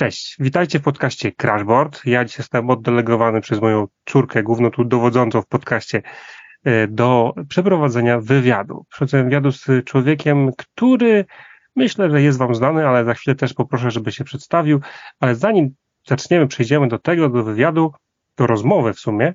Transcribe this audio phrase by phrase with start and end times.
[0.00, 2.06] Cześć, witajcie w podcaście Crashboard.
[2.06, 6.02] Ja dzisiaj jestem oddelegowany przez moją córkę, główną tu dowodzącą w podcaście,
[6.64, 8.86] e, do przeprowadzenia wywiadu.
[8.90, 11.24] Przeprowadzenia wywiadu z człowiekiem, który
[11.76, 14.80] myślę, że jest Wam znany, ale za chwilę też poproszę, żeby się przedstawił.
[15.20, 15.74] Ale zanim
[16.06, 17.92] zaczniemy, przejdziemy do tego, do wywiadu,
[18.36, 19.34] do rozmowy w sumie,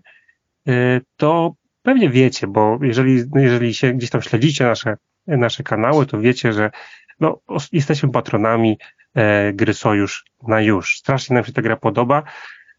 [0.68, 4.98] e, to pewnie wiecie, bo jeżeli, jeżeli się gdzieś tam śledzicie nasze,
[5.28, 6.72] nasze kanały, to wiecie, że
[7.20, 7.40] no,
[7.72, 8.78] jesteśmy patronami
[9.16, 10.98] e, gry Sojusz na już.
[10.98, 12.24] Strasznie nam się ta gra podoba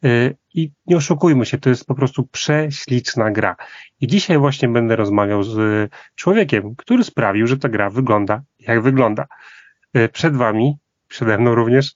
[0.05, 0.09] e,
[0.55, 3.57] i nie oszukujmy się, to jest po prostu prześliczna gra.
[4.01, 9.27] I dzisiaj właśnie będę rozmawiał z człowiekiem, który sprawił, że ta gra wygląda jak wygląda.
[9.95, 10.77] E, przed wami,
[11.09, 11.95] przede mną również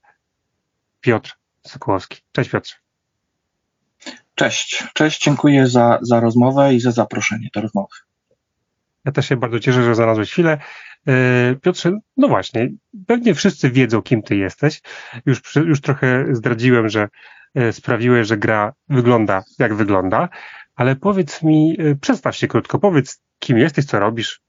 [1.01, 1.37] Piotr
[1.67, 2.19] Sokołowski.
[2.33, 2.77] Cześć Piotrze.
[4.35, 7.97] Cześć, cześć, dziękuję za, za rozmowę i za zaproszenie do rozmowy.
[9.05, 10.59] Ja też się bardzo cieszę, że znalazłeś chwilę.
[11.09, 12.71] E, Piotrze, no właśnie,
[13.07, 14.81] pewnie wszyscy wiedzą, kim ty jesteś.
[15.27, 17.09] Już, już trochę zdradziłem, że
[17.55, 20.29] e, sprawiłeś, że gra wygląda jak wygląda,
[20.77, 24.41] ale powiedz mi, e, przedstaw się krótko, powiedz, kim jesteś, co robisz,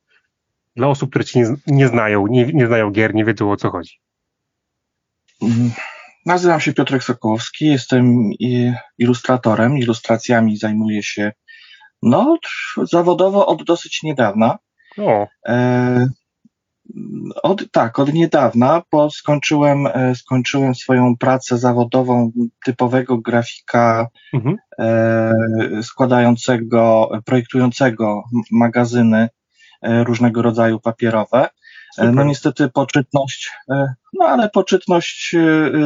[0.76, 4.00] dla osób, które cię nie, znają, nie, nie znają gier, nie wiedzą o co chodzi.
[5.42, 5.72] Mhm.
[6.26, 8.30] Nazywam się Piotrek Sokołowski, jestem
[8.98, 11.32] ilustratorem, ilustracjami zajmuję się
[12.02, 12.38] no,
[12.84, 14.58] zawodowo od dosyć niedawna.
[14.98, 15.28] O.
[15.48, 16.10] E,
[17.44, 22.32] od, tak, od niedawna, bo skończyłem, e, skończyłem swoją pracę zawodową
[22.66, 24.58] typowego grafika mhm.
[24.80, 29.30] e, składającego, projektującego magazyny
[29.82, 31.50] e, różnego rodzaju papierowe.
[31.98, 32.14] E, Super.
[32.14, 35.36] No niestety poczytność, e, no ale poczytność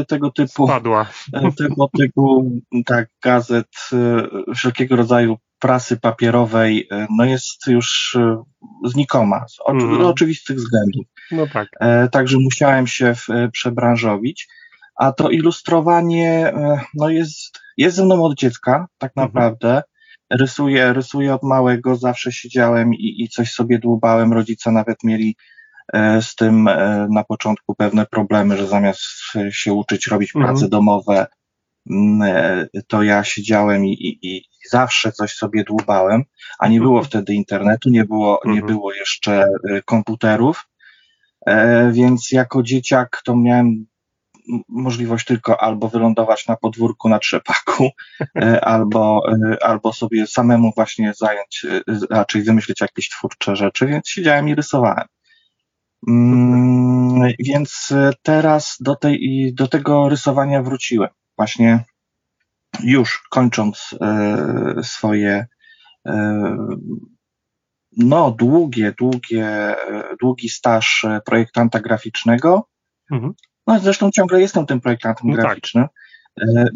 [0.07, 1.09] tego typu, Spadła.
[1.57, 2.51] tego typu
[2.85, 3.67] tak, gazet,
[4.55, 8.43] wszelkiego rodzaju prasy papierowej e, no jest już e,
[8.85, 10.05] znikoma z oczy, mm.
[10.05, 11.05] oczywistych względów.
[11.31, 11.67] No tak.
[11.79, 14.47] E, także musiałem się w, przebranżowić.
[14.95, 16.53] A to ilustrowanie
[16.93, 19.27] no jest, jest ze mną od dziecka, tak mhm.
[19.27, 19.83] naprawdę.
[20.31, 24.33] Rysuję, rysuję od małego, zawsze siedziałem i, i coś sobie dłubałem.
[24.33, 25.35] Rodzice nawet mieli
[26.21, 26.69] z tym
[27.09, 29.03] na początku pewne problemy, że zamiast
[29.49, 30.69] się uczyć robić prace mhm.
[30.69, 31.27] domowe,
[31.89, 36.23] mm, to ja siedziałem i, i, i zawsze coś sobie dłubałem,
[36.59, 38.67] a nie było wtedy internetu, nie było, nie mhm.
[38.67, 40.67] było jeszcze e, komputerów,
[41.45, 43.85] e, więc jako dzieciak to miałem
[44.69, 47.89] możliwość tylko albo wylądować na podwórku na trzepaku,
[48.41, 49.21] e, albo,
[49.61, 51.65] albo sobie samemu właśnie zająć,
[52.09, 55.05] raczej wymyślić jakieś twórcze rzeczy, więc siedziałem i rysowałem.
[56.07, 57.93] Mm, więc
[58.23, 61.09] teraz do, tej, do tego rysowania wróciłem.
[61.37, 61.83] Właśnie
[62.83, 65.45] już kończąc e, swoje
[66.07, 66.57] e,
[67.97, 72.69] no, długie, długie, e, długi staż projektanta graficznego.
[73.11, 73.33] Mhm.
[73.67, 75.45] No, zresztą ciągle jestem tym projektantem no tak.
[75.45, 75.93] graficznym, tak.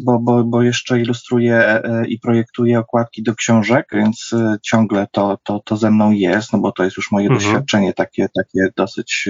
[0.04, 4.30] Bo, bo, bo jeszcze ilustruję i projektuję okładki do książek, więc
[4.62, 7.40] ciągle to, to, to ze mną jest, no bo to jest już moje mhm.
[7.40, 9.28] doświadczenie, takie, takie dosyć,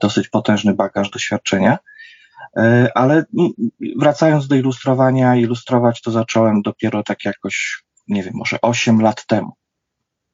[0.00, 1.78] dosyć potężny bagaż doświadczenia.
[2.56, 3.24] E, ale
[3.98, 9.52] wracając do ilustrowania, ilustrować to zacząłem dopiero tak jakoś, nie wiem, może 8 lat temu.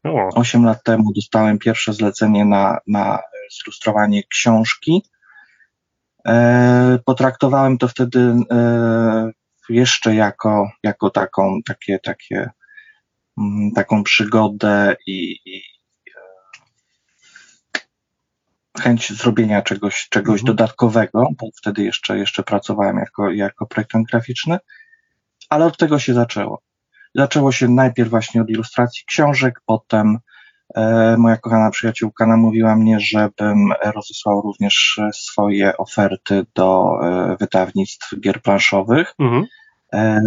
[0.04, 0.28] O.
[0.34, 3.19] 8 lat temu dostałem pierwsze zlecenie na, na
[3.59, 5.03] zilustrowanie książki.
[6.29, 9.31] E, potraktowałem to wtedy e,
[9.69, 12.51] jeszcze jako, jako taką, takie, takie,
[13.39, 15.63] m, taką przygodę i, i
[18.81, 20.57] chęć zrobienia czegoś, czegoś mhm.
[20.57, 24.59] dodatkowego, bo wtedy jeszcze, jeszcze pracowałem jako, jako projektant graficzny,
[25.49, 26.63] ale od tego się zaczęło.
[27.15, 30.34] Zaczęło się najpierw właśnie od ilustracji książek, potem e,
[31.19, 39.15] moja kochana przyjaciółka namówiła mnie, żebym rozesłał również swoje oferty do e, wydawnictw gier planszowych.
[39.19, 39.45] Mhm.
[39.93, 40.23] E,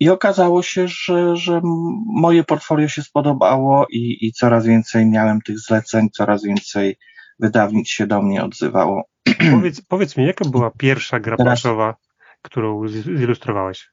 [0.00, 1.60] I okazało się, że, że
[2.06, 6.98] moje portfolio się spodobało i, i coraz więcej miałem tych zleceń, coraz więcej
[7.38, 9.04] wydawnictw się do mnie odzywało.
[9.50, 11.46] Powiedz, powiedz mi, jaka była pierwsza gra Teraz...
[11.62, 11.94] planszowa,
[12.42, 13.90] którą zilustrowałeś?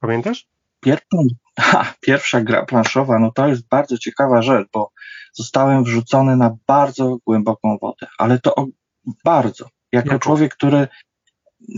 [0.00, 0.46] Pamiętasz?
[0.82, 1.26] Pierwszą,
[1.60, 4.90] ha, pierwsza gra planszowa, no to jest bardzo ciekawa rzecz, bo
[5.32, 8.66] zostałem wrzucony na bardzo głęboką wodę, ale to o,
[9.24, 9.68] bardzo.
[9.92, 10.88] Jako człowiek, który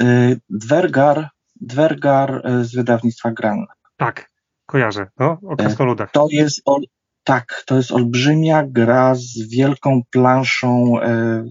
[0.03, 1.29] y, Dwergar,
[1.61, 3.67] Dwergar y, z wydawnictwa Gran.
[3.97, 4.31] Tak,
[4.67, 6.11] kojarzę, no, o krasnoludach.
[6.13, 6.63] To jest,
[7.25, 11.45] tak, to jest olbrzymia gra z wielką planszą, e,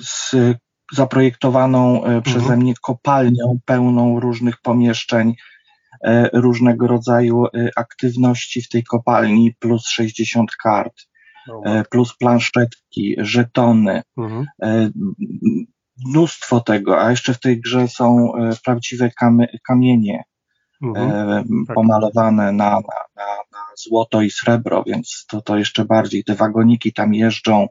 [0.00, 0.34] z
[0.92, 2.60] zaprojektowaną przeze mhm.
[2.60, 5.34] mnie kopalnią pełną różnych pomieszczeń,
[6.32, 7.44] różnego rodzaju
[7.76, 10.94] aktywności w tej kopalni, plus 60 kart,
[11.90, 14.46] plus planszetki, żetony, mhm.
[16.06, 19.10] mnóstwo tego, a jeszcze w tej grze są e, prawdziwe
[19.66, 20.24] kamienie
[20.82, 21.74] mhm, e, tak.
[21.74, 22.80] pomalowane na, na,
[23.16, 26.24] na, na, złoto i srebro, więc to, to jeszcze bardziej.
[26.24, 27.68] Te wagoniki tam jeżdżą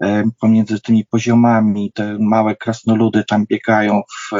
[0.00, 4.32] e, pomiędzy tymi poziomami, te małe krasnoludy tam biegają w,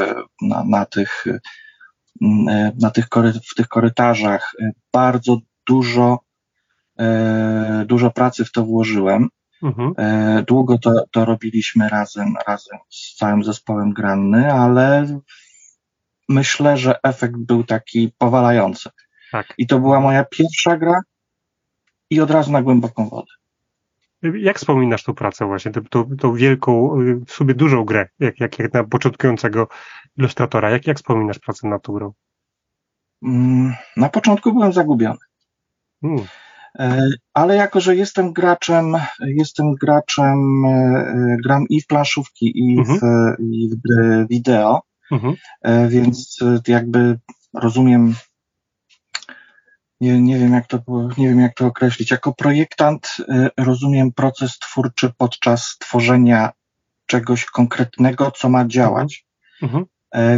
[0.43, 1.25] na, na tych,
[2.81, 3.07] na tych
[3.51, 4.53] w tych korytarzach.
[4.93, 5.39] Bardzo
[5.69, 6.19] dużo,
[7.87, 9.29] dużo pracy w to włożyłem.
[9.63, 9.93] Mhm.
[9.99, 15.19] E, długo to, to robiliśmy razem, razem z całym zespołem granny, ale
[16.29, 18.91] myślę, że efekt był taki powalający.
[19.33, 19.55] Tak.
[19.59, 21.01] I to była moja pierwsza gra
[22.11, 23.33] i od razu na głęboką wodę.
[24.23, 26.97] Jak wspominasz tą pracę właśnie, tą, tą wielką,
[27.27, 29.69] w sobie dużą grę, jak, jak, jak na początkującego
[30.19, 30.71] ilustratora?
[30.71, 32.13] Jak, jak wspominasz pracę nad tą grą?
[33.23, 35.19] Mm, na początku byłem zagubiony.
[36.03, 36.25] Hmm.
[36.79, 42.99] E, ale jako, że jestem graczem, jestem graczem, e, gram i w planszówki, i, mhm.
[42.99, 43.03] w,
[43.43, 45.35] i w gry wideo, mhm.
[45.63, 47.19] E, więc jakby
[47.55, 48.15] rozumiem,
[50.03, 50.79] nie, nie, wiem jak to,
[51.19, 52.11] nie wiem jak to określić.
[52.11, 53.17] Jako projektant
[53.57, 56.51] rozumiem proces twórczy podczas tworzenia
[57.07, 59.27] czegoś konkretnego, co ma działać.
[59.63, 59.85] Mhm.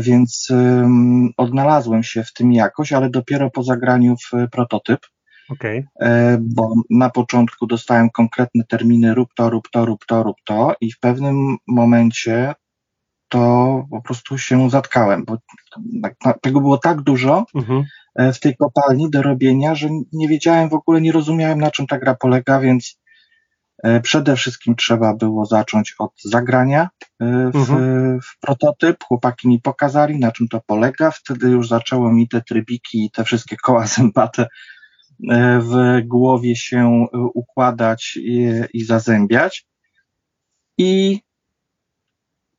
[0.00, 5.00] Więc um, odnalazłem się w tym jakoś, ale dopiero po zagraniu w prototyp.
[5.50, 5.86] Okay.
[6.00, 10.74] E, bo na początku dostałem konkretne terminy rób to, rób to, rób to, rób to
[10.80, 12.54] i w pewnym momencie
[13.34, 15.38] to po prostu się zatkałem, bo
[16.42, 17.84] tego było tak dużo mhm.
[18.18, 21.86] E, w tej kopalni do robienia, że nie wiedziałem w ogóle, nie rozumiałem na czym
[21.86, 22.98] ta gra polega, więc
[23.82, 26.88] e, przede wszystkim trzeba było zacząć od zagrania
[27.20, 28.20] w, mhm.
[28.20, 29.04] w prototyp.
[29.04, 31.10] Chłopaki mi pokazali, na czym to polega.
[31.10, 34.46] Wtedy już zaczęło mi te trybiki i te wszystkie koła zębate
[35.30, 39.66] E, w głowie się układać i, i zazębiać.
[40.78, 41.20] I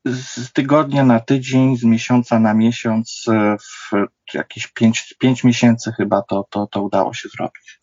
[0.06, 3.92] z tygodnia na tydzień, z miesiąca na miesiąc, e, w
[4.34, 7.80] jakieś pięć, pięć miesięcy chyba to, to, to udało się zrobić.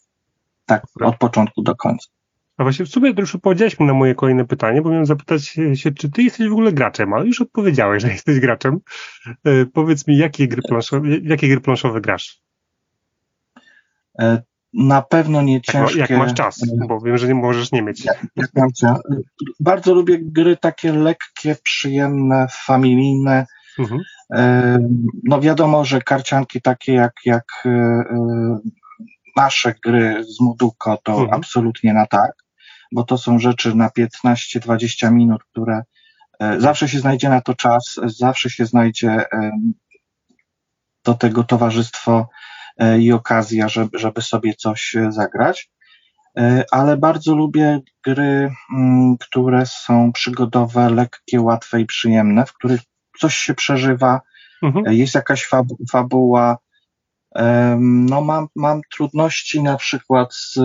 [0.66, 2.06] Tak, od początku do końca.
[2.56, 5.92] A właśnie w sumie już odpowiedziałeś mi na moje kolejne pytanie, bo miałem zapytać się,
[5.92, 8.78] czy ty jesteś w ogóle graczem, ale już odpowiedziałeś, że jesteś graczem.
[9.44, 12.42] E, powiedz mi, jakie gry planszowe, jakie gry planszowe grasz?
[14.18, 14.42] E,
[14.74, 15.98] na pewno nie ciężkie.
[15.98, 18.04] Jak, jak masz czas, bo wiem, że nie możesz nie mieć.
[18.04, 18.98] Jak, jak mam czas.
[19.60, 23.46] Bardzo lubię gry takie lekkie, przyjemne, familijne.
[23.78, 24.00] Mhm.
[25.24, 28.58] No wiadomo, że karcianki takie jak, jak e, e,
[29.36, 31.30] nasze gry z Muduko to mhm.
[31.32, 32.32] absolutnie na tak,
[32.92, 35.82] bo to są rzeczy na 15-20 minut, które
[36.40, 39.24] e, zawsze się znajdzie na to czas, zawsze się znajdzie
[41.04, 42.28] do tego towarzystwo
[42.98, 45.70] i okazja, żeby, żeby sobie coś e, zagrać.
[46.38, 52.80] E, ale bardzo lubię gry, mm, które są przygodowe, lekkie, łatwe i przyjemne, w których
[53.18, 54.20] coś się przeżywa,
[54.62, 54.94] mhm.
[54.94, 56.58] jest jakaś fabu fabuła.
[57.78, 60.58] No mam, mam trudności na przykład z,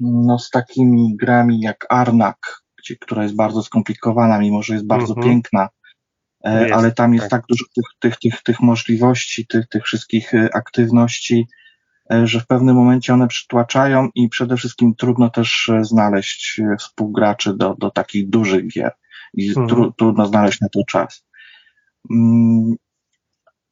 [0.00, 5.14] no, z takimi grami jak Arnak, gdzie, która jest bardzo skomplikowana, mimo że jest bardzo
[5.14, 5.26] mhm.
[5.26, 5.77] piękna, E,
[6.44, 10.34] jest, ale tam jest tak, tak dużo tych, tych, tych, tych możliwości, tych, tych wszystkich
[10.34, 11.46] e, aktywności,
[12.12, 17.74] e, że w pewnym momencie one przytłaczają i przede wszystkim trudno też znaleźć współgraczy do,
[17.78, 18.92] do takich dużych gier
[19.34, 19.68] i mhm.
[19.68, 21.24] tru, trudno znaleźć na to czas.
[22.10, 22.76] Mm,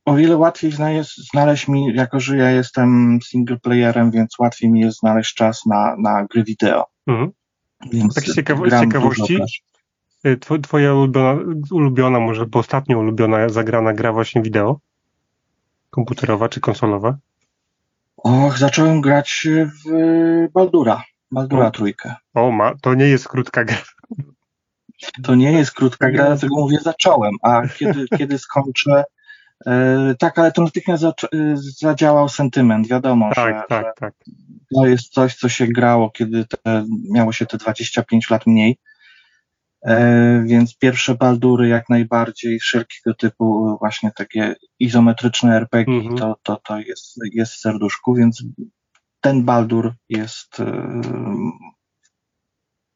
[0.05, 4.81] o wiele łatwiej jest znaleźć mi, jako że ja jestem single playerem, więc łatwiej mi
[4.81, 6.85] jest znaleźć czas na, na gry wideo.
[7.07, 7.31] Mhm.
[7.93, 9.39] Więc tak z ciekawości,
[10.27, 14.81] Y, twoja ulubiona, ulubiona, może bo ostatnio ulubiona zagrana gra właśnie wideo?
[15.91, 17.17] Komputerowa czy konsolowa?
[18.17, 19.49] Och, zacząłem grać
[19.85, 21.03] w Baldura.
[21.31, 22.15] Baldura trójkę.
[22.35, 23.77] O, ma, to nie jest krótka gra.
[25.23, 29.05] To nie jest krótka gra, dlatego mówię zacząłem, a kiedy, kiedy skończę,
[29.67, 34.15] e, tak, ale to natychmiast za, e, zadziałał sentyment, wiadomo, tak, że, tak, że tak.
[34.75, 38.79] to jest coś, co się grało, kiedy te, miało się te 25 lat mniej.
[39.87, 46.17] E, więc pierwsze baldury jak najbardziej, wszelkiego typu właśnie takie izometryczne RPG mhm.
[46.17, 48.45] to, to, to jest, jest w serduszku, więc
[49.21, 51.03] ten baldur jest, e,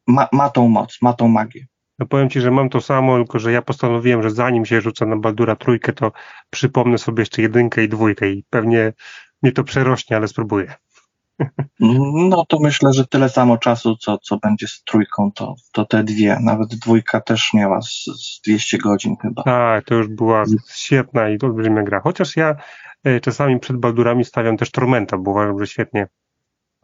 [0.07, 1.67] ma, ma tą moc, ma tą magię.
[1.99, 5.07] No powiem Ci, że mam to samo, tylko że ja postanowiłem, że zanim się rzucę
[5.07, 6.13] na Baldura trójkę, to
[6.51, 8.93] przypomnę sobie jeszcze jedynkę i dwójkę i pewnie
[9.43, 10.75] mnie to przerośnie, ale spróbuję.
[11.81, 16.05] No to myślę, że tyle samo czasu, co, co będzie z trójką, to, to te
[16.05, 16.39] dwie.
[16.41, 19.43] Nawet dwójka też miała z, z 200 godzin chyba.
[19.43, 20.45] Tak, to już była
[20.75, 22.01] świetna i olbrzymia gra.
[22.01, 22.57] Chociaż ja
[23.05, 26.09] e, czasami przed Baldurami stawiam też Tormenta, bo uważam, że świetnie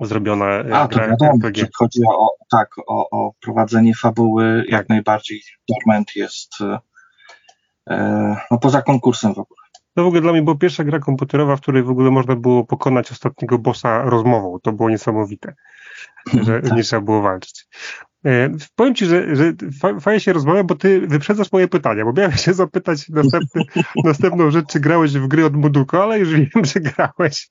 [0.00, 0.88] zrobiona e, A, gra.
[0.88, 4.72] to wiadomo, chodzi o, tak, o, o prowadzenie fabuły, tak.
[4.72, 6.52] jak najbardziej Torment jest,
[8.50, 9.65] no poza konkursem w ogóle.
[9.96, 12.64] To w ogóle dla mnie była pierwsza gra komputerowa, w której w ogóle można było
[12.64, 14.58] pokonać ostatniego bossa rozmową.
[14.62, 15.54] To było niesamowite,
[16.42, 16.72] że tak.
[16.72, 17.66] nie trzeba było walczyć.
[18.24, 19.52] E, powiem Ci, że, że
[20.00, 23.62] fajnie się rozmawia, bo Ty wyprzedzasz moje pytania, bo miałem się zapytać następny,
[24.04, 27.50] następną rzecz, czy grałeś w gry od Muduko, ale już wiem, że grałeś.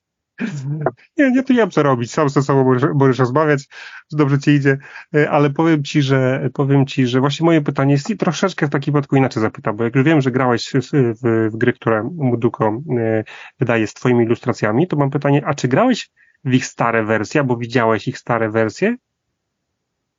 [1.16, 3.68] Nie, nie, to nie wiem co robić, sam ze sobą możesz, możesz rozmawiać,
[4.12, 4.78] dobrze Ci idzie,
[5.14, 8.70] e, ale powiem Ci, że powiem Ci, że właśnie moje pytanie jest i troszeczkę w
[8.70, 12.10] takim wypadku inaczej zapytam, bo jak już wiem, że grałeś w, w, w gry, które
[12.14, 13.24] Muduko e,
[13.58, 16.10] wydaje z Twoimi ilustracjami, to mam pytanie, a czy grałeś
[16.44, 18.96] w ich stare wersje, albo widziałeś ich stare wersje?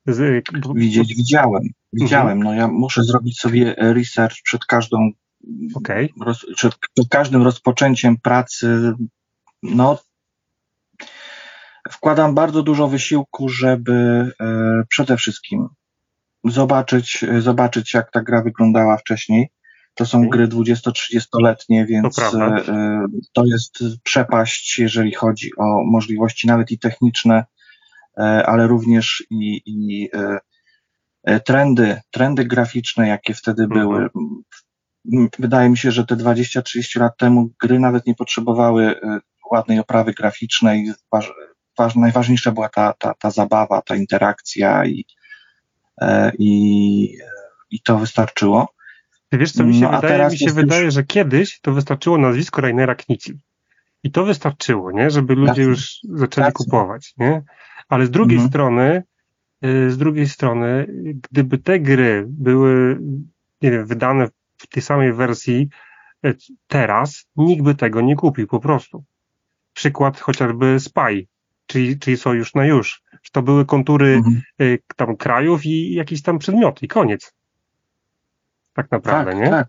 [0.06, 0.46] Z,
[0.76, 1.62] Widzieć widziałem.
[1.94, 2.38] Widziałem.
[2.38, 2.44] Mhm.
[2.44, 5.12] No ja muszę zrobić sobie research przed każdą
[5.76, 6.10] okay.
[6.22, 8.94] roz, przed, przed każdym rozpoczęciem pracy.
[9.64, 10.00] No
[11.92, 13.94] wkładam bardzo dużo wysiłku, żeby
[14.40, 15.68] e, przede wszystkim
[16.44, 19.50] zobaczyć, zobaczyć, jak ta gra wyglądała wcześniej.
[19.96, 20.32] To są mhm.
[20.32, 27.46] gry 20-30-letnie, więc to, e, to, jest przepaść, jeżeli chodzi o możliwości nawet i techniczne,
[28.18, 30.10] E, ale również i, i
[31.46, 33.82] trendy, trendy graficzne, jakie wtedy mhm.
[33.82, 34.10] były.
[35.40, 38.96] Wydaje mi się, że te 20-30 lat temu gry nawet nie potrzebowały
[39.52, 40.92] ładnej oprawy graficznej.
[41.78, 45.06] Waż, najważniejsza była ta, ta, ta zabawa, ta interakcja i,
[46.40, 47.18] i,
[47.72, 48.74] i to wystarczyło.
[49.32, 50.94] Wiesz co, mi się, no, wydaje, mi się wydaje, już...
[50.94, 53.40] że kiedyś to wystarczyło nazwisko Rainera Knici.
[54.04, 55.10] I to wystarczyło, nie?
[55.10, 57.44] Żeby ludzie już zaczęli kupować, nie?
[57.90, 58.50] Ale z drugiej mhm.
[58.50, 59.04] strony,
[59.66, 60.88] y, z drugiej strony,
[61.32, 63.00] gdyby te gry były,
[63.62, 64.28] nie wiem, wydane
[64.58, 65.70] w tej samej wersji
[66.26, 66.36] y,
[66.68, 69.04] teraz, nikt by tego nie kupił po prostu.
[69.78, 71.28] Przykład chociażby Spy,
[71.66, 73.04] czyli, czyli Sojusz na już.
[73.32, 74.42] To były kontury mhm.
[74.62, 77.34] Y, tam krajów i jakieś tam przedmioty i koniec.
[78.74, 79.50] Tak naprawdę, tak, nie?
[79.50, 79.68] Tak.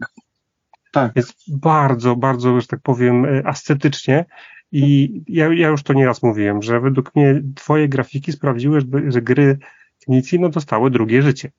[0.93, 1.17] Tak.
[1.17, 4.25] Jest bardzo, bardzo, że tak powiem, ascetycznie
[4.73, 9.23] i ja, ja już to nieraz mówiłem, że według mnie twoje grafiki sprawiły, że, że
[9.23, 9.59] gry
[10.05, 11.51] Knici no, dostały drugie życie.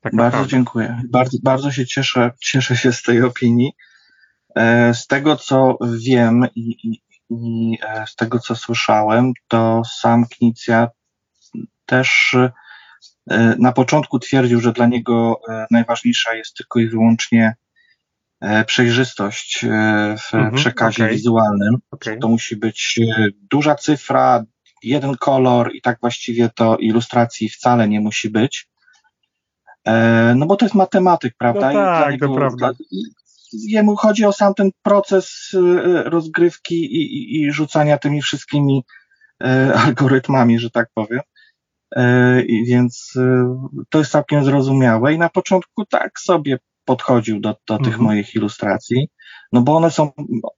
[0.00, 0.50] Tak bardzo naprawdę.
[0.50, 1.02] dziękuję.
[1.10, 3.72] Bardzo, bardzo się cieszę, cieszę się z tej opinii.
[4.56, 10.26] E, z tego, co wiem i, i, i e, z tego, co słyszałem, to sam
[10.26, 10.88] Knicja
[11.86, 12.36] też
[13.30, 17.54] e, na początku twierdził, że dla niego najważniejsza jest tylko i wyłącznie
[18.66, 19.64] przejrzystość
[20.18, 21.14] w mhm, przekazie okay.
[21.14, 21.76] wizualnym.
[21.90, 22.18] Okay.
[22.18, 23.00] To musi być
[23.50, 24.44] duża cyfra,
[24.82, 28.68] jeden kolor i tak właściwie to ilustracji wcale nie musi być.
[30.36, 31.72] No bo to jest matematyk, prawda?
[31.72, 32.72] No tak, niego, to prawda.
[33.52, 35.50] Jemu chodzi o sam ten proces
[36.04, 38.84] rozgrywki i, i, i rzucania tymi wszystkimi
[39.86, 41.20] algorytmami, że tak powiem.
[42.46, 43.12] I więc
[43.90, 48.04] to jest całkiem zrozumiałe i na początku tak sobie podchodził do, do tych mhm.
[48.04, 49.08] moich ilustracji,
[49.52, 50.10] no bo one są,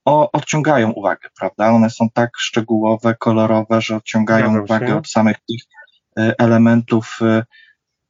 [0.05, 1.71] o, odciągają uwagę, prawda?
[1.71, 5.61] One są tak szczegółowe, kolorowe, że odciągają uwagę od samych tych
[6.15, 7.19] elementów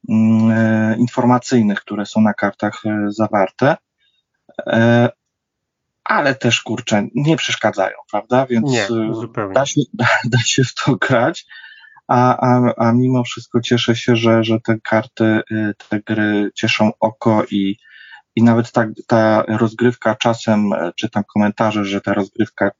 [0.08, 3.76] mm, informacyjnych, które są na kartach zawarte.
[6.04, 8.46] Ale też kurczę, nie przeszkadzają, prawda?
[8.46, 8.86] Więc nie,
[9.54, 9.80] da, się,
[10.32, 11.46] da, się w to grać.
[12.08, 15.40] A, a, a mimo wszystko cieszę się, że, że te karty,
[15.88, 17.76] te gry cieszą oko i,
[18.36, 22.70] i nawet ta, ta rozgrywka czasem e, czytam komentarze, że ta rozgrywka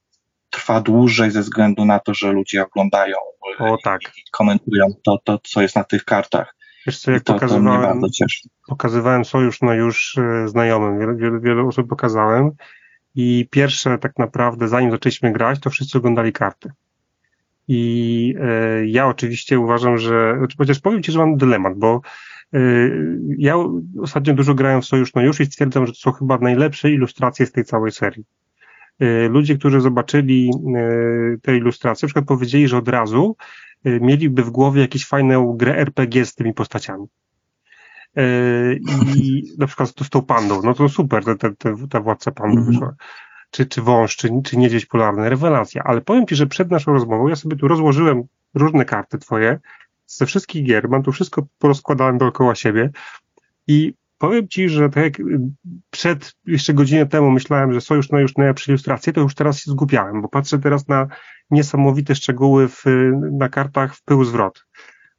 [0.51, 3.17] trwa dłużej ze względu na to, że ludzie oglądają
[3.61, 4.01] e, o, tak.
[4.03, 6.55] i komentują to, to, co jest na tych kartach.
[6.87, 8.09] Wiesz co, jak to, pokazywałem, to
[8.69, 12.51] pokazywałem sojusz na już e, znajomym, wiele, wiele, wiele osób pokazałem
[13.15, 16.73] i pierwsze tak naprawdę, zanim zaczęliśmy grać, to wszyscy oglądali karty.
[17.69, 22.01] I e, ja oczywiście uważam, że, znaczy, chociaż powiem Ci, że mam dylemat, bo
[22.55, 23.55] Y, ja
[24.03, 27.47] ostatnio dużo grałem w Sojusz no już i stwierdzam, że to są chyba najlepsze ilustracje
[27.47, 28.25] z tej całej serii.
[29.03, 30.51] Y, ludzie, którzy zobaczyli
[31.35, 33.37] y, te ilustracje, na przykład powiedzieli, że od razu
[33.85, 37.07] mieliby w głowie jakieś fajne grę RPG z tymi postaciami.
[39.17, 41.25] I na przykład z tą pandą, no to super,
[41.91, 42.73] ta, władca pandą mm -hmm.
[42.73, 42.95] wyszła.
[43.51, 45.83] Czy, czy wąż, czy, czy niedźwiedź polarny, rewelacja.
[45.85, 48.23] Ale powiem Ci, że przed naszą rozmową ja sobie tu rozłożyłem
[48.55, 49.59] różne karty Twoje
[50.07, 52.91] ze wszystkich gier, mam tu wszystko porozkładałem dookoła siebie
[53.67, 55.29] i powiem Ci, że tak jak
[55.91, 59.59] przed jeszcze godzinę temu myślałem, że są już na już najlepsze ilustracje, to już teraz
[59.59, 61.07] się zgubiałem, bo patrzę teraz na
[61.51, 62.85] niesamowite szczegóły w,
[63.33, 64.67] na kartach w pył zwrot.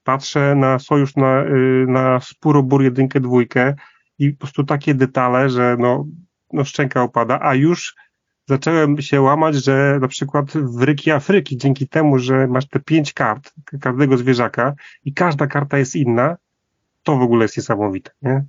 [0.03, 1.43] Patrzę na sojusz na,
[1.87, 3.75] na Spurobur jedynkę, dwójkę
[4.19, 6.05] i po prostu takie detale, że no,
[6.53, 7.95] no szczęka opada, a już
[8.47, 13.13] zacząłem się łamać, że na przykład w Ryki Afryki, dzięki temu, że masz te pięć
[13.13, 14.73] kart każdego zwierzaka
[15.05, 16.37] i każda karta jest inna,
[17.03, 18.45] to w ogóle jest niesamowite, nie?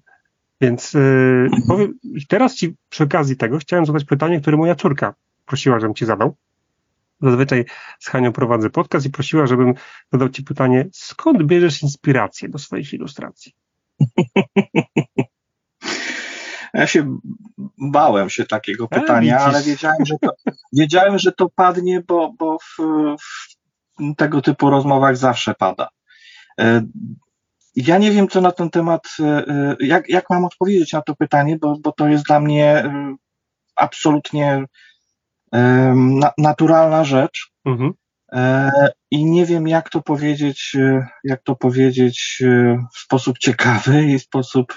[0.60, 1.94] Więc yy, powiem,
[2.28, 5.14] teraz ci przy okazji tego chciałem zadać pytanie, które moja córka
[5.46, 6.36] prosiła, żebym ci zadał.
[7.22, 7.64] Zazwyczaj
[7.98, 9.74] z Hanią prowadzę podcast i prosiła, żebym
[10.12, 13.52] zadał ci pytanie, skąd bierzesz inspirację do swoich ilustracji?
[16.74, 17.18] Ja się
[17.78, 20.30] bałem się takiego pytania, ale wiedziałem, że to,
[20.72, 22.76] wiedziałem, że to padnie, bo, bo w,
[23.20, 25.88] w tego typu rozmowach zawsze pada.
[26.60, 26.82] E,
[27.76, 31.16] ja nie wiem, co na ten temat, e, e, jak, jak mam odpowiedzieć na to
[31.16, 32.92] pytanie, bo, bo to jest dla mnie
[33.76, 34.64] absolutnie
[36.38, 37.50] naturalna rzecz.
[37.64, 37.92] Mhm.
[39.10, 40.76] I nie wiem, jak to powiedzieć,
[41.24, 42.42] jak to powiedzieć
[42.94, 44.74] w sposób ciekawy i w sposób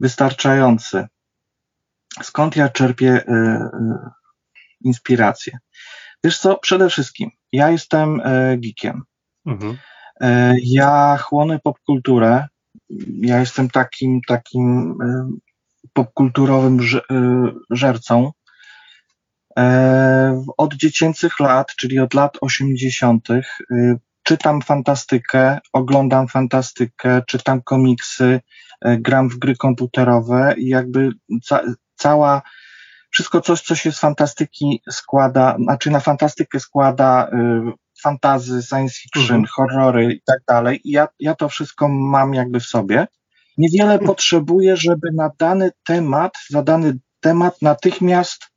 [0.00, 1.06] wystarczający.
[2.22, 3.24] Skąd ja czerpię
[4.84, 5.58] inspirację?
[6.24, 8.22] Wiesz co, przede wszystkim, ja jestem
[8.58, 9.02] geekiem.
[9.46, 9.76] Mhm.
[10.20, 12.46] E, ja chłonę popkulturę.
[13.20, 15.30] Ja jestem takim, takim e,
[15.92, 17.14] popkulturowym e,
[17.70, 18.32] żercą.
[20.56, 23.28] Od dziecięcych lat, czyli od lat 80.,
[24.22, 28.40] czytam fantastykę, oglądam fantastykę, czytam komiksy,
[28.82, 31.10] gram w gry komputerowe i jakby
[31.44, 31.60] ca
[31.96, 32.42] cała,
[33.10, 37.30] wszystko coś, co się z fantastyki składa, znaczy na fantastykę składa
[38.02, 39.46] fantazy, science fiction, mhm.
[39.46, 40.80] horrory i tak dalej.
[40.84, 43.06] I ja, ja to wszystko mam jakby w sobie.
[43.58, 44.06] Niewiele mhm.
[44.06, 48.49] potrzebuję, żeby na dany temat, za dany temat natychmiast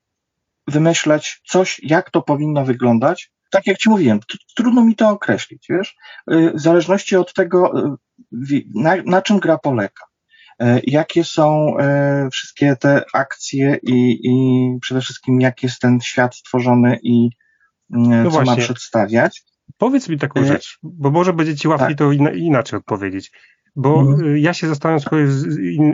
[0.68, 3.32] wymyśleć coś, jak to powinno wyglądać.
[3.52, 4.20] Tak jak ci mówiłem,
[4.56, 5.96] trudno mi to określić, wiesz,
[6.32, 7.74] y, w zależności od tego,
[8.52, 10.04] y, na, na czym gra polega
[10.62, 11.76] y, jakie są
[12.32, 14.34] wszystkie te akcje i, i
[14.82, 17.30] przede wszystkim jak jest ten świat stworzony i
[17.90, 18.52] no co właśnie.
[18.56, 19.44] ma przedstawiać.
[19.78, 21.98] Powiedz mi taką rzecz, bo może będzie ci łatwiej tak.
[21.98, 23.32] to inaczej odpowiedzieć.
[23.76, 24.38] Bo mhm.
[24.38, 25.28] ja się zastanawiam sobie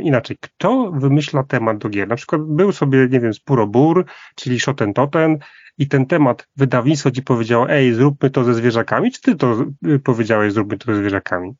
[0.01, 0.37] inaczej.
[0.41, 2.07] Kto wymyśla temat do gier?
[2.07, 4.05] Na przykład był sobie, nie wiem, Spurobur,
[4.35, 5.37] czyli Shoten Toten
[5.77, 9.99] i ten temat wydawnictwo ci powiedziało, ej, zróbmy to ze zwierzakami, czy ty to y,
[9.99, 11.55] powiedziałeś, zróbmy to ze zwierzakami?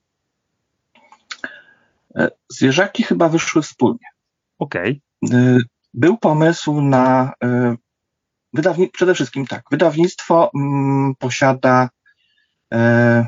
[2.16, 4.08] E, zwierzaki chyba wyszły wspólnie.
[4.60, 5.02] Okej.
[5.22, 5.60] Okay.
[5.94, 7.34] Był pomysł na
[8.54, 11.90] Wydawni przede wszystkim tak, wydawnictwo mm, posiada
[12.74, 13.28] e,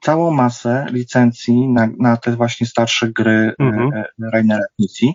[0.00, 3.92] całą masę licencji na, na te właśnie starsze gry e, mhm.
[3.94, 5.14] e, Rainera Knizzi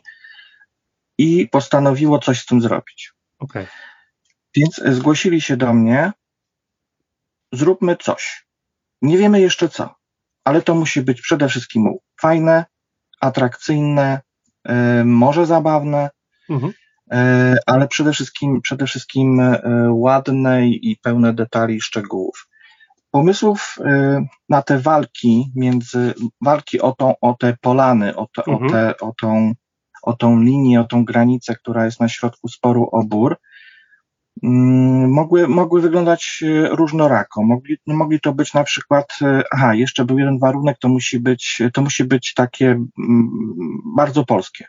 [1.17, 3.13] i postanowiło coś z tym zrobić.
[3.39, 3.67] Okay.
[4.55, 6.11] Więc zgłosili się do mnie,
[7.51, 8.45] zróbmy coś.
[9.01, 9.95] Nie wiemy jeszcze co,
[10.43, 11.89] ale to musi być przede wszystkim
[12.21, 12.65] fajne,
[13.21, 14.21] atrakcyjne,
[14.63, 16.09] e, może zabawne.
[16.49, 16.73] Mhm.
[17.11, 22.47] E, ale przede wszystkim, przede wszystkim e, ładne i pełne detali i szczegółów.
[23.15, 28.67] Pomysłów e, na te walki między, walki o, tą, o te polany, o, te, mhm.
[28.67, 29.53] o, te, o, tą,
[30.03, 33.37] o tą linię, o tą granicę, która jest na środku sporu o bór,
[34.43, 37.43] mm, mogły, mogły wyglądać różnorako.
[37.43, 39.19] Mogli, mogli to być na przykład,
[39.51, 43.29] aha, jeszcze był jeden warunek, to musi być, to musi być takie mm,
[43.95, 44.67] bardzo polskie.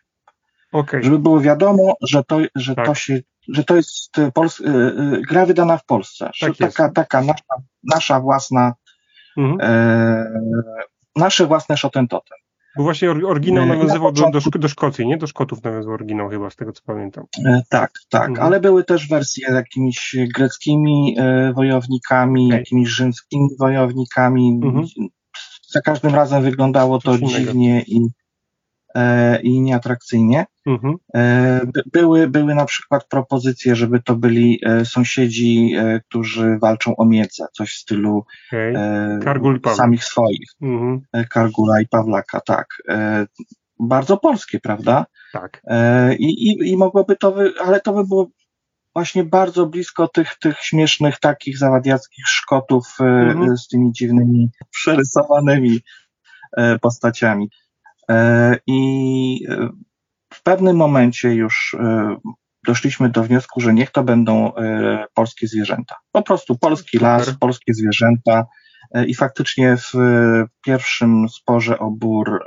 [0.73, 1.03] Okay.
[1.03, 2.87] Żeby było wiadomo, że to, że tak.
[2.87, 6.31] to się, że to jest y, Pols y, y, gra wydana w Polsce.
[6.41, 7.55] Tak taka, taka nasza,
[7.85, 8.75] nasza własna,
[9.37, 9.59] mhm.
[9.61, 10.41] e,
[11.17, 12.39] nasze własne Shotentotem.
[12.77, 15.17] Bo właśnie oryginał nawiązywał do, do, do Szkocji, nie?
[15.17, 17.25] Do Szkotów nawiązywał oryginał chyba, z tego co pamiętam.
[17.47, 18.47] E, tak, tak, mhm.
[18.47, 22.59] ale były też wersje jakimiś greckimi e, wojownikami, okay.
[22.59, 24.61] jakimiś rzymskimi wojownikami.
[24.65, 24.87] Mhm.
[25.69, 28.26] Za każdym razem wyglądało to dziwnie i E,
[29.43, 30.47] i nieatrakcyjnie.
[30.67, 30.97] Mhm.
[31.15, 31.61] E,
[31.93, 35.77] były, były na przykład propozycje, żeby to byli e, sąsiedzi,
[36.09, 39.75] którzy walczą o miedzę, coś w stylu okay.
[39.75, 40.51] samych swoich.
[40.63, 41.01] Mhm.
[41.31, 42.67] Kargula i Pawlaka, tak.
[43.81, 45.07] Bardzo polskie, prawda?
[45.33, 45.63] Tak.
[46.19, 48.31] I, i, i mogłoby to, wy, ale to by było
[48.95, 53.57] właśnie bardzo blisko tych, tych śmiesznych takich zawadiackich Szkotów mhm.
[53.57, 55.81] z tymi dziwnymi przerysowanymi
[56.81, 57.51] postaciami.
[58.11, 59.69] E, I e,
[60.35, 62.17] w pewnym momencie już e,
[62.67, 64.53] doszliśmy do wniosku, że niech to będą
[65.15, 65.97] polskie zwierzęta.
[66.13, 68.47] Po prostu polski las, polskie zwierzęta.
[69.07, 69.93] I faktycznie w
[70.65, 72.45] pierwszym sporze o bór,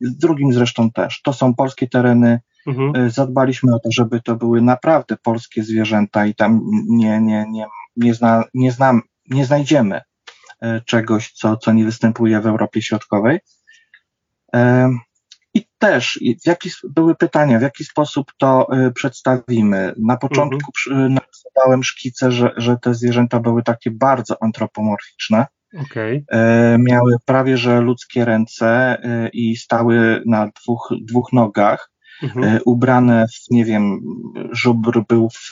[0.00, 2.40] w drugim zresztą też, to są polskie tereny.
[2.66, 3.10] Mhm.
[3.10, 8.14] Zadbaliśmy o to, żeby to były naprawdę polskie zwierzęta i tam nie, nie, nie, nie,
[8.14, 10.00] zna, nie, znam, nie znajdziemy
[10.86, 13.38] czegoś, co, co nie występuje w Europie Środkowej.
[15.54, 19.94] I też w jaki, były pytania, w jaki sposób to y, przedstawimy.
[19.98, 21.14] Na początku mhm.
[21.14, 25.46] narysowałem szkice, że, że te zwierzęta były takie bardzo antropomorficzne.
[25.74, 26.24] Okay.
[26.78, 28.98] Miały prawie że ludzkie ręce
[29.32, 31.90] i stały na dwóch, dwóch nogach.
[32.22, 32.60] Mhm.
[32.64, 34.00] Ubrane w, nie wiem,
[34.52, 35.50] żubr był w,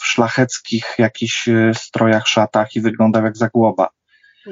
[0.00, 3.88] w szlacheckich jakichś strojach, szatach i wyglądał jak zagłoba.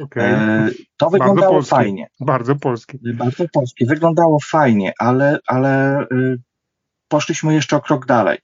[0.03, 0.71] Okay.
[0.97, 2.07] To wyglądało bardzo fajnie.
[2.21, 2.99] Bardzo polskie.
[3.15, 3.87] Bardzo polskie.
[3.87, 6.05] Wyglądało fajnie, ale, ale
[7.09, 8.39] poszliśmy jeszcze o krok dalej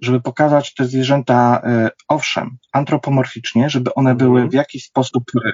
[0.00, 4.50] żeby pokazać te zwierzęta, e, owszem, antropomorficznie, żeby one były mhm.
[4.50, 5.50] w jakiś sposób e,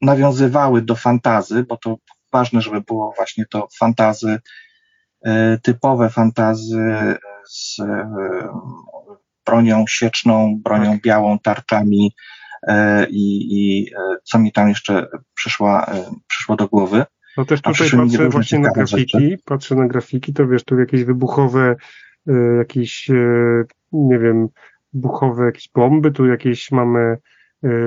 [0.00, 1.96] nawiązywały do fantazy, bo to
[2.32, 4.40] ważne, żeby było właśnie to fantazy,
[5.24, 7.16] e, typowe fantazy
[7.48, 7.76] z
[9.46, 11.02] bronią sieczną, bronią tak.
[11.02, 12.14] białą, tarczami
[13.10, 13.90] i, i
[14.24, 15.86] co mi tam jeszcze przyszła,
[16.26, 17.04] przyszło do głowy.
[17.36, 19.38] No też tutaj patrzę właśnie na grafiki, rzeczy.
[19.44, 21.76] patrzę na grafiki, to wiesz, tu jakieś wybuchowe,
[22.58, 23.08] jakieś
[23.92, 24.48] nie wiem,
[24.92, 27.16] buchowe jakieś bomby, tu jakieś mamy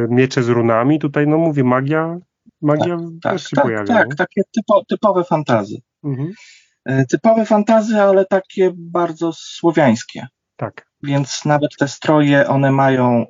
[0.09, 2.17] miecze z runami, tutaj no mówię, magia,
[2.61, 3.85] magia tak, też tak, się tak, pojawia.
[3.85, 5.81] Tak, takie typo, typowe fantazy.
[6.03, 6.31] Mhm.
[7.09, 10.27] Typowe fantazy, ale takie bardzo słowiańskie.
[10.60, 10.86] Tak.
[11.04, 13.28] Więc nawet te stroje, one mają y,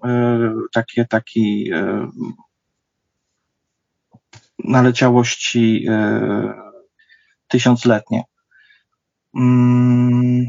[0.73, 2.07] takie, taki y,
[4.59, 6.53] naleciałości y,
[7.47, 8.23] tysiącletnie.
[9.35, 10.45] Mm,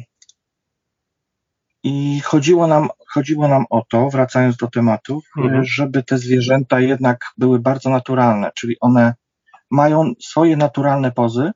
[1.83, 5.65] i chodziło nam, chodziło nam o to, wracając do tematów, mhm.
[5.65, 9.15] żeby te zwierzęta jednak były bardzo naturalne, czyli one
[9.71, 11.51] mają swoje naturalne pozy.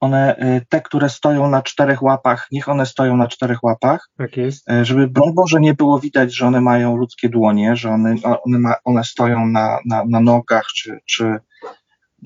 [0.00, 4.10] One, y, te, które stoją na czterech łapach, niech one stoją na czterech łapach.
[4.18, 4.70] Tak jest.
[4.70, 8.58] Y, żeby, broń Boże, nie było widać, że one mają ludzkie dłonie, że one, one,
[8.58, 11.38] ma, one stoją na, na, na nogach, czy, czy,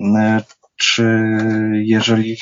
[0.01, 0.05] y,
[0.75, 1.03] czy
[1.73, 2.37] jeżeli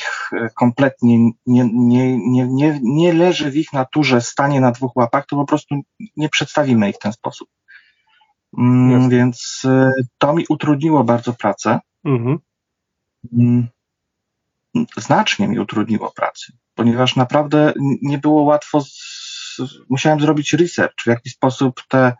[0.54, 1.32] kompletnie nie,
[1.72, 5.74] nie, nie, nie, nie leży w ich naturze stanie na dwóch łapach, to po prostu
[6.16, 7.48] nie przedstawimy ich w ten sposób.
[8.58, 9.62] Mm, więc
[10.18, 11.80] to mi utrudniło bardzo pracę.
[12.04, 12.38] Mhm.
[13.32, 13.68] Mm,
[14.96, 18.80] znacznie mi utrudniło pracę, ponieważ naprawdę nie było łatwo.
[18.80, 19.58] Z,
[19.90, 22.12] musiałem zrobić research, w jaki sposób te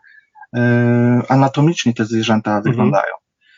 [0.55, 2.63] e, anatomicznie te zwierzęta mhm.
[2.63, 3.13] wyglądają,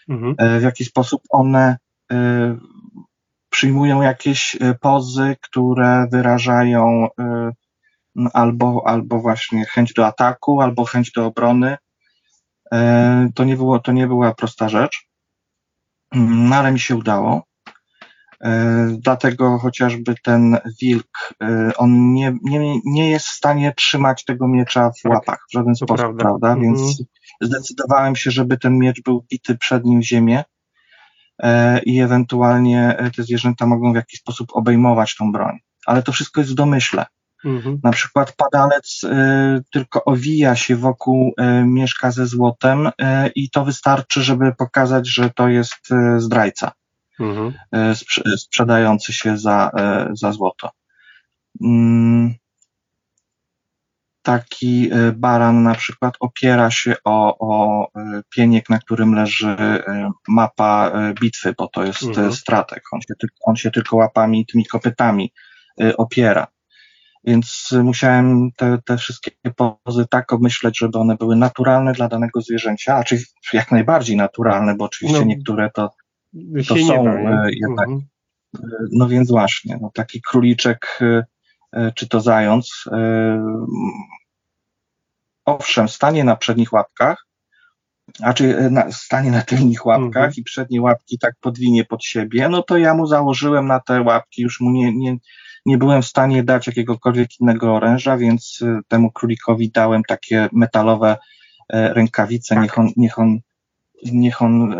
[0.10, 0.36] mhm.
[0.38, 1.78] E, w jaki sposób one
[2.12, 2.58] Y,
[3.50, 11.12] przyjmują jakieś y, pozy, które wyrażają y, albo, albo właśnie chęć do ataku, albo chęć
[11.12, 11.78] do obrony.
[13.36, 15.08] To nie, było, to nie była prosta rzecz,
[16.16, 17.44] no ale mi się udało.
[18.98, 21.34] Dlatego chociażby ten wilk,
[21.78, 25.76] on nie, nie, nie jest w stanie trzymać tego miecza w tak, łapach w żaden
[25.76, 26.24] sposób, prawda?
[26.24, 26.56] prawda?
[26.56, 26.96] Więc mhm.
[27.42, 30.44] zdecydowałem się, żeby ten miecz był bity przed nim w ziemię
[31.42, 35.58] E, i ewentualnie e, te zwierzęta mogą w jakiś sposób obejmować tą broń.
[35.86, 37.06] Ale to wszystko jest w domyśle.
[37.46, 37.80] Mhm.
[37.84, 42.92] Na przykład padalec y, tylko owija się wokół y, mieszka ze złotem y,
[43.36, 46.72] i to wystarczy, żeby pokazać, że to jest zdrajca
[47.22, 47.54] mhm.
[48.38, 49.72] sprzedający się za,
[50.14, 50.70] za złoto.
[51.62, 52.34] Mm,
[54.22, 60.12] taki e, baran na przykład opiera się o, o e, pieniek, na którym leży e,
[60.28, 62.34] mapa bitwy, bo to jest mhm.
[62.34, 62.84] strateg.
[62.92, 65.34] On się, on się tylko łapami, tymi kopytami
[65.98, 66.48] opiera.
[67.24, 72.96] Więc musiałem te, te wszystkie pozy tak obmyśleć, żeby one były naturalne dla danego zwierzęcia,
[72.96, 73.20] a czy
[73.54, 75.90] jak najbardziej naturalne, bo oczywiście no, niektóre to,
[76.67, 77.88] to są da, jednak.
[77.88, 78.02] Mhm.
[78.91, 81.00] No więc właśnie, no taki króliczek
[81.72, 83.65] E, czy to zając, e,
[85.46, 87.28] owszem, stanie na przednich łapkach,
[88.22, 90.34] a czy e, na, stanie na tylnych łapkach mhm.
[90.38, 94.41] i przednie łapki tak podwinie pod siebie, no to ja mu założyłem na te łapki,
[94.41, 95.17] już mu nie, nie,
[95.65, 101.17] nie byłem w stanie dać jakiegokolwiek innego oręża, więc temu królikowi dałem takie metalowe
[101.70, 102.63] rękawice, tak.
[102.63, 103.39] niech on, niech on,
[104.04, 104.76] niech on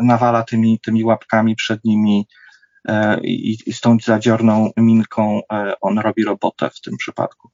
[0.00, 2.26] nawala tymi, tymi łapkami przednimi
[2.88, 7.50] E, i, i z tą zadziorną minką e, on robi robotę w tym przypadku.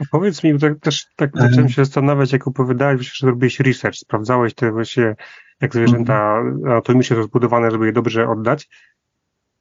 [0.00, 1.40] A powiedz mi, tak, też tak e.
[1.40, 5.16] zacząłem się zastanawiać, jak opowiadałeś, że zrobiłeś research, sprawdzałeś te właśnie,
[5.60, 6.72] jak zwierzęta mhm.
[6.72, 8.68] anatomicznie są zbudowane, żeby je dobrze oddać.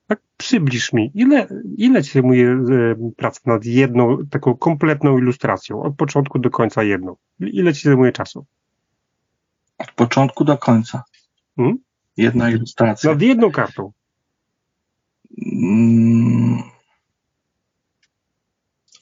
[0.08, 2.63] Tak przybliż mi, ile, ile ci zajmuje
[3.17, 7.15] praca nad jedną, taką kompletną ilustracją, od początku do końca jedną?
[7.39, 8.46] Ile ci zajmuje czasu?
[9.78, 11.04] Od początku do końca.
[11.56, 11.78] Hmm?
[12.18, 13.12] Jedna ilustracja.
[13.12, 13.92] Nad jedną kartą.
[15.42, 16.63] Mm.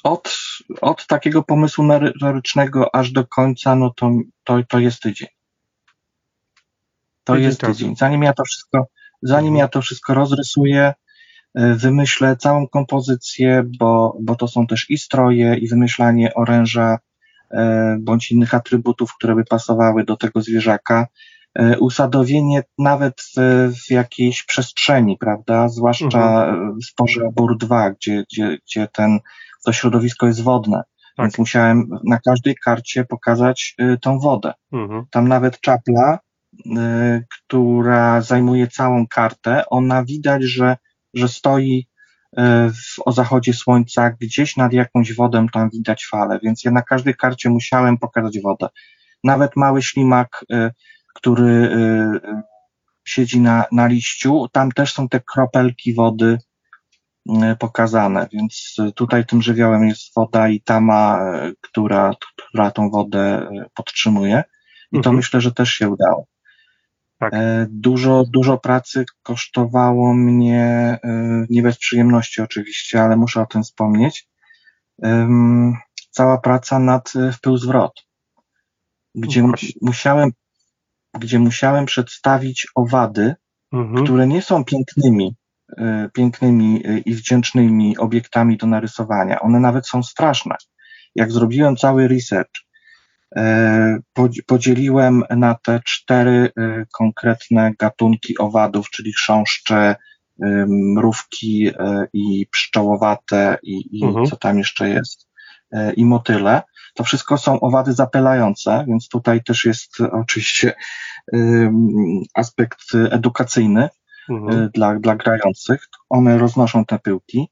[0.05, 0.37] od,
[0.81, 4.11] od takiego pomysłu merytorycznego aż do końca, no to,
[4.43, 5.27] to, to jest tydzień.
[7.23, 7.95] To tydzień jest tydzień.
[7.95, 8.87] Zanim ja to wszystko,
[9.21, 10.93] zanim ja to wszystko rozrysuję,
[11.55, 16.97] e, wymyślę całą kompozycję, bo, bo to są też i stroje, i wymyślanie oręża,
[17.99, 21.07] bądź innych atrybutów, które by pasowały do tego zwierzaka.
[21.59, 23.21] e, usadowienie nawet
[23.85, 25.69] w jakiejś przestrzeni, prawda?
[25.69, 26.79] Zwłaszcza mhm.
[26.79, 29.19] w sporze Bur 2, gdzie, gdzie, gdzie ten,
[29.65, 30.83] to środowisko jest wodne.
[31.17, 31.25] Tak.
[31.25, 34.53] Więc musiałem na każdej karcie pokazać tą wodę.
[34.73, 35.05] Mhm.
[35.11, 36.19] Tam nawet czapla,
[37.29, 40.77] która zajmuje całą kartę, ona widać, że,
[41.13, 41.87] że stoi
[42.37, 47.15] w, o zachodzie słońca, gdzieś nad jakąś wodą tam widać fale, więc ja na każdej
[47.15, 48.67] karcie musiałem pokazać wodę.
[49.23, 50.71] Nawet mały ślimak, y,
[51.15, 52.41] który y,
[53.05, 56.37] siedzi na, na liściu, tam też są te kropelki wody
[57.59, 61.19] pokazane, więc tutaj tym żywiołem jest woda i tama,
[61.61, 64.43] która, która tą wodę podtrzymuje.
[64.91, 65.15] I to mhm.
[65.15, 66.27] myślę, że też się udało.
[67.31, 67.33] Tak.
[67.33, 73.63] E, dużo, dużo pracy kosztowało mnie, e, nie bez przyjemności oczywiście, ale muszę o tym
[73.63, 74.27] wspomnieć.
[76.11, 78.05] Cała praca nad e, wpływ zwrot,
[79.15, 79.43] gdzie
[79.81, 80.31] musiałem,
[81.19, 83.35] gdzie musiałem przedstawić owady,
[83.73, 84.03] mhm.
[84.03, 85.35] które nie są pięknymi,
[86.13, 89.39] pięknymi i wdzięcznymi obiektami do narysowania.
[89.39, 90.55] One nawet są straszne.
[91.15, 92.65] Jak zrobiłem cały research,
[94.45, 99.95] podzieliłem na te cztery e, konkretne gatunki owadów, czyli chrząszcze,
[100.67, 104.25] mrówki e, i pszczołowate i, i mhm.
[104.25, 105.27] co tam jeszcze jest,
[105.95, 106.61] i motyle.
[106.93, 110.73] To wszystko są owady zapylające, więc tutaj też jest oczywiście
[112.33, 112.79] aspekt
[113.11, 113.89] edukacyjny
[114.29, 114.69] mhm.
[114.73, 115.87] dla, dla grających.
[116.09, 117.47] One roznoszą te pyłki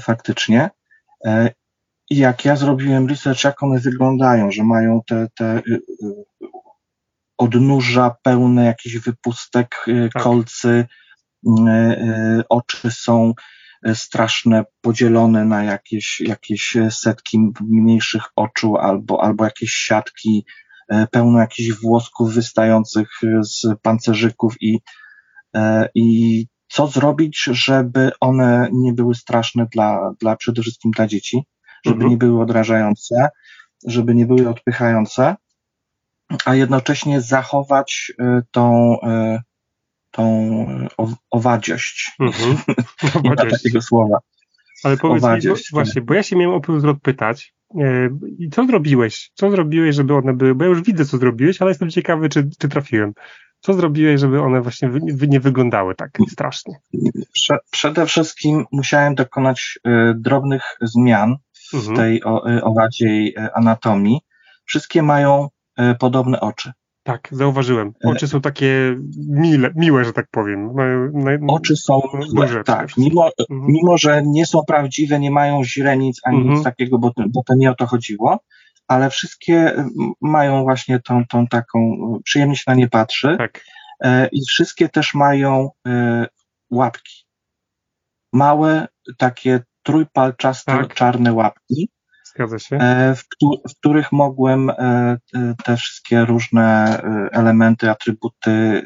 [0.00, 0.70] faktycznie
[2.10, 5.62] i jak ja zrobiłem research, jak one wyglądają, że mają te, te y,
[6.02, 6.24] y,
[7.38, 10.22] odnóża pełne jakichś wypustek, y, tak.
[10.22, 10.86] kolcy,
[12.48, 13.32] oczy są
[13.94, 20.44] straszne, podzielone na jakieś, jakieś setki mniejszych oczu albo, albo jakieś siatki,
[21.10, 23.08] pełno jakichś włosków wystających
[23.40, 24.78] z pancerzyków i,
[25.94, 31.44] i co zrobić, żeby one nie były straszne dla, dla przede wszystkim dla dzieci
[31.84, 32.10] żeby mhm.
[32.10, 33.28] nie były odrażające,
[33.86, 35.36] żeby nie były odpychające,
[36.44, 39.40] a jednocześnie zachować y, tą, y,
[40.10, 40.66] tą
[41.30, 42.12] owadziość.
[42.20, 42.56] Mhm.
[43.24, 44.18] nie ma takiego słowa.
[44.84, 48.66] Ale powiedz mi, bo, właśnie, bo ja się miałem o zwrot pytać, y, i co
[48.66, 49.30] zrobiłeś?
[49.34, 50.54] Co zrobiłeś, żeby one były?
[50.54, 53.12] Bo ja już widzę, co zrobiłeś, ale jestem ciekawy, czy, czy trafiłem.
[53.60, 54.90] Co zrobiłeś, żeby one właśnie
[55.28, 56.74] nie wyglądały tak strasznie?
[57.70, 59.78] Przede wszystkim musiałem dokonać
[60.14, 61.36] drobnych zmian
[61.74, 61.96] mhm.
[61.96, 64.20] tej y, owadziej y, anatomii,
[64.64, 65.48] wszystkie mają
[65.80, 66.72] y, podobne oczy.
[67.02, 67.92] Tak, zauważyłem.
[68.04, 68.96] Oczy są takie
[69.28, 70.70] mile, miłe, że tak powiem.
[71.48, 72.00] Oczy są,
[72.34, 73.72] duże, tak, mimo, mhm.
[73.72, 76.54] mimo że nie są prawdziwe, nie mają źrenic ani mhm.
[76.54, 78.40] nic takiego, bo, bo to nie o to chodziło,
[78.88, 79.84] ale wszystkie
[80.20, 83.36] mają właśnie tą, tą taką, przyjemnie się na nie patrzy.
[83.38, 83.64] Tak.
[84.00, 85.70] E, I wszystkie też mają
[86.70, 87.24] łapki.
[88.32, 88.86] Małe,
[89.18, 90.94] takie trójpalczaste tak.
[90.94, 91.90] czarne łapki.
[92.24, 92.76] Zgadza się.
[92.76, 93.24] E, w,
[93.68, 94.74] w, których mogłem e,
[95.34, 97.00] e, te wszystkie różne
[97.32, 98.82] elementy, atrybuty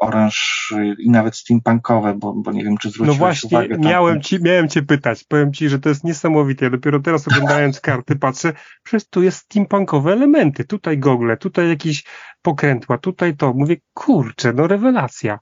[0.00, 4.42] oręż i nawet steampunkowe, bo, bo nie wiem, czy zwróciłeś No właśnie, uwagę, miałem, ci,
[4.42, 5.24] miałem cię pytać.
[5.24, 6.64] Powiem ci, że to jest niesamowite.
[6.64, 10.64] Ja dopiero teraz oglądając karty patrzę, przecież tu jest steampunkowe elementy.
[10.64, 12.04] Tutaj gogle, tutaj jakieś
[12.42, 13.52] pokrętła, tutaj to.
[13.52, 15.38] Mówię, kurczę, no rewelacja.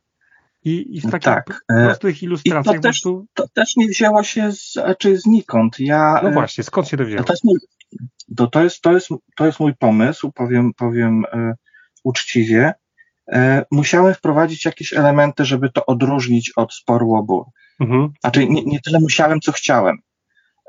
[0.64, 1.64] I, i w takich tak.
[1.72, 2.76] E, prostych ilustracjach.
[2.76, 3.00] I to, też,
[3.34, 5.80] to też nie wzięło się z, czy znikąd.
[5.80, 7.24] Ja, no właśnie, skąd się to wzięło?
[7.24, 7.58] To jest mój,
[8.36, 11.54] to, to, jest, to, jest, to jest mój pomysł, powiem, powiem e,
[12.04, 12.74] uczciwie.
[13.32, 17.44] E, musiałem wprowadzić jakieś elementy, żeby to odróżnić od sporu obór.
[17.80, 18.12] Mhm.
[18.20, 19.96] Znaczy nie, nie tyle musiałem, co chciałem.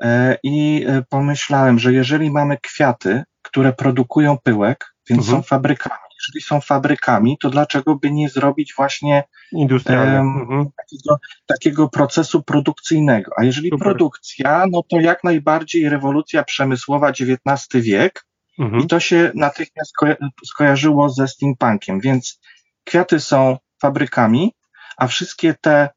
[0.02, 5.42] E, I e, pomyślałem, że jeżeli mamy kwiaty, które produkują pyłek, więc mhm.
[5.42, 10.66] są fabrykami, jeżeli są fabrykami, to dlaczego by nie zrobić właśnie mhm.
[10.76, 13.32] takiego, takiego, procesu produkcyjnego?
[13.36, 13.84] A jeżeli Super.
[13.84, 18.26] produkcja, no to jak najbardziej rewolucja przemysłowa XIX wiek
[18.58, 18.82] mhm.
[18.82, 20.06] i to się natychmiast sko
[20.46, 22.40] skojarzyło ze steampunkiem, więc
[22.84, 24.54] kwiaty są fabrykami,
[24.96, 25.88] a wszystkie te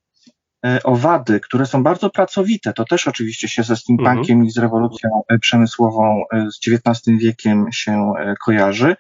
[0.66, 4.46] e, owady, które są bardzo pracowite, to też oczywiście się ze steampunkiem mhm.
[4.46, 8.14] i z rewolucją e, przemysłową e, z XIX wiekiem się
[8.46, 8.96] kojarzy,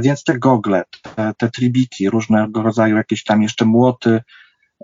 [0.00, 4.20] więc te gogle, te, te tribiki, różnego rodzaju jakieś tam jeszcze młoty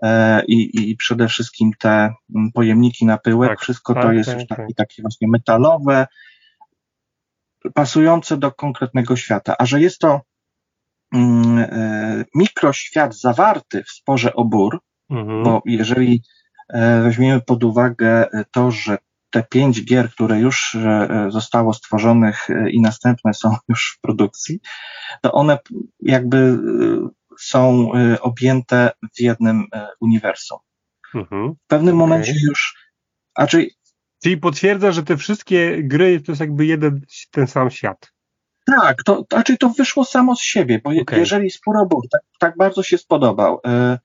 [0.03, 4.31] e, i, i przede wszystkim te mm, pojemniki na pyłek, tak, wszystko tak, to jest
[4.31, 4.77] tak, już takie, tak.
[4.77, 6.07] takie właśnie metalowe,
[7.75, 9.55] pasujące do konkretnego świata.
[9.59, 10.21] A że jest to
[11.15, 15.45] mm, e, mikroświat zawarty w sporze obór, mhm.
[15.45, 16.23] bo jeżeli
[17.03, 18.99] weźmiemy pod uwagę to, że
[19.35, 24.61] te pięć gier, które już e, zostało stworzonych e, i następne są już w produkcji,
[25.23, 25.59] to one
[26.01, 26.59] jakby e,
[27.39, 29.67] są objęte w jednym
[30.01, 30.59] uniwersum.
[31.15, 31.55] Mhm.
[31.55, 32.09] W pewnym okay.
[32.09, 32.91] momencie już,
[33.35, 33.71] a czyli
[34.25, 38.13] Czyli potwierdza, że te wszystkie gry to jest jakby jeden ten sam świat.
[38.67, 41.19] Tak, to znaczy to wyszło samo z siebie, bo okay.
[41.19, 43.99] jeżeli Spurobór tak, tak bardzo się spodobał e,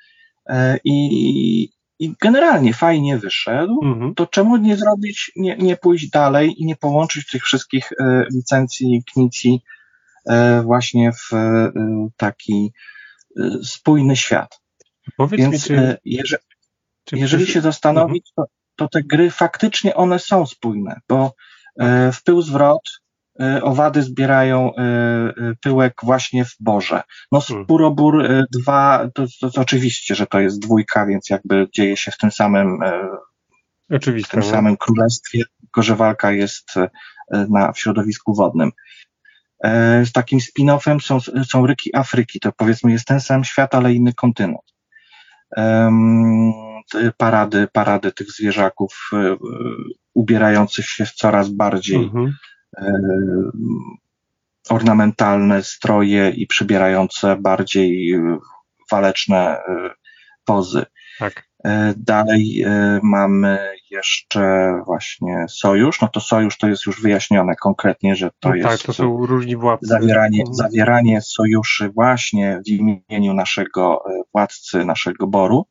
[0.49, 4.13] e, i, i generalnie fajnie wyszedł, mm-hmm.
[4.15, 9.03] to czemu nie zrobić, nie, nie pójść dalej i nie połączyć tych wszystkich e, licencji
[9.13, 9.61] Knici
[10.29, 11.71] e, właśnie w e,
[12.17, 12.73] taki
[13.39, 14.61] e, spójny świat.
[15.17, 16.43] Powiedz Więc mi, czy, jeżeli,
[17.05, 18.33] czy jeżeli się zastanowić, mm-hmm.
[18.35, 21.33] to, to te gry faktycznie one są spójne, bo
[22.13, 23.08] w pył zwrot E,
[23.61, 27.01] owady zbierają e, e, pyłek właśnie w borze.
[27.31, 27.65] No hmm.
[27.65, 32.17] Spurobór 2, to, to, to, oczywiście, że to jest dwójka, więc jakby dzieje się w
[32.17, 32.79] tym samym
[33.91, 34.45] Oczywiście, w tym no.
[34.45, 36.73] samym królestwie, tylko że walka jest
[37.31, 38.71] na, w środowisku wodnym.
[40.05, 44.13] Z takim spin-offem są, są Ryki Afryki, to powiedzmy jest ten sam świat, ale inny
[44.13, 44.73] kontynent.
[47.17, 49.09] Parady, parady tych zwierzaków
[50.13, 52.58] ubierających się w coraz bardziej mhm E,
[54.69, 58.19] ornamentalne stroje i przybierające bardziej
[58.91, 59.89] waleczne e,
[60.45, 60.85] pozy.
[61.19, 61.49] Tak.
[61.65, 62.65] E, dalej
[63.03, 66.01] mamy jeszcze właśnie sojusz.
[66.01, 68.69] No to sojusz to jest już wyjaśnione konkretnie, że to no jest.
[68.69, 69.87] Tak, to są różni władcy.
[69.87, 74.03] Zawieranie, zawieranie sojuszy właśnie w imieniu naszego
[74.33, 75.65] władcy, naszego boru.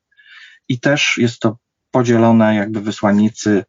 [0.69, 1.59] I też jest to
[1.91, 3.65] podzielone jakby wysłannicy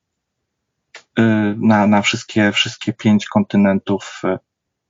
[1.57, 4.37] na, na wszystkie, wszystkie pięć kontynentów y,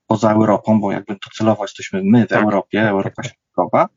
[0.07, 2.43] poza Europą, bo jakby to celowo jesteśmy my w tak.
[2.43, 3.89] Europie, Europa Środkowa,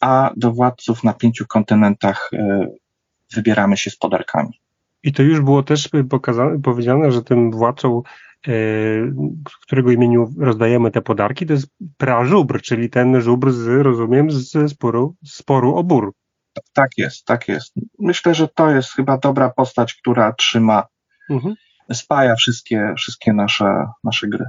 [0.00, 2.38] a do władców na pięciu kontynentach y,
[3.34, 4.60] wybieramy się z podarkami.
[5.02, 8.02] I to już było też pokazane, powiedziane, że tym władcą,
[9.50, 14.70] w którego imieniu rozdajemy te podarki, to jest prażubr, czyli ten żubr z, rozumiem, z
[14.70, 16.12] sporu, sporu o bór.
[16.72, 17.74] Tak jest, tak jest.
[17.98, 20.86] Myślę, że to jest chyba dobra postać, która trzyma
[21.30, 21.54] mhm.
[21.92, 24.44] spaja wszystkie, wszystkie nasze, nasze gry.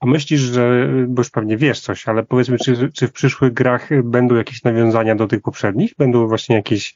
[0.00, 3.88] A myślisz, że, bo już pewnie wiesz coś, ale powiedzmy, czy, czy w przyszłych grach
[4.02, 5.92] będą jakieś nawiązania do tych poprzednich?
[5.98, 6.94] Będą właśnie jakieś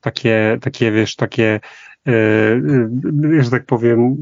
[0.00, 1.60] takie, takie wiesz, takie,
[2.06, 4.16] yy, że tak powiem,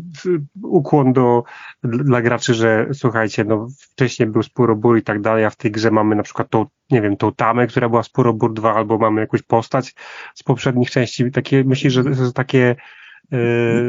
[0.63, 1.43] ukłon do,
[1.83, 5.91] dla graczy, że słuchajcie, no wcześniej był Spurobur i tak dalej, a w tej grze
[5.91, 9.43] mamy na przykład tą, nie wiem, tą tamę, która była Spurobur 2, albo mamy jakąś
[9.43, 9.95] postać
[10.35, 11.31] z poprzednich części.
[11.31, 12.77] Takie, myślisz, że to są takie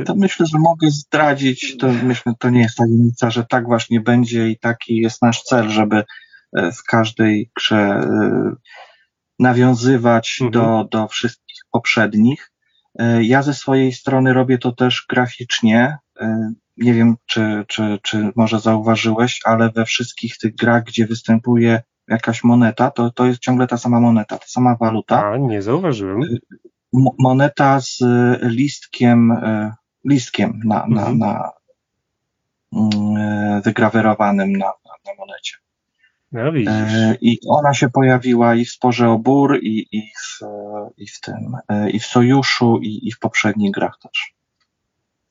[0.06, 4.50] to myślę, że mogę zdradzić, to myślę, to nie jest tajemnica, że tak właśnie będzie
[4.50, 6.04] i taki jest nasz cel, żeby
[6.58, 8.52] e, w każdej grze e,
[9.40, 10.52] nawiązywać mhm.
[10.52, 12.52] do, do wszystkich poprzednich.
[13.00, 15.98] E, ja ze swojej strony robię to też graficznie.
[16.78, 22.44] Nie wiem, czy, czy, czy może zauważyłeś, ale we wszystkich tych grach, gdzie występuje jakaś
[22.44, 25.26] moneta, to, to jest ciągle ta sama moneta, ta sama waluta.
[25.26, 26.22] A, nie zauważyłem
[26.94, 29.74] moneta z e, listkiem, e,
[30.06, 31.18] listkiem na, na, mhm.
[31.18, 31.52] na
[32.74, 34.74] mm, e, wygrawerowanym na,
[35.06, 35.58] na monecie.
[36.32, 36.52] No.
[37.22, 40.46] I ona się pojawiła i w Sporze o Bór, i, i, w,
[40.98, 41.58] i w tym,
[41.92, 44.34] i w Sojuszu, i, i w poprzednich grach też.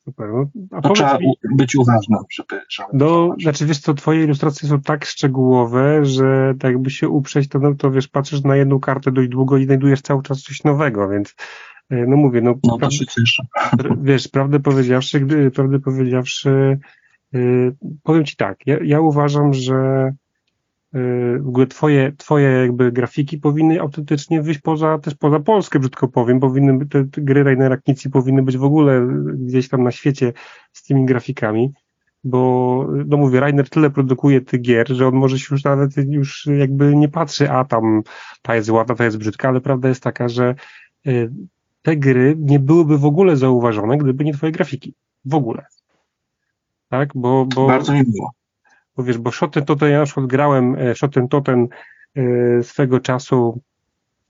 [0.09, 0.29] Super.
[0.71, 1.33] No, to trzeba mi...
[1.55, 2.61] być uważnym, żeby...
[2.69, 7.49] żeby no, znaczy wiesz co, twoje ilustracje są tak szczegółowe, że tak jakby się uprzeć,
[7.49, 10.63] to, no, to wiesz, patrzysz na jedną kartę dość długo i znajdujesz cały czas coś
[10.63, 11.35] nowego, więc
[11.89, 12.55] e, no mówię, no...
[12.63, 13.43] No cieszę.
[14.01, 16.79] Wiesz, prawdę powiedziawszy, gdy, prawdę powiedziawszy,
[17.33, 20.11] yy, powiem ci tak, ja, ja uważam, że
[20.93, 26.39] w ogóle twoje, twoje jakby grafiki powinny autentycznie wyjść poza, też poza Polskę, brzydko powiem,
[26.39, 30.33] powinny, te, te gry Rainera Knici powinny być w ogóle gdzieś tam na świecie
[30.73, 31.73] z tymi grafikami,
[32.23, 36.47] bo, no mówię, Rainer tyle produkuje tych gier, że on może się już nawet już
[36.57, 38.01] jakby nie patrzy, a tam
[38.41, 40.55] ta jest ładna, ta jest brzydka, ale prawda jest taka, że
[41.07, 41.31] y,
[41.81, 44.93] te gry nie byłyby w ogóle zauważone, gdyby nie twoje grafiki.
[45.25, 45.65] W ogóle.
[46.89, 47.67] Tak, bo, bo...
[47.67, 48.38] Bardzo mi było
[48.99, 51.67] bo wiesz, bo Shoten Toten, ja na przykład grałem e, Shoten Toten
[52.15, 53.61] e, swego czasu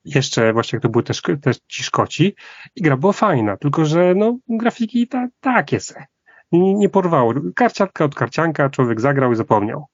[0.06, 2.36] jeszcze właśnie jak to były też, też ci Szkoci
[2.76, 6.06] i gra była fajna, tylko że no grafiki ta, takie se.
[6.52, 7.34] Nie, nie porwało.
[7.56, 9.86] Karciatka od karcianka, człowiek zagrał i zapomniał.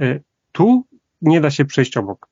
[0.00, 0.20] E,
[0.52, 0.84] tu
[1.22, 2.28] nie da się przejść obok.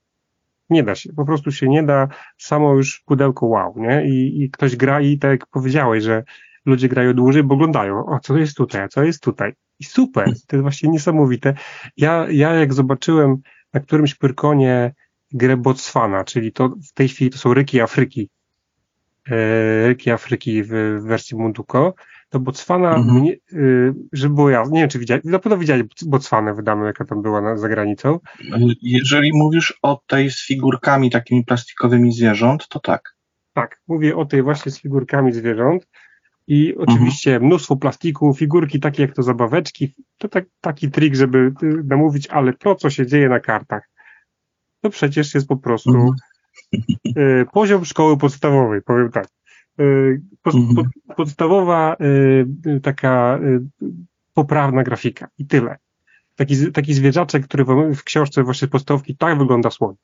[0.70, 2.08] Nie da się, po prostu się nie da,
[2.38, 4.06] samo już pudełko wow, nie?
[4.06, 6.24] I, i ktoś gra i tak jak powiedziałeś, że
[6.64, 9.52] ludzie grają dłużej, bo oglądają, o co jest tutaj, co jest tutaj.
[9.78, 11.54] I super, to jest właśnie niesamowite.
[11.96, 13.36] Ja, ja jak zobaczyłem
[13.72, 14.94] na którymś Pyrkonie
[15.32, 18.30] grę Botswana, czyli to w tej chwili to są ryki Afryki,
[19.30, 20.68] e, ryki Afryki w,
[21.00, 21.94] w wersji Munduko,
[22.28, 23.20] to Botswana, Mhm.
[23.20, 27.04] mnie, y, żeby było ja, nie wiem czy widziałeś, na pewno widziałeś Botswanę wydaną, jaka
[27.04, 28.18] tam była na, za granicą.
[28.82, 33.16] Jeżeli mówisz o tej z figurkami takimi plastikowymi zwierząt, to tak.
[33.52, 35.88] Tak, mówię o tej właśnie z figurkami zwierząt
[36.46, 41.84] i oczywiście mnóstwo plastiku, figurki takie jak to zabaweczki, to tak, taki trik, żeby y,
[41.84, 43.88] namówić, ale to, co się dzieje na kartach,
[44.80, 46.12] to przecież jest po prostu Mhm.
[47.18, 49.26] y, poziom szkoły podstawowej, powiem tak.
[49.80, 50.74] Y, po, Mhm.
[51.06, 51.96] po, podstawowa
[52.66, 53.40] y, taka
[54.34, 55.76] poprawna grafika i tyle.
[56.36, 59.94] Taki, taki zwierzaczek, który w, w książce właśnie podstawki tak wygląda słoń.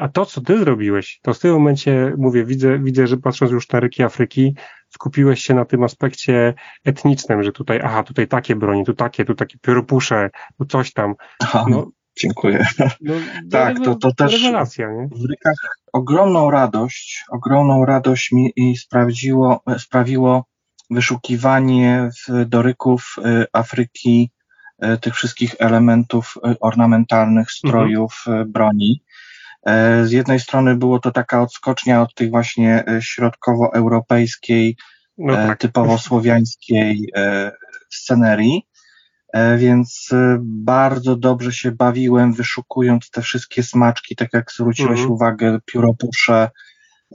[0.00, 3.68] A to, co ty zrobiłeś, to w tym momencie, mówię, widzę, widzę, że patrząc już
[3.68, 4.54] na ryki Afryki,
[4.90, 9.34] skupiłeś się na tym aspekcie etnicznym, że tutaj, aha, tutaj takie broni, tu takie, tu
[9.34, 11.14] takie pióropusze, tu coś tam.
[11.42, 12.66] Aha, No, dziękuję.
[13.00, 13.14] no,
[13.50, 15.08] Tak, to- to też- Rewelacja, nie?
[15.12, 20.44] W rykach ogromną radość, ogromną radość mi i sprawdziło, sprawiło
[20.90, 24.30] wyszukiwanie w, do ryków y, Afryki
[24.84, 29.02] y, tych wszystkich elementów y, ornamentalnych, strojów, y, broni.
[29.68, 34.76] E, Z jednej strony było to taka odskocznia od tych właśnie y, środkowoeuropejskiej,
[35.18, 35.58] No e, tak.
[35.58, 37.52] typowo słowiańskiej e,
[37.90, 38.62] scenerii.
[39.32, 45.10] E, Więc e, bardzo dobrze się bawiłem, wyszukując te wszystkie smaczki, tak jak zwróciłeś Mhm.
[45.10, 46.50] uwagę, pióropusze,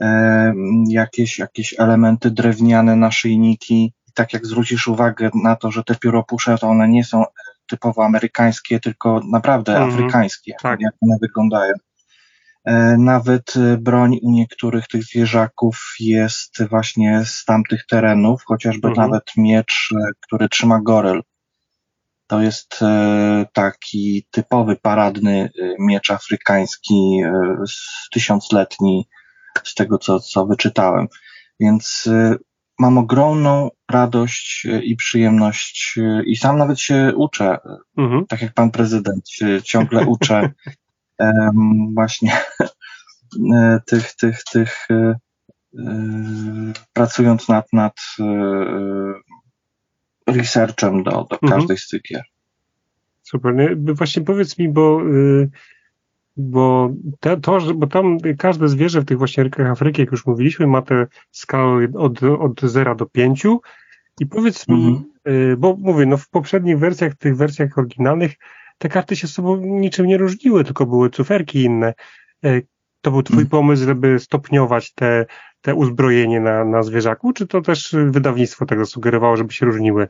[0.00, 0.52] e,
[0.88, 3.84] jakieś, jakieś elementy drewniane, naszyjniki.
[4.08, 7.24] I tak jak zwrócisz uwagę na to, że te pióropusze to one nie są
[7.68, 9.90] typowo amerykańskie, tylko naprawdę Mhm.
[9.92, 10.80] afrykańskie, Tak.
[10.80, 11.72] jak one wyglądają.
[12.64, 19.08] E, Nawet e, broń u niektórych tych zwierzaków jest właśnie z tamtych terenów, chociażby Mhm.
[19.10, 21.22] nawet miecz, e, który trzyma goryl.
[22.26, 22.80] To jest
[23.52, 27.20] taki typowy paradny miecz afrykański,
[28.12, 29.08] tysiącletni,
[29.64, 31.06] z tego co, co wyczytałem.
[31.60, 32.08] Więc
[32.78, 37.58] mam ogromną radość i przyjemność i sam nawet się uczę
[37.98, 38.26] Mhm.
[38.26, 40.52] tak jak pan prezydent, się ciągle uczę
[41.94, 42.32] właśnie
[43.54, 45.14] e, tych, tych, tych e,
[45.78, 45.92] e,
[46.92, 47.94] pracując nad, nad
[50.26, 51.52] researchem do, do Mhm.
[51.52, 52.22] każdej z tych gier.
[53.22, 53.76] Super.
[53.76, 55.50] By Właśnie powiedz mi, bo, y,
[56.36, 56.90] bo,
[57.20, 60.66] te, to, że, bo tam każde zwierzę w tych właśnie rykach Afryki, jak już mówiliśmy,
[60.66, 63.46] ma tę skalę od, od 0 do 5.
[64.20, 65.04] I powiedz mi, Mhm.
[65.52, 68.34] y, bo mówię, no w poprzednich wersjach, tych wersjach oryginalnych,
[68.84, 71.94] te karty się z sobą niczym nie różniły, tylko były cyferki inne.
[72.44, 72.66] Y,
[73.00, 73.48] To był twój Mhm.
[73.50, 75.26] pomysł, żeby stopniować te,
[75.60, 80.08] te uzbrojenie na, na zwierzaku, czy to też wydawnictwo tego sugerowało, żeby się różniły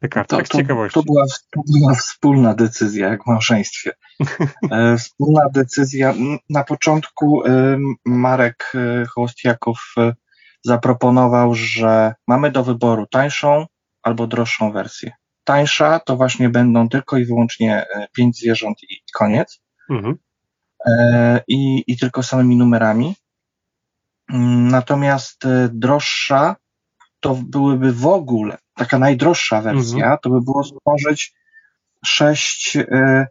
[0.00, 0.28] te karty?
[0.30, 0.94] To, tak z to, ciekawości.
[0.94, 1.24] to, była,
[1.54, 3.92] to była wspólna decyzja, jak w małżeństwie.
[4.72, 6.14] E, Wspólna decyzja.
[6.50, 10.12] Na początku e, Marek e, Hołostiaków e,
[10.64, 13.66] zaproponował, że mamy do wyboru tańszą
[14.02, 15.12] albo droższą wersję.
[15.48, 19.60] Tańsza to właśnie będą tylko i wyłącznie e, pięć zwierząt i koniec.
[19.90, 20.18] Mhm.
[20.86, 23.14] e, i, i tylko samymi numerami.
[24.32, 26.56] Mm, Natomiast e, droższa
[27.20, 31.34] to byłyby w ogóle, taka najdroższa wersja, to by było stworzyć
[32.04, 33.26] sześć e,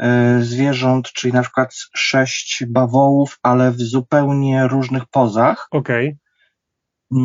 [0.00, 5.68] e, zwierząt, czyli na przykład sześć bawołów, ale w zupełnie różnych pozach.
[5.70, 6.18] Okej.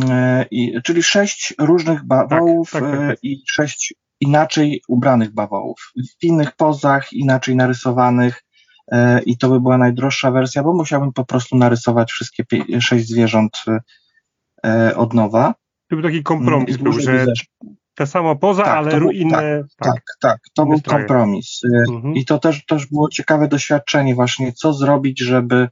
[0.09, 3.17] E, I, czyli sześć różnych bawołów tak, tak, tak.
[3.23, 3.93] i sześć
[4.26, 5.91] inaczej ubranych bawołów.
[6.19, 8.43] W innych pozach, inaczej narysowanych.
[8.91, 12.43] e, I to by była najdroższa wersja, bo musiałbym po prostu narysować wszystkie
[12.80, 13.57] sześć zwierząt
[14.65, 15.53] e, od nowa.
[15.89, 17.43] To był taki kompromis, był, dłużej by że
[17.95, 19.63] ta sama poza, Tak, ale to był- inne.
[19.78, 19.93] Tak.
[19.93, 20.99] Tak, tak, to Inne był stroje.
[21.05, 21.59] kompromis.
[21.65, 22.13] E, Mhm.
[22.15, 25.67] I to też, też było ciekawe doświadczenie, właśnie co zrobić, żeby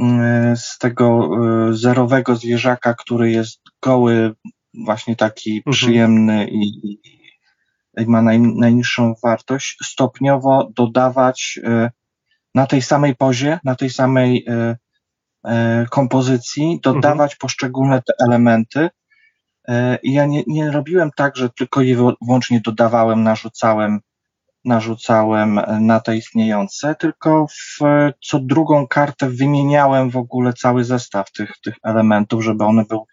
[0.00, 1.30] mm, z tego
[1.70, 4.34] zerowego zwierzaka, który jest goły,
[4.84, 5.72] właśnie taki Mhm.
[5.72, 6.98] przyjemny i
[8.06, 11.90] ma naj, najniższą wartość, stopniowo dodawać e,
[12.54, 14.76] na tej samej pozie, na tej samej e,
[15.44, 18.88] e, kompozycji, dodawać poszczególne te elementy.
[20.02, 24.00] I ja nie, nie robiłem tak, że tylko i wyłącznie dodawałem, narzucałem
[24.64, 27.78] narzucałem na te istniejące, tylko w
[28.24, 33.04] co drugą kartę wymieniałem w ogóle cały zestaw tych, tych elementów, żeby one były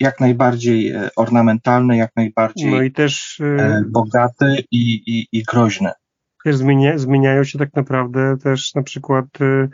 [0.00, 5.42] jak najbardziej e, ornamentalne, jak najbardziej No i też, e, e, bogate i, i, i
[5.42, 5.92] groźne.
[6.44, 9.68] też zmienia, zmieniają się tak naprawdę też na przykład e,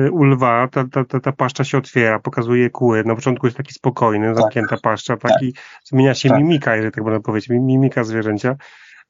[0.00, 3.04] e, u lwa, ta, ta, ta, ta paszcza się otwiera, pokazuje kły.
[3.04, 5.54] Na początku jest taki spokojny, zamknięta paszcza, taki
[5.84, 6.38] zmienia się tak.
[6.38, 8.56] mimika, jeżeli tak można powiedzieć, mi- mimika zwierzęcia.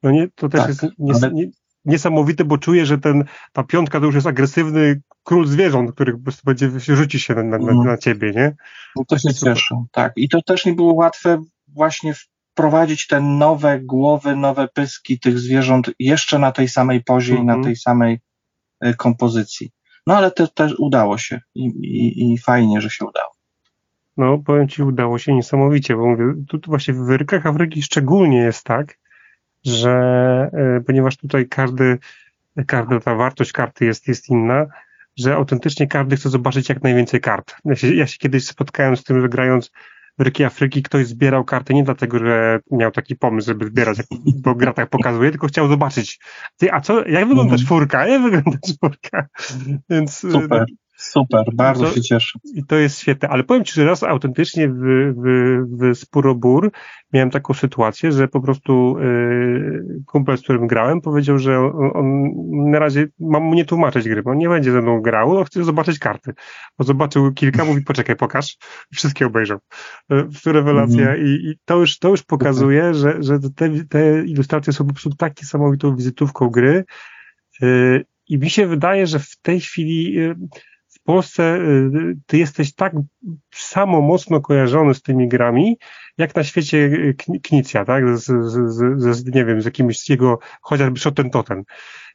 [0.03, 1.47] No nie, to też Tak, jest ale- nie,
[1.85, 6.23] niesamowite, bo czuję, że ten, ta piątka to już jest agresywny król zwierząt, który po
[6.23, 7.87] prostu będzie rzuci się na, na, na, Mhm.
[7.87, 8.57] na ciebie, nie?
[8.97, 9.55] No to się Super.
[9.57, 9.85] cieszę.
[9.93, 10.13] Tak.
[10.17, 12.15] I to też nie było łatwe właśnie
[12.53, 17.55] wprowadzić te nowe głowy, nowe pyski tych zwierząt jeszcze na tej samej pozie i na
[17.55, 17.65] Mhm.
[17.65, 18.21] tej samej
[18.81, 19.71] e, kompozycji.
[20.07, 23.31] No ale to też udało się i, i, i fajnie, że się udało.
[24.17, 28.39] No, powiem Ci, udało się niesamowicie, bo mówię, tu, tu właśnie w rykach Afryki szczególnie
[28.39, 28.99] jest tak,
[29.65, 29.91] że
[30.53, 31.99] e, ponieważ tutaj każdy,
[32.67, 34.67] każda ta wartość karty jest, jest inna,
[35.17, 37.55] że autentycznie każdy chce zobaczyć jak najwięcej kart.
[37.65, 39.71] Ja się, ja się kiedyś spotkałem z tym, że grając
[40.19, 44.07] w ryki Afryki ktoś zbierał karty nie dlatego, że miał taki pomysł, żeby zbierać, jak-
[44.43, 46.21] bo gra tak pokazuje, tylko chciał zobaczyć,
[46.57, 47.67] ty, a co, jak wygląda Mhm.
[47.67, 49.27] czwórka, jak wygląda czwórka.
[49.91, 50.65] Więc e, Super,
[51.03, 52.39] super, bardzo To- się cieszę.
[52.55, 54.75] i to jest świetne, ale powiem Ci, że raz autentycznie w,
[55.17, 56.71] w, w Spurobur
[57.13, 62.07] miałem taką sytuację, że po prostu yy, kumpel, z którym grałem, powiedział, że on, on
[62.71, 65.45] na razie mam mu nie tłumaczyć gry, bo on nie będzie ze mną grał, on
[65.45, 66.33] chce zobaczyć karty.
[66.79, 68.57] Bo zobaczył kilka, mówi poczekaj, pokaż.
[68.95, 69.59] Wszystkie obejrzał.
[70.11, 71.27] Yy, To rewelacja Mhm.
[71.27, 75.11] i, i to już, to już pokazuje, że, że te, te ilustracje są po prostu
[75.11, 76.85] tak niesamowitą wizytówką gry
[77.61, 80.80] yy, i mi się wydaje, że w tej chwili w
[81.13, 82.93] Polsce y, ty jesteś tak
[83.55, 85.77] samo mocno kojarzony z tymi grami,
[86.19, 88.19] jak na świecie y, Kni- Knicja, tak?
[88.19, 91.63] Z, z, z, z, nie wiem, z jakimś z jego, chociażby Shoten Totem.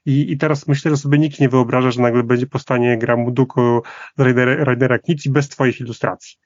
[0.06, 3.82] I, I teraz myślę, że sobie nikt nie wyobraża, że nagle będzie powstanie gra Muduko
[4.18, 6.38] Raidera, Raidera Knicji bez twoich ilustracji.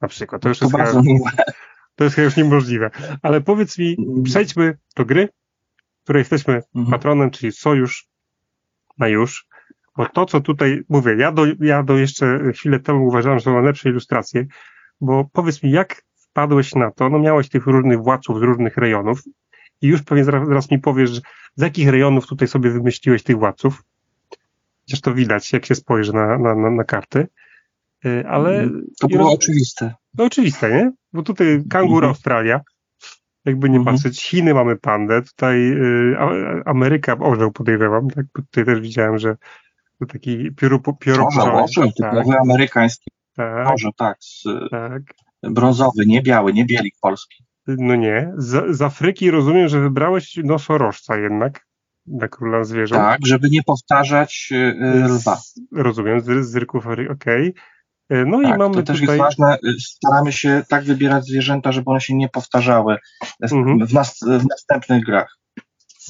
[0.00, 0.42] Na przykład.
[0.42, 1.30] To już To jest, bardzo miłe.
[1.94, 2.90] to jest już niemożliwe.
[3.22, 5.28] Ale powiedz mi, przejdźmy do gry,
[6.04, 6.86] której jesteśmy Mhm.
[6.90, 8.08] patronem, czyli Sojusz
[8.98, 9.46] na już.
[9.96, 13.52] Bo to, co tutaj mówię, ja do, ja do jeszcze chwilę temu uważałem, że są
[13.54, 14.46] najlepsze ilustracje,
[15.00, 17.08] bo powiedz mi, jak wpadłeś na to?
[17.08, 19.22] No miałeś tych różnych władców z różnych rejonów
[19.82, 21.10] i już pewnie zaraz, zaraz mi powiesz,
[21.56, 23.82] z jakich rejonów tutaj sobie wymyśliłeś tych władców.
[24.86, 27.26] Chociaż to widać, jak się spojrzy na, na, na, na karty.
[28.06, 28.68] Y, Ale
[29.00, 29.94] To i było roz- oczywiste.
[30.18, 30.92] no oczywiste, nie?
[31.12, 32.08] Bo tutaj kangur Mhm.
[32.10, 32.60] Australia,
[33.44, 33.96] jakby nie Mhm.
[33.96, 36.16] patrzeć, Chiny mamy pandę, tutaj y,
[36.64, 38.26] Ameryka orzeł podejrzewam, tak?
[38.34, 39.36] Bo Tutaj też widziałem, że
[40.00, 45.02] to taki pióru, pióro Orzeł, orzeł, tak, typowy amerykański tak, orzeł, tak, z, tak.
[45.42, 47.44] brązowy, nie biały, nie bielik polski.
[47.66, 48.32] No nie.
[48.36, 51.66] Z, z Afryki rozumiem, że wybrałeś nosorożca jednak
[52.06, 53.02] na króla zwierząt.
[53.02, 54.74] Tak, żeby nie powtarzać y,
[55.08, 55.36] lwa.
[55.36, 57.54] Z, rozumiem, z, z rynków Afryki, okej.
[58.12, 59.18] Y, No i Tak, mamy to też tutaj...
[59.18, 59.58] jest ważne.
[59.64, 62.96] y, Staramy się tak wybierać zwierzęta, żeby one się nie powtarzały
[63.52, 63.86] Mhm.
[63.86, 65.38] w, nas, w następnych grach.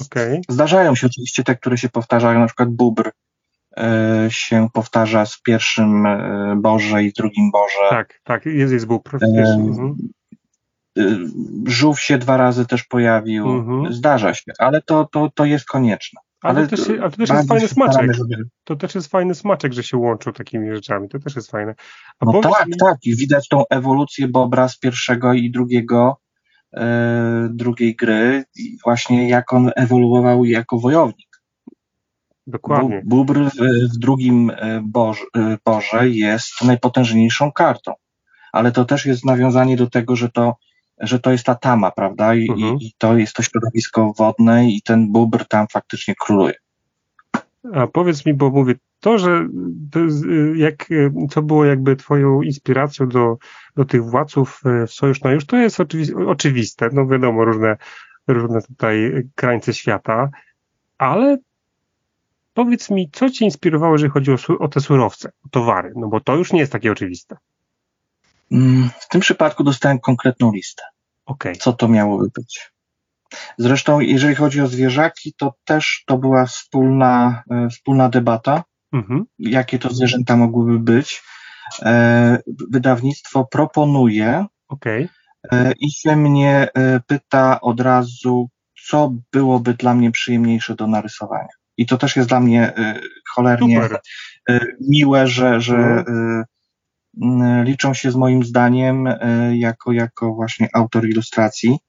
[0.01, 3.11] Okej, Zdarzają się oczywiście te, które się powtarzają, na przykład bubr y,
[4.29, 7.89] się powtarza z pierwszym y, Boże i drugim Boże.
[7.89, 9.95] tak, tak, jest, jest był Em, mhm.
[11.67, 13.49] Żółw się dwa razy też pojawił.
[13.49, 13.93] Mhm.
[13.93, 16.21] Zdarza się, ale to, to, to jest konieczne.
[16.41, 18.13] Ale, Ale to też, ale to też jest fajny staramy, smaczek.
[18.15, 21.09] żeby- To też jest fajny smaczek, że się łączą takimi rzeczami.
[21.09, 21.75] To też jest fajne.
[22.19, 22.97] A No powiedz tak, tak.
[23.03, 26.17] I widać tą ewolucję Bobra z pierwszego i drugiego,
[26.73, 28.43] e, drugiej gry.
[28.55, 31.26] I właśnie jak on ewoluował jako wojownik.
[32.47, 33.01] Dokładnie.
[33.05, 34.51] Bóbr w, drugim
[34.83, 35.23] Boże,
[35.65, 37.93] Boże jest najpotężniejszą kartą.
[38.53, 40.55] Ale to też jest nawiązanie do tego, że to,
[40.99, 42.35] że to jest ta tama, prawda?
[42.35, 42.77] I, Mhm.
[42.81, 46.53] i, to jest to środowisko wodne i ten bóbr tam faktycznie króluje.
[47.73, 49.47] A powiedz mi, bo mówię, to, że
[49.91, 53.37] to, y, jak, y, co było jakby twoją inspiracją do,
[53.75, 56.89] do tych władców y, w Sojusz na już, to jest oczywi- oczywiste.
[56.93, 57.77] No wiadomo, różne,
[58.27, 60.29] różne tutaj krańce świata,
[60.97, 61.37] ale
[62.57, 65.93] powiedz mi, co cię inspirowało, jeżeli chodzi o, o te surowce, o towary?
[65.95, 67.37] No bo to już nie jest takie oczywiste.
[68.51, 70.83] Mm, W tym przypadku dostałem konkretną listę.
[71.25, 71.55] Okej.
[71.55, 72.71] co to miałoby być.
[73.57, 79.25] Zresztą, jeżeli chodzi o zwierzaki, to też to była wspólna, e, wspólna debata, Mhm.
[79.39, 81.23] jakie to zwierzęta mogłyby być.
[81.81, 82.39] E,
[82.71, 85.09] Wydawnictwo proponuje Okej.
[85.51, 86.67] e, i się mnie
[87.07, 88.49] pyta od razu,
[88.87, 91.56] co byłoby dla mnie przyjemniejsze do narysowania.
[91.77, 92.99] I to też jest dla mnie e,
[93.29, 93.99] cholernie Super.
[94.49, 94.59] e,
[94.89, 96.03] miłe, że, że e,
[97.23, 99.09] m, liczą się z moim zdaniem
[99.53, 101.79] jako, jako właśnie autor ilustracji.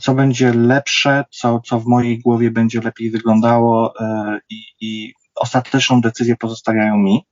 [0.00, 3.94] Co będzie lepsze, co, co w mojej głowie będzie lepiej wyglądało
[4.50, 7.26] i, i ostateczną decyzję pozostawiają mi.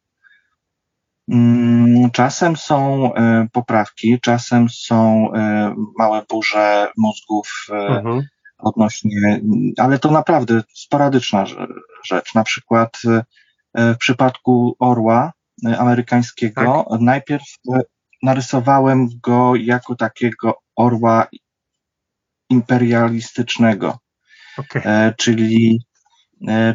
[1.28, 3.11] Mm, Czasem są
[3.53, 5.28] poprawki, czasem są
[5.99, 8.22] małe burze mózgów Mhm.
[8.64, 9.40] Odnośnie,
[9.78, 11.66] ale to naprawdę sporadyczna rze-
[12.04, 12.34] rzecz.
[12.34, 12.98] Na przykład
[13.74, 15.32] e, w przypadku orła
[15.66, 17.44] e, amerykańskiego najpierw
[17.74, 17.80] e,
[18.22, 21.26] narysowałem go jako takiego orła
[22.50, 23.98] imperialistycznego,
[24.74, 25.80] e, czyli,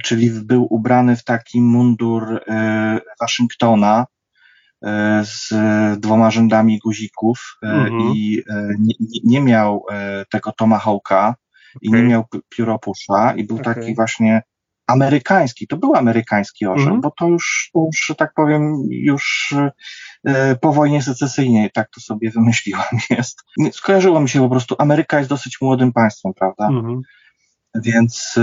[0.04, 2.46] czyli był ubrany w taki mundur
[3.22, 4.06] Waszyngtona,
[5.22, 5.50] z
[6.00, 8.02] dwoma rzędami guzików mhm.
[8.02, 8.44] i
[8.80, 9.86] nie, nie miał
[10.32, 11.36] tego tomahawka
[11.76, 11.80] okay.
[11.82, 13.76] i nie miał pióropusza i był okay.
[13.76, 14.42] taki właśnie
[14.88, 17.02] amerykański, to był amerykański orzeł, mhm.
[17.02, 19.56] bo to już, już, że tak powiem, już
[20.62, 23.44] po wojnie secesyjnej, tak to sobie wymyśliłam jest.
[23.72, 26.68] Skojarzyło mi się po prostu, Ameryka jest dosyć młodym państwem, prawda?
[26.68, 27.02] Mhm.
[27.76, 28.40] Więc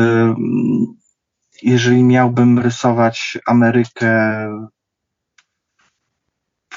[1.62, 4.10] jeżeli miałbym rysować Amerykę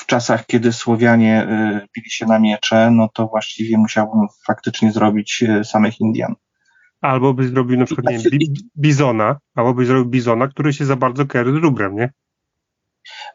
[0.09, 5.63] czasach, kiedy Słowianie y, bili się na miecze, no to właściwie musiałbym faktycznie zrobić y,
[5.63, 6.35] samych Indian.
[7.01, 8.39] Albo byś zrobił na przykład, nie wiem,
[8.77, 12.09] bizona, albo byś zrobił bizona, który się za bardzo kojarzy z rubrem, nie?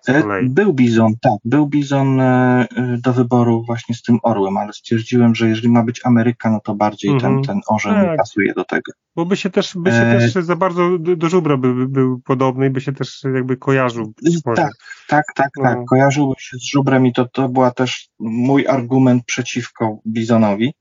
[0.09, 2.67] E, był bizon, tak, był bizon e,
[2.99, 6.75] do wyboru właśnie z tym orłem, ale stwierdziłem, że jeżeli ma być Ameryka, no to
[6.75, 7.43] bardziej ten, mhm.
[7.45, 8.17] ten orzeł tak.
[8.17, 8.93] pasuje do tego.
[9.17, 10.19] Bo by się też, by się e...
[10.19, 13.57] też za bardzo do, do żubra by, by, był podobny i by się też jakby
[13.57, 14.13] kojarzył.
[14.57, 14.73] Tak,
[15.09, 15.63] tak, tak, no.
[15.63, 15.79] tak.
[15.89, 20.75] Kojarzyłby się z żubrem i to, to była też mój argument przeciwko bizonowi.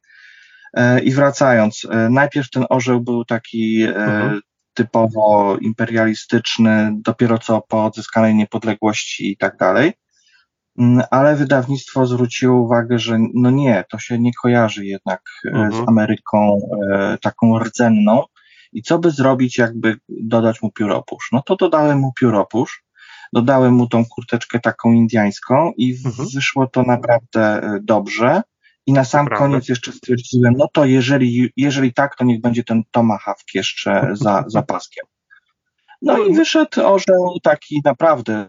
[0.73, 4.41] E, I wracając, e, najpierw ten orzeł był taki mhm
[4.73, 9.93] typowo imperialistyczny, dopiero co po odzyskanej niepodległości i tak dalej.
[10.79, 15.71] Mm, ale wydawnictwo zwróciło uwagę, że no nie, to się nie kojarzy jednak e, mhm.
[15.85, 16.57] z Ameryką
[16.91, 18.23] e, taką rdzenną.
[18.73, 21.29] I co by zrobić, jakby dodać mu pióropusz?
[21.31, 22.83] No to dodałem mu pióropusz,
[23.33, 26.27] dodałem mu tą kurteczkę taką indiańską i mhm.
[26.35, 28.41] wyszło to naprawdę e, dobrze.
[28.85, 29.45] I na sam Prawda.
[29.45, 34.43] koniec jeszcze stwierdziłem, no to jeżeli, jeżeli tak, to niech będzie ten Tomahawk jeszcze za,
[34.47, 35.05] za paskiem.
[36.01, 38.45] No i wyszedł orzeł taki naprawdę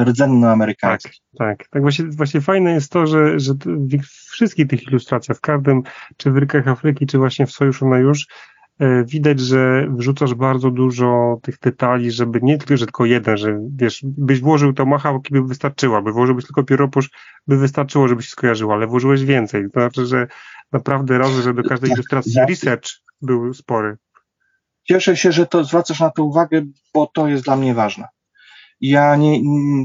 [0.00, 1.20] rdzenny amerykański.
[1.38, 1.68] Tak, tak.
[1.68, 5.82] tak właśnie, właśnie fajne jest to, że, że w wszystkich tych ilustracjach, w każdym,
[6.16, 8.55] czy w Rykach Afryki, czy właśnie w Sojuszu na Już, E,
[9.04, 14.00] widać, że wrzucasz bardzo dużo tych detali, żeby nie tylko, że tylko jeden, że wiesz,
[14.04, 17.10] byś włożył to machałki by wystarczyło, by włożyłbyś tylko pióropusz,
[17.46, 19.64] by wystarczyło, żeby się skojarzyło, ale włożyłeś więcej.
[19.74, 20.26] To znaczy, że
[20.72, 22.88] naprawdę razy, że do każdej ilustracji research
[23.22, 23.96] był spory.
[24.84, 26.62] Cieszę się, że to zwracasz na to uwagę,
[26.94, 28.08] bo to jest dla mnie ważne.
[28.80, 29.40] Ja nie,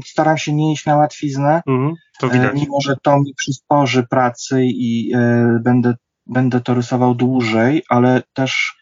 [0.06, 2.52] staram się nie iść na łatwiznę, mhm, to widać.
[2.52, 5.94] E, mimo że to mi przysporzy pracy i e, będę,
[6.26, 8.81] będę to rysował dłużej, ale też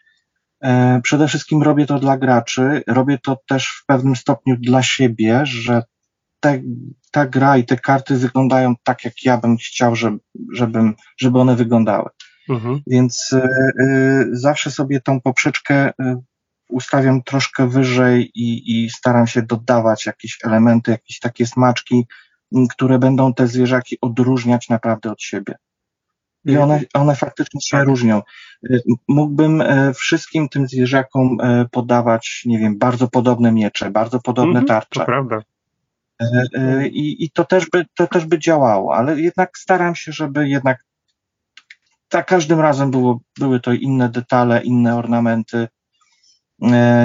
[1.03, 5.83] przede wszystkim robię to dla graczy, robię to też w pewnym stopniu dla siebie, że
[6.39, 6.61] te,
[7.11, 10.17] ta gra i te karty wyglądają tak, jak ja bym chciał, żeby,
[10.53, 12.09] żebym, żeby one wyglądały.
[12.49, 12.81] Mhm.
[12.87, 15.91] Więc y, zawsze sobie tą poprzeczkę
[16.69, 22.07] ustawiam troszkę wyżej i, i staram się dodawać jakieś elementy, jakieś takie smaczki,
[22.69, 25.55] które będą te zwierzaki odróżniać naprawdę od siebie.
[26.45, 28.21] I one, one faktycznie się różnią.
[28.71, 34.59] Y, mógłbym e, wszystkim tym zwierzakom e, podawać, nie wiem, bardzo podobne miecze, bardzo podobne
[34.59, 34.99] mhm, tarcze.
[34.99, 35.39] To prawda.
[36.53, 40.49] E, I, I to też by, to też by działało, ale jednak staram się, żeby
[40.49, 40.85] jednak
[42.11, 45.67] za każdym razem było, były to inne detale, inne ornamenty.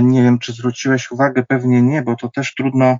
[0.03, 2.99] Nie wiem, czy zwróciłeś uwagę, pewnie nie, bo to też trudno,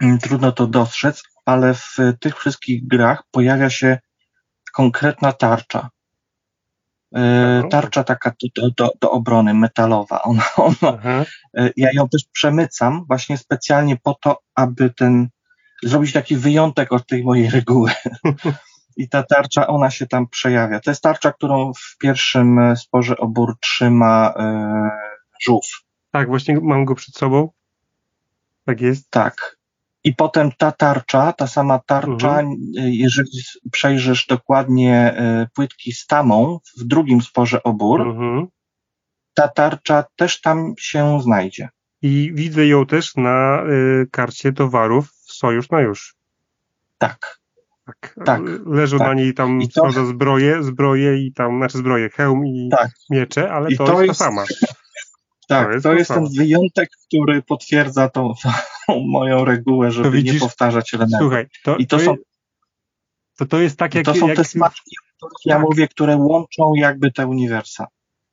[0.00, 3.98] mm, trudno to dostrzec, ale w tych wszystkich grach pojawia się
[4.72, 5.90] konkretna tarcza.
[7.14, 10.22] E, tarcza taka do, do, do obrony, metalowa.
[10.30, 10.98] Ona, ona,
[11.56, 15.28] e, ja ją też przemycam właśnie specjalnie po to, aby ten,
[15.82, 17.90] zrobić taki wyjątek od tej mojej reguły.
[18.96, 20.80] I ta tarcza, ona się tam przejawia.
[20.80, 24.90] To jest tarcza, którą w pierwszym sporze obór trzyma e,
[25.44, 25.66] żółw.
[26.10, 27.50] Tak, właśnie mam go przed sobą.
[28.64, 29.10] Tak jest.
[29.10, 29.61] Tak.
[30.04, 32.56] I potem ta tarcza, ta sama tarcza, mhm.
[32.74, 33.40] jeżeli
[33.72, 38.46] przejrzysz dokładnie y, płytki z tamą w drugim sporze obór, mhm.
[39.34, 41.68] ta tarcza też tam się znajdzie.
[42.02, 46.14] I widzę ją też na y, karcie towarów Sojusz na Już.
[46.98, 47.42] Tak.
[47.86, 48.14] Tak.
[48.24, 49.08] tak Leżą tak.
[49.08, 50.06] na niej tam to...
[50.06, 52.90] zbroje, zbroje i tam, znaczy zbroje, hełm i tak.
[53.10, 54.44] miecze, ale to, to, jest ta sama.
[55.48, 58.32] Tak, to jest, to jest ten wyjątek, który potwierdza tą,
[58.86, 61.20] tą moją regułę, żeby widzisz, nie powtarzać elementów.
[61.20, 62.16] Słuchaj, to, I to, to są
[63.38, 64.04] to, to jest tak jak...
[64.04, 65.50] To są jak, te smaczki, o których tak.
[65.50, 67.86] ja mówię, które łączą jakby te uniwersa.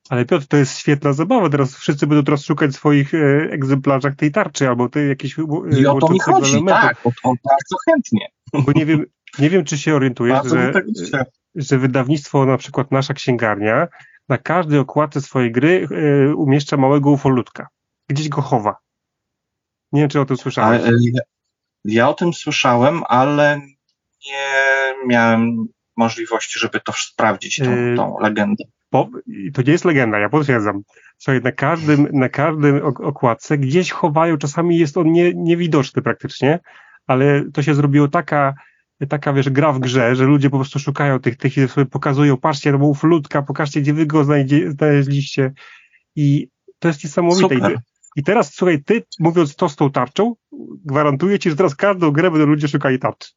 [0.10, 1.50] Ale Piotr, to jest świetna zabawa.
[1.50, 3.18] Teraz wszyscy będą teraz szukać w swoich e,
[3.52, 5.44] egzemplarzach tej tarczy albo tej jakiejś e,
[5.80, 6.82] I o to mi chodzi, elementów.
[6.82, 8.28] tak, o to bardzo chętnie.
[8.54, 9.06] Bo nie wiem,
[9.40, 10.74] nie wiem czy się orientujesz, że,
[11.56, 13.88] że wydawnictwo, na przykład nasza księgarnia,
[14.30, 17.68] na każdej okładce swojej gry y, umieszcza małego ufolutka.
[18.10, 18.76] Gdzieś go chowa.
[19.92, 20.82] Nie wiem, czy o tym słyszałeś.
[20.82, 21.22] Ale, ja,
[21.86, 23.62] ja o tym słyszałem, ale
[24.28, 24.48] nie
[25.08, 25.66] miałem
[25.98, 28.64] możliwości, żeby to sprawdzić, tą, y, tą legendę.
[28.90, 29.10] Po,
[29.54, 30.82] to nie jest legenda, ja potwierdzam.
[31.18, 36.60] Słuchaj, na każdym, na każdym okładce gdzieś chowają, czasami jest on nie, niewidoczny praktycznie,
[37.08, 38.54] ale to się zrobiło taka,
[39.08, 42.38] taka wiesz, gra w grze, że ludzie po prostu szukają tych, tych i sobie pokazują,
[42.38, 45.54] patrzcie, to był flutka, pokażcie, gdzie wy go znajdzie, znaleźliście
[46.16, 46.48] i
[46.80, 47.56] to jest niesamowite.
[47.56, 47.76] I,
[48.16, 50.36] I teraz, słuchaj, ty mówiąc to z tą tarczą,
[50.86, 53.30] gwarantuję ci, że teraz każdą grę będą ludzie szukali tarczy.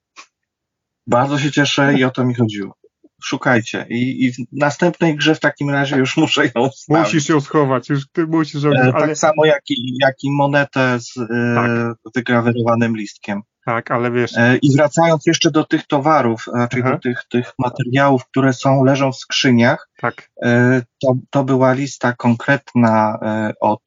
[1.07, 2.83] Bardzo się cieszę i o to mi chodziło
[3.25, 3.87] szukajcie.
[3.89, 6.89] I, I, w następnej grze w takim razie już muszę ją stawić.
[6.89, 8.65] Musisz ją schować, już ty musisz.
[8.65, 8.93] E, ale...
[8.93, 11.71] Tak samo jak i, jak i monetę z e, tak.
[12.15, 13.43] wygrawerowanym listkiem.
[13.65, 14.37] Tak, ale wiesz...
[14.37, 19.13] E, I wracając jeszcze do tych towarów, raczej do tych, tych materiałów, które są, leżą
[19.13, 20.31] w skrzyniach, tak.
[20.43, 23.19] E, to, to była lista konkretna
[23.61, 23.83] od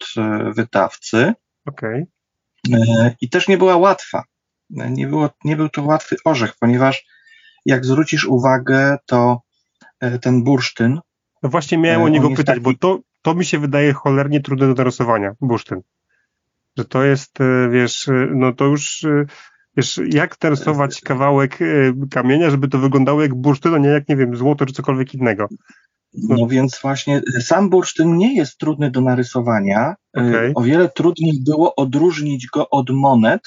[0.56, 1.34] wydawcy.
[1.66, 2.06] Okej.
[2.68, 3.16] Okay.
[3.22, 4.24] I też nie była łatwa.
[4.70, 7.06] Nie, było, nie był to łatwy orzech, ponieważ
[7.66, 9.42] jak zwrócisz uwagę, to
[10.22, 11.00] ten bursztyn.
[11.44, 12.62] No właśnie miałem o niego pytać, taki...
[12.62, 15.82] bo to, to mi się wydaje cholernie trudne do narysowania, bursztyn.
[16.78, 17.38] Że to jest,
[17.72, 19.06] wiesz, no to już,
[19.78, 21.60] wiesz, jak narysować kawałek
[22.12, 25.48] kamienia, żeby to wyglądało jak bursztyn, a nie jak, nie wiem, złoto czy cokolwiek innego.
[26.14, 29.96] No, no więc właśnie sam bursztyn nie jest trudny do narysowania.
[30.14, 30.52] Okay.
[30.56, 33.42] O wiele trudniej było odróżnić go od monet,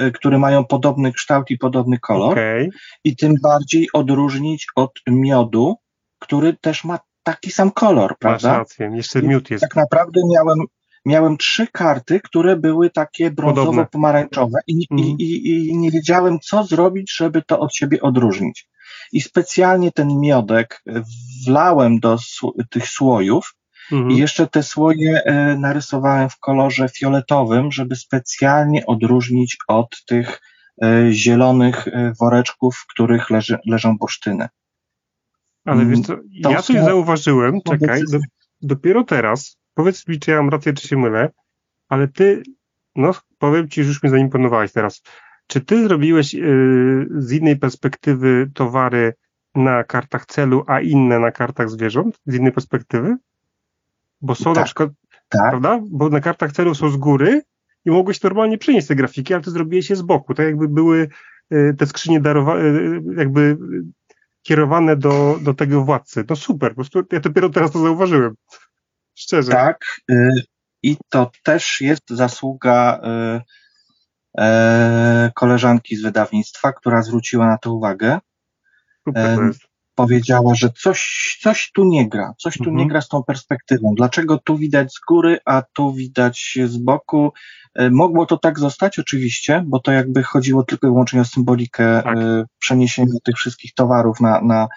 [0.00, 2.32] Y, które mają podobny kształt i podobny kolor.
[2.32, 2.68] Okay.
[3.04, 5.76] I tym bardziej odróżnić od miodu,
[6.18, 8.48] który też ma taki sam kolor, prawda?
[8.48, 9.62] Masz rację, jeszcze miód jest.
[9.62, 10.58] Tak naprawdę miałem,
[11.04, 15.04] miałem trzy karty, które były takie brązowo-pomarańczowe i, mm.
[15.04, 15.18] i, mhm.
[15.18, 18.68] i, i nie wiedziałem, co zrobić, żeby to od siebie odróżnić.
[19.12, 20.82] I specjalnie ten miodek
[21.46, 22.18] wlałem do
[22.70, 23.54] tych słojów,
[23.92, 24.10] Mhm.
[24.10, 30.40] I jeszcze te słoje e, narysowałem w kolorze fioletowym, żeby specjalnie odróżnić od tych
[30.82, 34.48] e, zielonych e, woreczków, w których leży, leżą bursztyny.
[35.64, 38.18] Ale wiesz co, ja coś zauważyłem, czekaj, do,
[38.62, 41.30] dopiero teraz, powiedz mi, czy ja mam rację, czy się mylę,
[41.88, 42.42] ale ty,
[42.96, 45.02] no powiem ci, że już mnie zaimponowałeś teraz.
[45.46, 49.14] Czy ty zrobiłeś yy, z innej perspektywy towary
[49.54, 52.20] na kartach celu, a inne na kartach zwierząt?
[52.26, 53.16] Z innej perspektywy?
[54.20, 54.90] Bo są tak, na przykład,
[55.28, 55.50] tak.
[55.50, 55.80] prawda?
[55.90, 57.42] Bo na kartach celów są z góry
[57.84, 61.08] i mogłeś normalnie przenieść te grafiki, ale ty zrobiłeś je z boku, tak jakby były
[61.52, 63.56] y, te skrzynie darowane, y, jakby
[64.42, 66.24] kierowane do, do tego władcy.
[66.30, 68.34] No super, po prostu ja dopiero teraz to zauważyłem.
[69.32, 69.52] Szczerze.
[69.52, 69.84] Tak.
[70.10, 70.30] Y,
[70.82, 73.00] I to też jest zasługa
[75.34, 78.18] koleżanki z wydawnictwa, która zwróciła na to uwagę.
[79.04, 79.38] Super
[79.94, 82.76] powiedziała, że coś, coś tu nie gra, coś tu mhm.
[82.76, 83.94] nie gra z tą perspektywą.
[83.96, 87.32] Dlaczego tu widać z góry, a tu widać z boku?
[87.90, 92.16] Mogło to tak zostać oczywiście, bo to jakby chodziło tylko i wyłącznie o symbolikę tak.
[92.58, 94.68] Przeniesienia tych wszystkich towarów na, na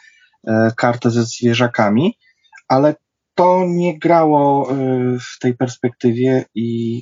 [0.75, 2.17] kartę ze zwierzakami,
[2.67, 2.95] ale
[3.35, 4.67] to nie grało
[5.35, 7.01] w tej perspektywie i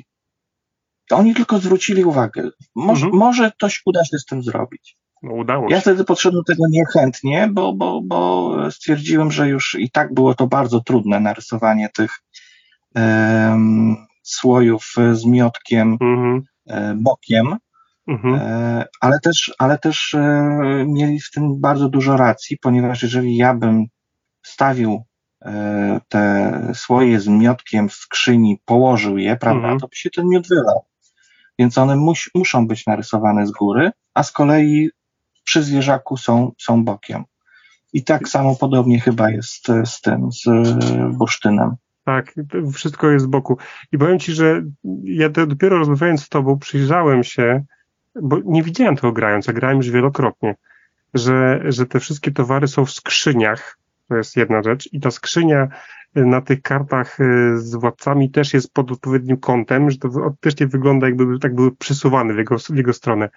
[1.11, 2.49] oni tylko zwrócili uwagę.
[2.75, 3.19] Może, mhm.
[3.19, 4.97] może coś uda się z tym zrobić.
[5.23, 5.75] No, udało się.
[5.75, 10.47] Ja wtedy podszedłem tego niechętnie, bo, bo, bo stwierdziłem, że już i tak było to
[10.47, 12.11] bardzo trudne narysowanie tych
[12.95, 16.41] um, słojów z miotkiem mhm.
[16.67, 17.57] e, bokiem,
[18.07, 18.35] mhm.
[18.35, 23.53] e, ale też, ale też e, mieli w tym bardzo dużo racji, ponieważ jeżeli ja
[23.53, 23.85] bym
[24.43, 25.03] stawił
[26.07, 29.79] te słoje z miotkiem w skrzyni, położył je, prawda, mhm.
[29.79, 30.85] to by się ten miód wylał.
[31.59, 34.89] Więc one mus, muszą być narysowane z góry, a z kolei
[35.43, 37.23] przy zwierzaku są, są bokiem.
[37.93, 40.43] I tak samo podobnie chyba jest z tym, z
[41.17, 41.75] bursztynem.
[42.05, 42.33] Tak,
[42.73, 43.57] wszystko jest z boku.
[43.91, 44.63] I powiem Ci, że
[45.03, 47.63] ja dopiero rozmawiając z Tobą przyjrzałem się,
[48.21, 50.55] bo nie widziałem tego grając, a grałem już wielokrotnie,
[51.13, 53.77] że, że te wszystkie towary są w skrzyniach,
[54.07, 55.67] to jest jedna rzecz, i ta skrzynia
[56.15, 60.67] na tych kartach y, z władcami też jest pod odpowiednim kątem, że to też nie
[60.67, 63.29] wygląda jakby tak były przysuwane w jego, w jego stronę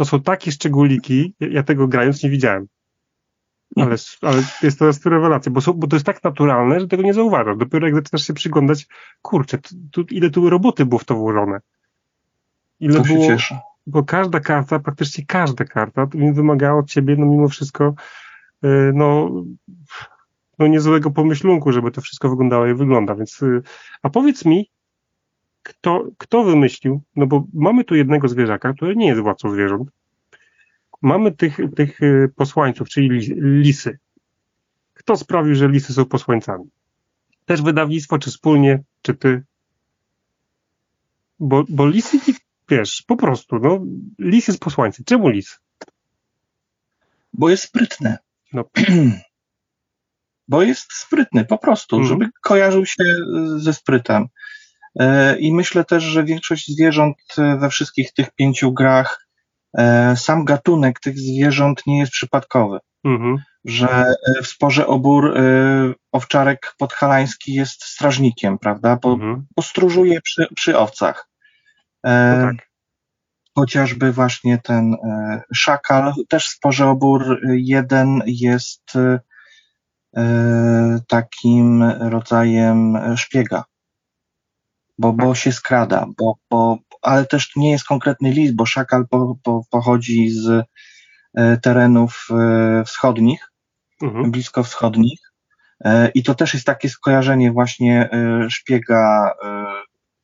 [0.00, 2.66] to są takie szczególiki, ja tego grając nie widziałem.
[3.76, 7.02] Ale, ale jest to jest rewelacja, bo, są, bo to jest tak naturalne, że tego
[7.02, 7.56] nie zauważasz.
[7.56, 8.86] Dopiero jak zaczynasz się przyglądać,
[9.22, 9.58] kurczę,
[9.92, 11.60] tu, ile tu roboty było w to włożone.
[12.80, 13.58] Ile to było, cieszę.
[13.86, 17.94] Bo każda karta, praktycznie każda karta, wymagała od ciebie, no mimo wszystko,
[18.94, 19.30] no,
[20.58, 23.14] no niezłego pomyślunku, żeby to wszystko wyglądało jak wygląda.
[23.14, 23.62] Więc, yy,
[24.02, 24.70] a powiedz mi,
[25.62, 29.90] kto, kto wymyślił, no bo mamy tu jednego zwierzaka, który nie jest władcą zwierząt.
[31.02, 33.08] Mamy tych, tych y, posłańców, czyli
[33.40, 33.98] lisy.
[34.94, 36.64] Kto sprawił, że lisy są posłańcami?
[37.44, 39.42] Też wydawnictwo, czy wspólnie, czy ty?
[41.38, 42.18] Bo, bo lisy,
[42.68, 43.84] wiesz, po prostu, no,
[44.18, 45.04] lis jest posłańcem.
[45.04, 45.60] Czemu lis?
[47.32, 48.16] Bo jest sprytny.
[48.52, 48.64] No.
[50.48, 52.08] Bo jest sprytny, po prostu, mhm.
[52.08, 53.04] żeby kojarzył się
[53.56, 54.26] ze sprytem.
[55.00, 57.16] E, I myślę też, że większość zwierząt
[57.58, 59.26] we wszystkich tych pięciu grach
[59.78, 62.78] e, sam gatunek tych zwierząt nie jest przypadkowy.
[63.04, 63.38] Mhm.
[63.64, 63.88] Że
[64.38, 65.42] e, w sporze obór e,
[66.12, 68.98] owczarek podhalański jest strażnikiem, prawda?
[69.02, 69.46] Bo, Mhm.
[69.56, 71.28] bo stróżuje przy, przy owcach.
[72.06, 72.69] E, No tak.
[73.54, 79.20] Chociażby właśnie ten e, szakal, też w sporze obór jeden jest e,
[80.16, 83.64] e, takim rodzajem szpiega,
[84.98, 89.36] bo, bo się skrada, bo, bo, ale też nie jest konkretny list, bo szakal po,
[89.42, 90.64] po, pochodzi z
[91.34, 93.50] e, terenów e, wschodnich,
[94.02, 94.30] Mhm.
[94.30, 95.20] blisko wschodnich.
[95.84, 99.66] E, i to też jest takie skojarzenie właśnie e, szpiega e,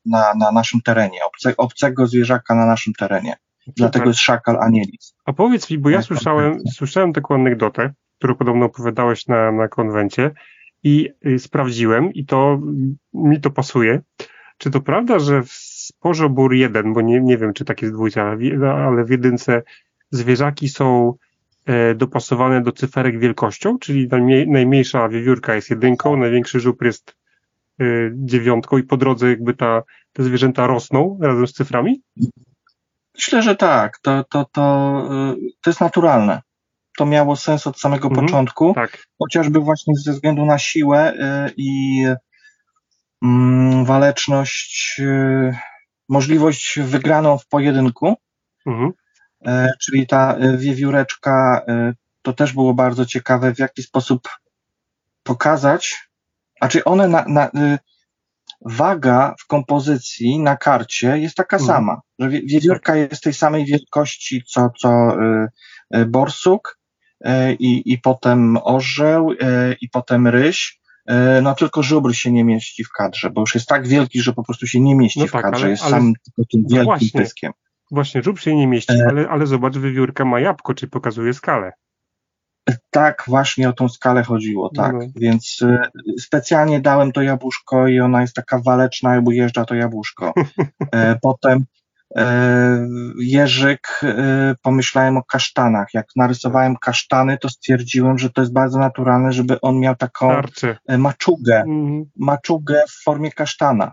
[0.07, 3.37] na, na naszym terenie, obce, obcego zwierzaka na naszym terenie.
[3.77, 5.15] Dlatego jest szakal, a nie lis.
[5.25, 6.73] A powiedz mi, bo ja Tak, słyszałem, konkretnie.
[6.73, 10.31] słyszałem taką anegdotę, którą podobno opowiadałeś na, na konwencie
[10.83, 12.61] i y, sprawdziłem i to
[13.15, 14.01] mi to pasuje.
[14.59, 17.95] Czy to prawda, że w sporze bór 1, bo nie, nie wiem, czy tak jest
[17.95, 19.63] dwójce, ale w, ale w jedynce
[20.11, 21.15] zwierzaki są
[21.67, 27.17] e, dopasowane do cyferek wielkością, czyli najmniej, najmniejsza wiewiórka jest jedynką, największy żubr jest
[28.15, 32.03] dziewiątką i po drodze jakby ta, te zwierzęta rosną razem z cyframi?
[33.15, 33.99] Myślę, że tak.
[33.99, 36.43] To, to, to, y, to jest naturalne.
[36.99, 38.27] To miało sens od samego Mhm.
[38.27, 39.07] początku, Tak.
[39.19, 42.03] chociażby właśnie ze względu na siłę y, i
[43.23, 45.57] mm, waleczność, y,
[46.09, 48.15] możliwość wygraną w pojedynku.
[48.67, 48.93] Mhm.
[49.47, 51.63] E, czyli ta wiewióreczka,
[52.23, 54.29] to też było bardzo ciekawe, w jaki sposób
[55.23, 56.06] pokazać,
[56.61, 57.79] a czy one na, na, y,
[58.65, 61.67] waga w kompozycji na karcie jest taka Mhm.
[61.77, 64.89] sama, że wie- wiewiórka jest tej samej wielkości co, co
[65.23, 65.49] y,
[65.99, 66.79] y, borsuk
[67.27, 67.29] y,
[67.59, 69.37] i, i potem orzeł y,
[69.81, 70.81] i potem ryś,
[71.11, 74.33] y, no tylko żubr się nie mieści w kadrze, bo już jest tak wielki, że
[74.33, 76.61] po prostu się nie mieści No w tak, kadrze, ale- jest ale- sam tylko tym
[76.63, 77.21] no wielkim właśnie.
[77.21, 77.53] pyskiem.
[77.91, 79.07] Właśnie, żub się nie mieści, E.
[79.09, 81.73] ale, ale zobacz, wiewiórka ma jabłko, czy pokazuje skalę.
[82.91, 84.93] Tak, właśnie o tą skalę chodziło, tak.
[84.93, 85.01] No.
[85.17, 85.79] Więc y,
[86.21, 90.33] specjalnie dałem to jabłuszko i ona jest taka waleczna, jakby jeżdża to jabłuszko.
[90.93, 91.65] E, potem
[92.17, 92.89] e,
[93.19, 95.89] Jerzyk, e, pomyślałem o kasztanach.
[95.95, 100.31] Jak narysowałem kasztany, to stwierdziłem, że to jest bardzo naturalne, żeby on miał taką
[100.87, 102.05] e, maczugę, Mhm.
[102.17, 103.93] maczugę w formie kasztana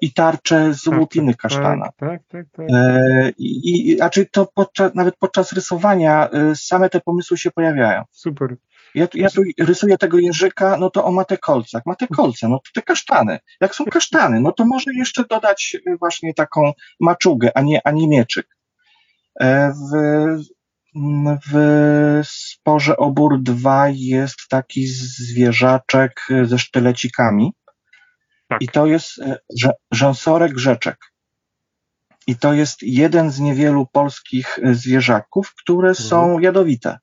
[0.00, 1.00] i tarczę z Tarcze.
[1.00, 1.88] łupiny kasztana.
[1.96, 2.46] Tak, tak, tak.
[2.52, 2.66] tak.
[2.72, 8.02] E, I, i, znaczy to podczas, nawet podczas rysowania e, same te pomysły się pojawiają.
[8.10, 8.56] Super.
[8.94, 11.68] Ja, tu- ja tu rysuję tego jeżyka, no to o ma te kolce.
[11.78, 13.38] Jak ma te kolce, no to te kasztany.
[13.60, 18.08] Jak są kasztany, no to może jeszcze dodać właśnie taką maczugę, a nie, a nie
[18.08, 18.46] mieczyk.
[19.40, 20.50] E, W,
[21.52, 27.52] w sporze obór 2 jest taki zwierzaczek ze sztylecikami.
[28.48, 28.62] Tak.
[28.62, 29.38] I to jest e,
[29.92, 30.96] rzęsorek rzeczek.
[32.26, 36.98] I to jest jeden z niewielu polskich e, zwierzaków, które są jadowite.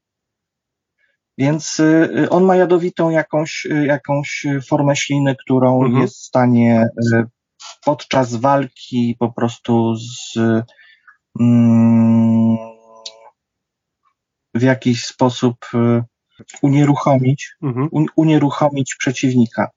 [1.37, 6.01] Więc y, on ma jadowitą jakąś, jakąś formę śliny, którą Mhm.
[6.01, 6.87] jest w stanie
[7.85, 10.37] podczas walki po prostu z,
[11.39, 12.57] mm,
[14.53, 15.55] w jakiś sposób
[16.61, 17.89] unieruchomić, Mhm.
[17.91, 19.69] un- unieruchomić przeciwnika.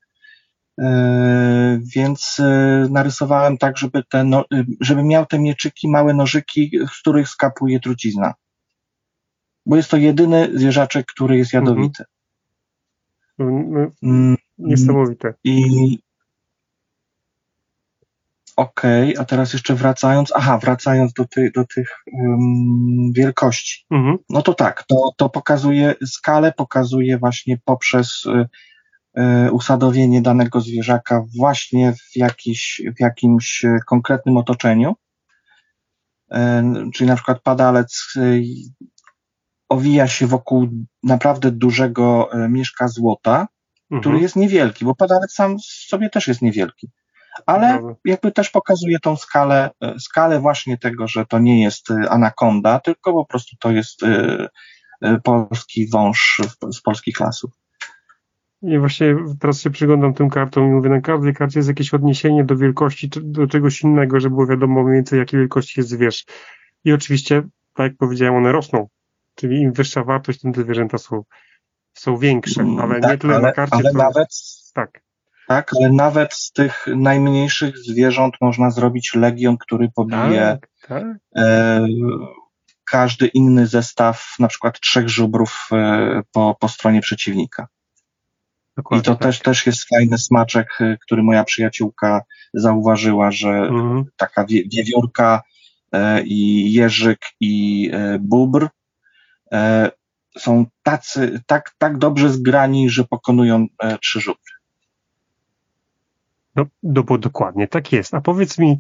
[0.81, 6.71] E, Więc e, narysowałem tak, żeby, te no, y, żeby miał te mieczyki, małe nożyki,
[6.93, 8.35] z których skapuje trucizna.
[9.67, 12.05] Bo jest to jedyny zwierzaczek, który jest jadowity.
[13.39, 15.35] No, no, Mm, Niesamowite.
[15.45, 15.99] I
[18.57, 23.87] okej, a teraz jeszcze wracając, aha, wracając do, ty, do tych um, wielkości.
[23.91, 24.19] Mhm.
[24.29, 28.49] No to tak, to, to pokazuje skalę, pokazuje właśnie poprzez y,
[29.53, 34.95] usadowienie danego zwierzaka właśnie w, jakiś, w jakimś konkretnym otoczeniu.
[36.33, 36.37] Y,
[36.95, 38.43] Czyli na przykład padalec y,
[39.69, 40.69] owija się wokół
[41.03, 43.49] naprawdę dużego mieszka złota,
[43.87, 44.23] który Mhm.
[44.23, 46.91] jest niewielki, bo padalec sam sobie też jest niewielki.
[47.47, 52.11] Ale jakby też pokazuje tą skalę, e, skalę właśnie tego, że to nie jest e,
[52.11, 54.49] anakonda, tylko po prostu to jest e,
[55.03, 56.41] e, polski wąż
[56.73, 57.51] z polskich lasów.
[58.67, 62.45] I właśnie teraz się przyglądam tym kartom i mówię, na każdej karcie jest jakieś odniesienie
[62.45, 66.25] do wielkości, czy do czegoś innego, żeby było wiadomo mniej więcej jakiej wielkości jest zwierz.
[66.85, 67.43] I oczywiście,
[67.75, 68.89] tak jak powiedziałem, one rosną.
[69.35, 71.23] Czyli im wyższa wartość, tym te zwierzęta są,
[71.95, 74.29] są większe, ale nie tak, tyle ale, na karcie, ale nawet,
[74.75, 75.01] Tak,
[75.49, 81.05] tak, ale nawet z tych najmniejszych zwierząt można zrobić legion, który pobije tak, tak.
[81.37, 81.87] e,
[82.85, 87.67] każdy inny zestaw, na przykład trzech żubrów e, po, po stronie przeciwnika.
[88.77, 89.23] Dokładnie, I to tak.
[89.23, 92.23] też, też jest fajny smaczek, e, który moja przyjaciółka
[92.55, 94.05] zauważyła, że Mhm.
[94.17, 95.43] taka wie, wiewiórka
[96.25, 98.69] i Jerzyk i Bubr
[100.39, 103.67] są tacy, tak, tak dobrze zgrani, że pokonują
[104.03, 104.51] trzy rzuty.
[106.57, 108.15] No, dokładnie, tak jest.
[108.15, 108.79] A powiedz mi,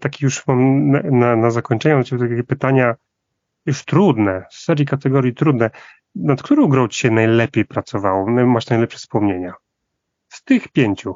[0.00, 2.94] taki już mam na, na, na zakończenie takie pytania
[3.66, 5.70] już trudne, z serii kategorii trudne.
[6.16, 8.26] Nad którą grą ci się najlepiej pracowało?
[8.46, 9.52] Masz najlepsze wspomnienia?
[10.28, 11.14] Z tych pięciu.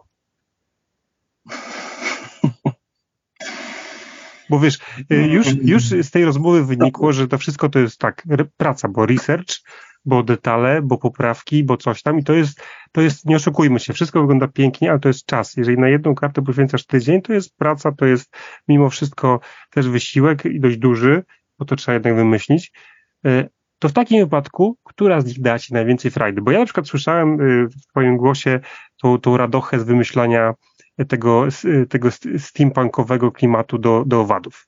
[4.50, 4.78] Bo wiesz,
[5.12, 8.26] y, już, już z tej rozmowy wynikło, że to wszystko to jest tak,
[8.56, 9.60] praca, bo research,
[10.04, 13.92] bo detale, bo poprawki, bo coś tam i to jest, to jest, nie oszukujmy się,
[13.92, 15.56] wszystko wygląda pięknie, ale to jest czas.
[15.56, 18.36] Jeżeli na jedną kartę poświęcasz tydzień, to jest praca, to jest
[18.68, 19.40] mimo wszystko
[19.70, 21.24] też wysiłek i dość duży,
[21.58, 22.72] bo to trzeba jednak wymyślić.
[23.80, 26.42] Y, to w takim wypadku, która z nich da Ci najwięcej frajdy?
[26.42, 28.60] Bo ja na przykład słyszałem y, w Twoim głosie
[29.02, 30.54] tą, tą radochę z wymyślania
[31.08, 31.46] tego,
[31.88, 32.08] tego
[32.38, 34.66] steampunkowego klimatu do, do owadów.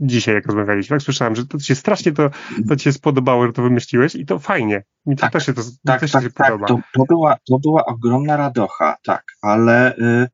[0.00, 2.30] Dzisiaj, jak rozmawialiśmy, tak słyszałem, że to ci się strasznie to,
[2.68, 4.82] to ci się spodobało, że to wymyśliłeś i to fajnie.
[5.06, 6.66] Mi to tak, też się to tak, też tak, się tak, podoba.
[6.66, 10.28] To, to, była, to była ogromna radocha, tak, ale y,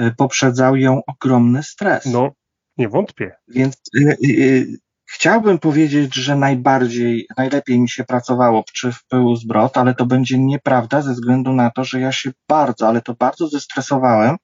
[0.00, 2.06] y, poprzedzał ją ogromny stres.
[2.06, 2.30] No,
[2.78, 3.32] nie wątpię.
[3.48, 4.78] Więc y, y, y
[5.22, 11.02] Chciałbym powiedzieć, że najbardziej, najlepiej mi się pracowało przy wpływu zbrod, ale to będzie nieprawda
[11.02, 14.36] ze względu na to, że ja się bardzo, ale to bardzo zestresowałem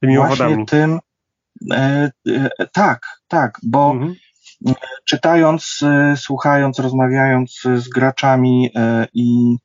[0.00, 0.98] Tymi właśnie tym,
[1.72, 4.14] e, e, tak, tak, bo mhm.
[5.04, 9.56] czytając, e, słuchając, rozmawiając z graczami e, i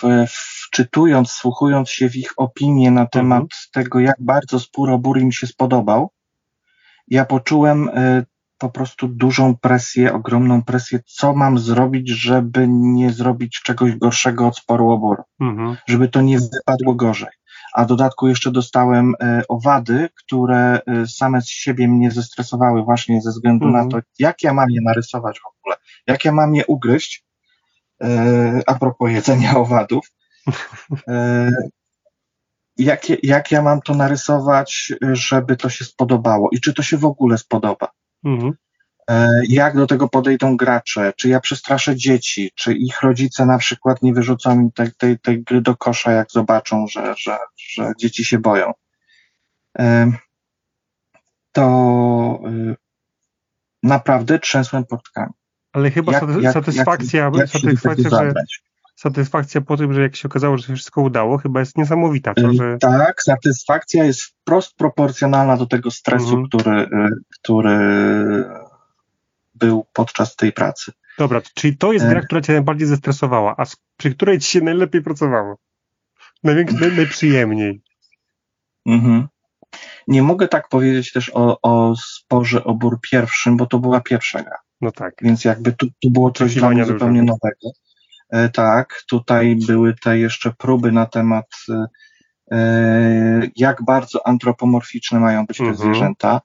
[0.00, 3.60] w, w wczytując, słuchując się w ich opinie na temat mhm.
[3.72, 6.10] tego, jak bardzo spór o Buri mi się spodobał,
[7.08, 8.26] ja poczułem y,
[8.58, 14.56] po prostu dużą presję, ogromną presję, co mam zrobić, żeby nie zrobić czegoś gorszego od
[14.56, 15.76] sporu o Bór, mhm.
[15.88, 17.32] żeby to nie wypadło gorzej.
[17.74, 23.20] A w dodatku jeszcze dostałem y, owady, które y, same z siebie mnie zestresowały właśnie
[23.20, 23.84] ze względu mhm.
[23.84, 27.24] na to, jak ja mam je narysować w ogóle, jak ja mam je ugryźć,
[28.66, 30.13] a propos jedzenia owadów,
[32.76, 37.04] jak, jak ja mam to narysować, żeby to się spodobało i czy to się w
[37.04, 37.88] ogóle spodoba.
[38.24, 38.52] Mhm.
[39.10, 44.02] E, jak do tego podejdą gracze, czy ja przestraszę dzieci, czy ich rodzice na przykład
[44.02, 48.24] nie wyrzucą mi tej, tej, tej gry do kosza, jak zobaczą, że, że, że dzieci
[48.24, 48.72] się boją.
[49.78, 50.12] E,
[51.52, 52.40] to
[53.82, 55.32] naprawdę trzęsłem portkami.
[55.72, 58.32] Ale chyba jak, satysfakcja, jak, jak, satysfakcja że,
[58.94, 62.34] satysfakcja po tym, że jak się okazało, że się wszystko udało, chyba jest niesamowita.
[62.34, 62.78] To, że...
[62.80, 66.46] Tak, satysfakcja jest wprost proporcjonalna do tego stresu, mhm.
[66.48, 67.78] który, y, który
[69.54, 70.92] był podczas tej pracy.
[71.18, 73.64] Dobra, czyli to jest gra, która cię najbardziej zestresowała, a
[73.96, 75.58] przy której ci się najlepiej pracowało?
[76.42, 77.82] Największy, naj, najprzyjemniej.
[78.86, 79.28] Mhm.
[80.08, 84.56] Nie mogę tak powiedzieć też o, o sporze obór pierwszym, bo to była pierwsza gra.
[84.80, 85.14] No tak.
[85.22, 87.70] Więc jakby tu, tu było coś dla mnie zupełnie nowego.
[88.34, 91.86] E, tak, tutaj były te jeszcze próby na temat, e,
[92.52, 95.78] e, jak bardzo antropomorficzne mają być te mhm.
[95.78, 96.40] zwierzęta.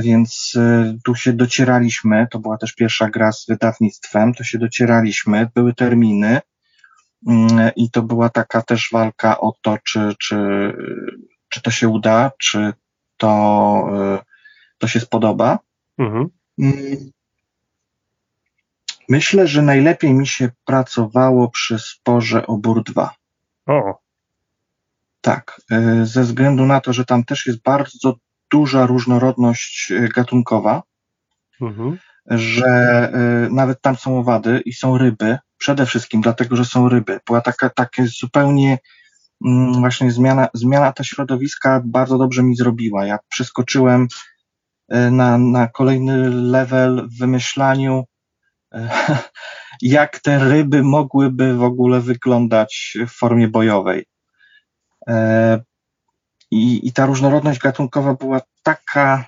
[0.00, 0.58] Więc
[1.04, 6.40] tu się docieraliśmy, to była też pierwsza gra z wydawnictwem, to się docieraliśmy, były terminy
[7.28, 10.36] mm, i to była taka też walka o to, czy, czy,
[11.48, 12.72] czy to się uda, czy
[13.16, 13.88] to,
[14.78, 15.58] to się spodoba.
[15.98, 16.30] Mhm.
[19.12, 23.14] Myślę, że najlepiej mi się pracowało przy sporze o BUR 2.
[23.66, 23.98] O.
[25.20, 28.14] Tak, e, ze względu na to, że tam też jest bardzo
[28.50, 30.82] duża różnorodność e, gatunkowa,
[31.60, 31.98] mhm.
[32.26, 37.20] że e, nawet tam są owady i są ryby, przede wszystkim dlatego, że są ryby.
[37.26, 38.78] Była taka, taka zupełnie
[39.46, 43.06] mm, właśnie zmiana, zmiana ta środowiska bardzo dobrze mi zrobiła.
[43.06, 44.08] Ja przeskoczyłem
[45.10, 48.04] na, na kolejny level w wymyślaniu
[49.82, 54.06] jak te ryby mogłyby w ogóle wyglądać w formie bojowej.
[55.08, 55.60] E,
[56.50, 59.24] I, i ta różnorodność gatunkowa była taka,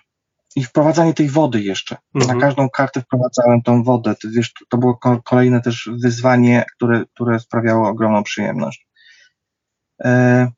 [0.57, 1.97] i wprowadzanie tej wody jeszcze.
[2.14, 2.36] Mhm.
[2.36, 4.14] Na każdą kartę wprowadzałem tą wodę.
[4.22, 8.86] To, wiesz, to było kolejne też wyzwanie, które, które sprawiało ogromną przyjemność.
[10.05, 10.49] E,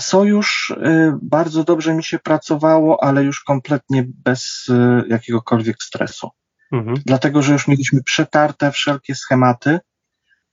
[0.00, 4.66] sojusz e, bardzo dobrze mi się pracowało, ale już kompletnie bez
[5.08, 6.30] jakiegokolwiek stresu.
[6.72, 6.96] Mhm.
[7.06, 9.78] Dlatego, że już mieliśmy przetarte wszelkie schematy.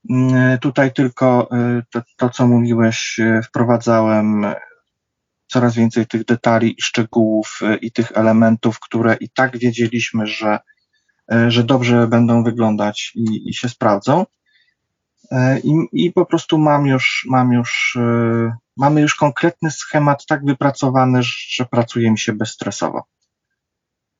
[0.09, 1.49] Mm, tutaj tylko
[1.79, 4.45] y, to, to, co mówiłeś, y, wprowadzałem
[5.47, 10.59] coraz więcej tych detali i szczegółów y, i tych elementów, które i tak wiedzieliśmy, że,
[11.47, 14.25] że dobrze będą wyglądać i, i się sprawdzą.
[15.63, 17.97] I, I po prostu mam już, mam już,
[18.77, 23.03] mamy już konkretny schemat tak wypracowany, że pracuje mi się bezstresowo.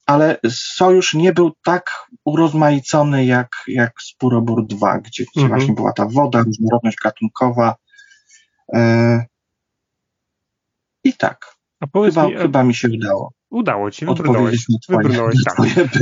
[0.06, 1.92] Ale sojusz nie był tak
[2.26, 5.60] urozmaicony jak, jak Spurobór 2, gdzie, gdzie mhm.
[5.60, 7.76] właśnie była ta woda, różnorodność gatunkowa.
[8.74, 9.26] E,
[11.04, 11.56] I tak.
[11.94, 13.32] Chyba, mi, chyba mi się udało.
[13.50, 14.66] Udało ci, wybrnąłeś.
[14.90, 15.56] wybrnąłeś tak.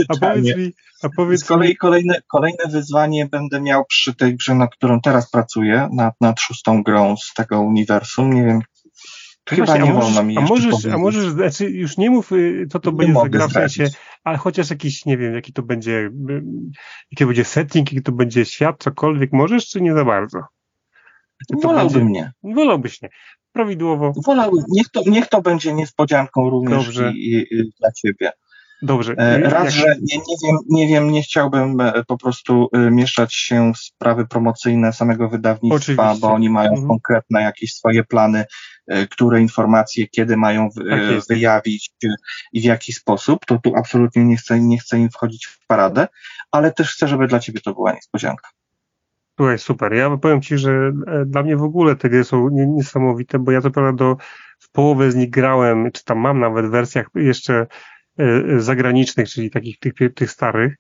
[0.10, 0.72] A powiedz mi,
[1.04, 5.32] a powiedz Z kolei kolejne, kolejne wyzwanie będę miał przy tej grze, nad którą teraz
[5.32, 8.34] pracuję, nad, nad szóstą grą z tego uniwersum.
[8.34, 8.62] Nie wiem,
[9.50, 12.80] Chyba Właśnie, nie wolno mi a możesz, a możesz, znaczy już nie mów, y, co
[12.80, 13.88] to nie będzie za gra w sensie,
[14.24, 15.91] ale chociaż jakiś, nie wiem, jaki to będzie,
[16.30, 16.44] y,
[17.12, 20.39] jaki to będzie setting, jaki to będzie świat, cokolwiek możesz, czy nie za bardzo?
[21.64, 22.32] Wolałbym nie.
[22.44, 23.10] Wolałbyś nie
[23.54, 24.14] prawidłowo.
[24.26, 27.12] Wolałbym, niech to, niech to będzie niespodzianką również Dobrze.
[27.16, 28.32] I, i, dla ciebie.
[28.84, 29.14] Dobrze.
[29.18, 29.74] E, raz, Jak...
[29.74, 33.78] że nie, nie, wiem, nie wiem, nie chciałbym e, po prostu e, mieszać się w
[33.78, 36.22] sprawy promocyjne samego wydawnictwa, Oczywiście.
[36.22, 36.88] bo oni mają mhm.
[36.88, 38.46] konkretne jakieś swoje plany,
[39.10, 41.92] które informacje, kiedy mają tak wyjawić
[42.54, 43.46] i w jaki sposób.
[43.46, 46.08] To tu absolutnie nie chcę, nie chcę im wchodzić w paradę,
[46.52, 48.50] ale też chcę, żeby dla ciebie to była niespodzianka.
[49.38, 49.94] Słuchaj, super.
[49.94, 50.72] Ja powiem Ci, że
[51.08, 54.18] e, dla mnie w ogóle te gry są niesamowite, bo ja to prawda do,
[54.60, 57.68] w połowę z nich grałem, czy tam mam nawet w wersjach jeszcze e, e,
[58.57, 60.76] zagranicznych, czyli takich tych, tych starych.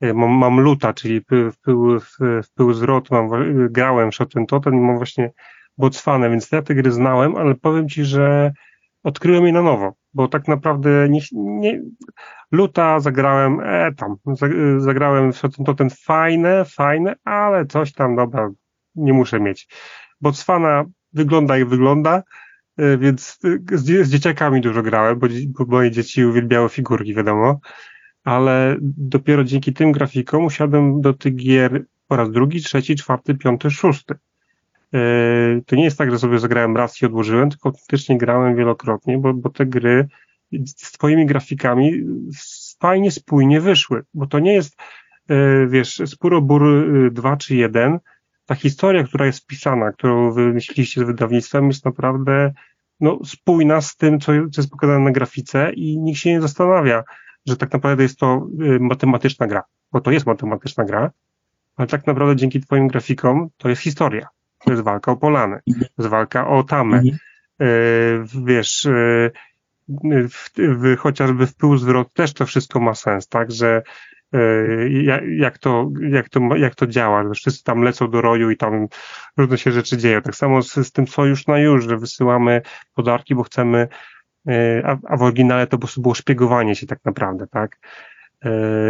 [0.00, 3.28] Mam, mam luta, czyli w pył, w, w pył zwrot, mam,
[3.70, 5.30] grałem w Shoten Totem i mam właśnie
[5.78, 8.52] Botswanę, więc ja te gry znałem, ale powiem Ci, że
[9.02, 11.82] odkryłem je na nowo, bo tak naprawdę nie, nie
[12.52, 14.16] luta zagrałem, e, tam,
[14.78, 15.30] zagrałem
[15.66, 18.50] to ten fajne, fajne, ale coś tam, dobra,
[18.94, 19.68] nie muszę mieć.
[20.20, 22.22] Botswana wygląda jak wygląda, e,
[22.78, 23.38] więc
[23.72, 25.26] e, z, z dzieciakami dużo grałem, bo,
[25.58, 27.60] bo moje dzieci uwielbiały figurki, wiadomo,
[28.24, 33.70] ale dopiero dzięki tym grafikom usiadłem do tych gier po raz drugi, trzeci, czwarty, piąty,
[33.70, 34.14] szósty.
[34.92, 39.18] Yy, to nie jest tak, że sobie zagrałem raz i odłożyłem, tylko faktycznie grałem wielokrotnie,
[39.18, 40.08] bo, bo te gry
[40.66, 42.04] z twoimi grafikami
[42.80, 44.76] fajnie, spójnie wyszły, bo to nie jest,
[45.68, 46.62] wiesz, Spurobur
[47.12, 47.98] 2 yy, czy 1,
[48.52, 52.52] ta historia, która jest pisana, którą wymyśliliście z wydawnictwem jest naprawdę
[53.00, 57.02] no, spójna z tym, co, co jest pokazane na grafice i nikt się nie zastanawia,
[57.46, 58.46] że tak naprawdę jest to
[58.80, 61.10] matematyczna gra, bo to jest matematyczna gra,
[61.76, 64.28] ale tak naprawdę dzięki twoim grafikom to jest historia
[64.64, 66.96] to jest walka o Polany, to jest walka o Tamę.
[66.96, 67.18] Mhm.
[67.60, 67.66] E,
[68.44, 69.30] wiesz, e,
[70.28, 73.82] w, w, chociażby w pył zwrot też to wszystko ma sens, tak, że
[75.36, 78.86] jak to, jak to, jak to działa, że wszyscy tam lecą do roju i tam
[79.36, 80.22] różne się rzeczy dzieją.
[80.22, 82.62] Tak samo z, z tym sojusz na już, że wysyłamy
[82.94, 83.88] podarki, bo chcemy,
[84.84, 87.78] a, a w oryginale to po prostu było szpiegowanie się tak naprawdę, tak?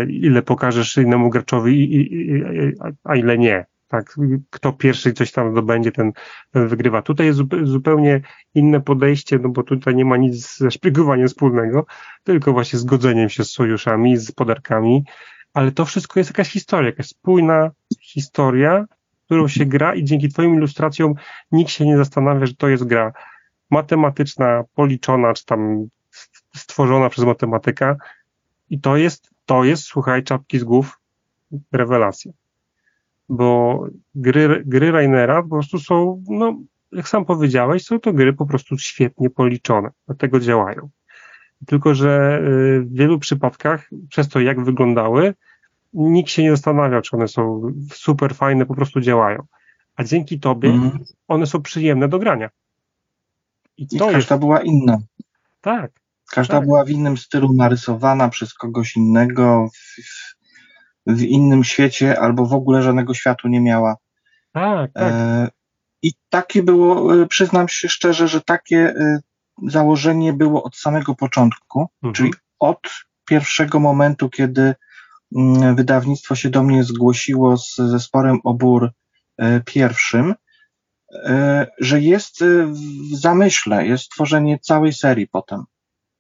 [0.09, 2.09] Ile pokażesz innemu graczowi,
[3.05, 4.17] a ile nie tak,
[4.51, 6.13] kto pierwszy coś tam zdobędzie, ten,
[6.51, 7.03] ten wygrywa.
[7.03, 8.21] Tutaj jest zupełnie
[8.55, 11.87] inne podejście, no bo tutaj nie ma nic ze szpiegowaniem wspólnego,
[12.25, 15.05] tylko właśnie zgodzeniem się z sojuszami, z podarkami,
[15.55, 17.71] ale to wszystko jest jakaś historia, jakaś spójna
[18.01, 18.85] historia,
[19.25, 21.15] którą się gra i dzięki twoim ilustracjom
[21.53, 23.13] nikt się nie zastanawia, że to jest gra
[23.71, 25.87] matematyczna, policzona, czy tam
[26.57, 27.97] stworzona przez matematyka.
[28.71, 31.01] I to jest, to jest, słuchaj, czapki z głów,
[31.73, 32.33] rewelacja
[33.33, 36.59] bo gry, gry Rainera po prostu są, no,
[36.93, 40.91] jak sam powiedziałeś, są to gry po prostu świetnie policzone, dlatego działają.
[41.67, 45.35] Tylko, że y, w wielu przypadkach, przez to jak wyglądały,
[45.93, 49.43] nikt się nie zastanawia, czy one są super fajne, po prostu działają.
[49.97, 50.99] A dzięki tobie mm.
[51.29, 52.51] one są przyjemne do grania.
[53.77, 54.35] I, I każda jest...
[54.39, 54.99] była inna.
[55.61, 55.91] Tak.
[56.33, 56.65] Każda tak.
[56.65, 60.32] była w innym stylu narysowana przez kogoś innego, w, w
[61.07, 63.97] innym świecie albo w ogóle żadnego światu nie miała.
[64.53, 65.13] Tak, tak.
[65.13, 65.49] E,
[66.03, 69.21] I takie było, e, przyznam się szczerze, że takie e,
[69.67, 72.15] założenie było od samego początku, mhm.
[72.15, 72.81] czyli od
[73.29, 74.75] pierwszego momentu, kiedy
[75.37, 78.91] mm, wydawnictwo się do mnie zgłosiło z zespołem obór
[79.65, 80.35] pierwszym,
[81.81, 85.65] że jest w zamyśle, jest tworzenie całej serii potem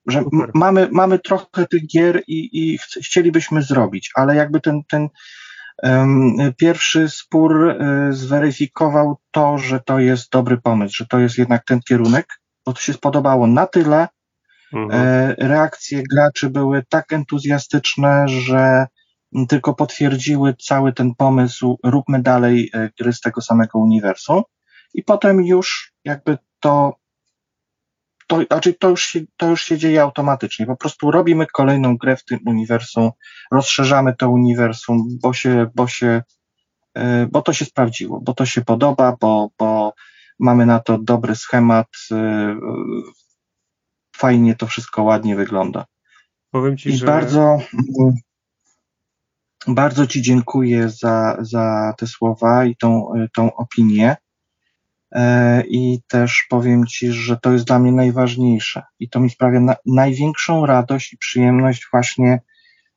[0.07, 0.24] że
[0.55, 5.09] mamy, mamy trochę tych gier i, i chcielibyśmy zrobić, ale jakby ten, ten
[5.83, 11.65] um, pierwszy spór um, zweryfikował to, że to jest dobry pomysł, że to jest jednak
[11.65, 12.27] ten kierunek,
[12.66, 14.09] bo to się spodobało na tyle,
[14.73, 15.01] mhm.
[15.03, 18.87] e, reakcje graczy były tak entuzjastyczne, że
[19.49, 24.43] tylko potwierdziły cały ten pomysł, róbmy dalej e, gry z tego samego uniwersum
[24.95, 26.97] i potem już jakby to
[28.32, 30.66] to, znaczy to, już się, to już się dzieje automatycznie.
[30.66, 33.10] Po prostu robimy kolejną grę w tym uniwersum,
[33.52, 36.22] rozszerzamy to uniwersum, bo się, bo się
[36.94, 39.94] e, bo to się sprawdziło, bo to się podoba, bo, bo
[40.38, 42.56] mamy na to dobry schemat, e,
[44.16, 45.84] fajnie to wszystko ładnie wygląda.
[46.50, 47.06] Powiem Ci, I że...
[47.06, 47.59] bardzo,
[49.66, 54.16] bardzo Ci dziękuję za, za te słowa i tą, tą opinię.
[55.12, 59.60] E, I też powiem Ci, że to jest dla mnie najważniejsze i to mi sprawia
[59.60, 62.40] na, największą radość i przyjemność właśnie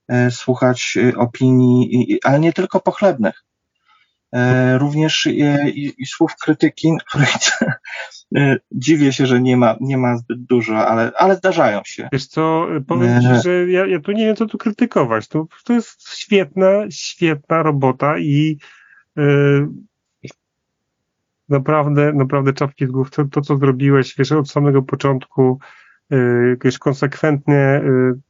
[0.08, 3.46] e, słuchać e, opinii, ale nie tylko pochlebnych,
[4.78, 5.40] również i,
[5.76, 7.30] i, i, słów krytyki, których
[8.72, 12.10] dziwię się, że nie ma, nie ma zbyt dużo, ale, ale zdarzają się.
[12.14, 15.28] Wiesz co, powiem Ci, że ja, ja tu nie wiem, co tu krytykować.
[15.28, 18.58] To, to jest świetna, świetna robota i
[19.16, 19.68] yy
[21.50, 23.12] naprawdę, naprawdę czapki z głów.
[23.12, 25.60] To, to co zrobiłeś, wiesz, od samego początku,
[26.10, 27.82] yy, wiesz, konsekwentnie,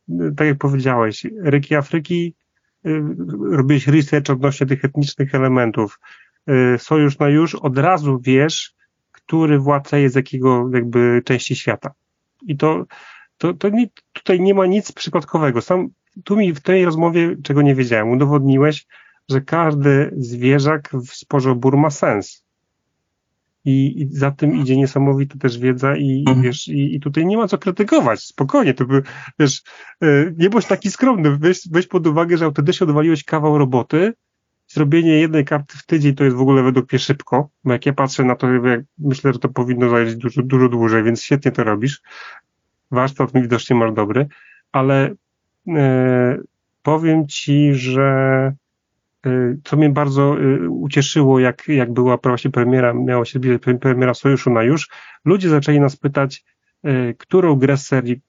[0.08, 2.36] yy, tak jak powiedziałeś, Ryki Afryki,
[2.84, 3.04] yy,
[3.52, 6.00] robiłeś research odnośnie tych etnicznych elementów.
[6.48, 8.76] Yy, sojusz na już, od razu wiesz,
[9.12, 11.92] który władca jest z jakiego jakby części świata.
[12.48, 12.86] I to,
[13.38, 15.62] to, to nie, tutaj nie ma nic przypadkowego.
[15.62, 15.88] Sam
[16.24, 18.86] tu mi w tej rozmowie, czego nie wiedziałem, udowodniłeś,
[19.30, 22.45] że każdy zwierzak w sporze bur ma sens
[23.66, 26.42] i, i za tym idzie niesamowita też wiedza i, mhm.
[26.42, 29.04] wiesz, i, i, tutaj nie ma co krytykować, spokojnie, to by,
[29.40, 29.64] wiesz,
[30.02, 34.14] e, nie bądź taki skromny, weź, weź pod uwagę, że autentycznie odwaliłeś kawał roboty,
[34.68, 37.94] zrobienie jednej karty w tydzień to jest w ogóle według mnie szybko, bo jak ja
[37.94, 38.48] patrzę na to,
[38.98, 42.02] myślę, że to powinno zająć dużo, dużo dłużej, więc świetnie to robisz.
[42.92, 44.28] Warsztat widocznie masz dobry,
[44.72, 45.16] ale
[45.68, 46.38] e,
[46.84, 48.54] powiem ci, że
[49.64, 53.40] co mnie bardzo y, ucieszyło, jak, jak była właśnie premiera, miała się
[53.82, 54.90] premiera Sojuszu na już,
[55.26, 56.44] ludzie zaczęli nas pytać,
[56.86, 58.22] y, którą grę z serii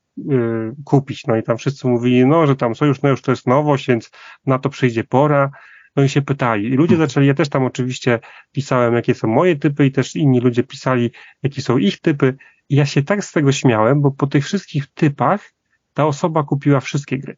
[0.85, 1.27] kupić.
[1.27, 4.10] No i tam wszyscy mówili, no, że tam Sojusz na już to jest nowość, więc
[4.47, 5.51] na to przyjdzie pora.
[5.97, 6.64] No i się pytali.
[6.64, 7.09] I ludzie hmm.
[7.09, 8.20] zaczęli, ja też tam oczywiście
[8.52, 11.10] pisałem, jakie są moje typy i też inni ludzie pisali,
[11.43, 12.36] jakie są ich typy.
[12.68, 15.52] I ja się tak z tego śmiałem, bo po tych wszystkich typach
[15.94, 17.36] ta osoba kupiła wszystkie gry.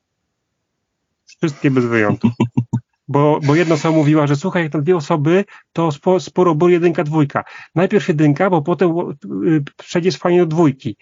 [1.27, 2.29] Wszystkie bez wyjątku.
[3.09, 6.71] Bo, bo jedna osoba mówiła, że słuchaj, jak tam dwie osoby, to spo, sporo było
[6.71, 7.45] jedynka, dwójka.
[7.75, 10.97] Najpierw jedynka, bo potem y, przejdziesz fajnie do dwójki.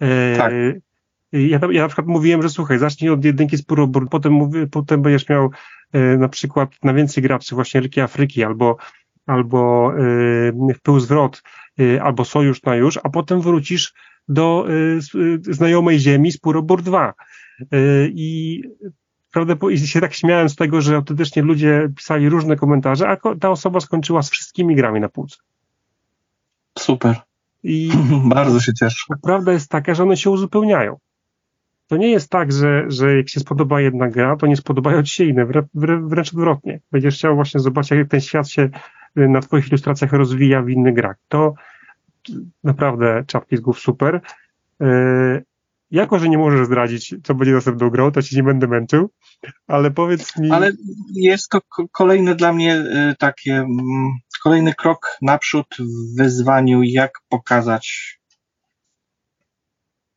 [0.00, 0.52] E, tak.
[1.32, 5.02] Ja, ja na przykład mówiłem, że słuchaj, zacznij od jedynki z Purobur, potem, mówię, potem
[5.02, 5.50] będziesz miał
[5.92, 8.76] e, na przykład na więcej graczy, właśnie Wielki Afryki, albo,
[9.26, 9.92] albo
[10.70, 11.42] e, Wpływ Zwrot,
[11.80, 13.92] e, albo Sojusz na już, a potem wrócisz
[14.28, 17.08] do e, znajomej ziemi z Purobur 2.
[17.08, 17.14] E,
[18.08, 18.62] I
[19.32, 23.50] prawda, i się tak śmiałem z tego, że autentycznie ludzie pisali różne komentarze, a ta
[23.50, 25.36] osoba skończyła z wszystkimi grami na półce.
[26.78, 27.16] Super.
[27.62, 27.90] I
[28.34, 29.14] bardzo się cieszę.
[29.22, 30.96] Prawda jest taka, że one się uzupełniają.
[31.86, 35.14] To nie jest tak, że, że jak się spodoba jedna gra, to nie spodobają ci
[35.14, 35.46] się inne,
[36.04, 36.80] wręcz odwrotnie.
[36.92, 38.62] Będziesz chciał właśnie zobaczyć, jak ten świat się
[39.18, 41.16] y, na twoich ilustracjach rozwija w innych grach.
[41.28, 41.54] To
[42.64, 44.20] naprawdę czapki z głów super.
[44.82, 45.44] Y,
[45.92, 49.10] jako, że nie możesz zdradzić, co będzie następną grą, to ci nie będę męczył,
[49.66, 50.50] ale powiedz mi...
[50.50, 50.72] Ale
[51.14, 51.60] jest to
[51.92, 54.12] kolejny dla mnie y, takie, mm,
[54.42, 58.18] kolejny krok naprzód w wyzwaniu, jak pokazać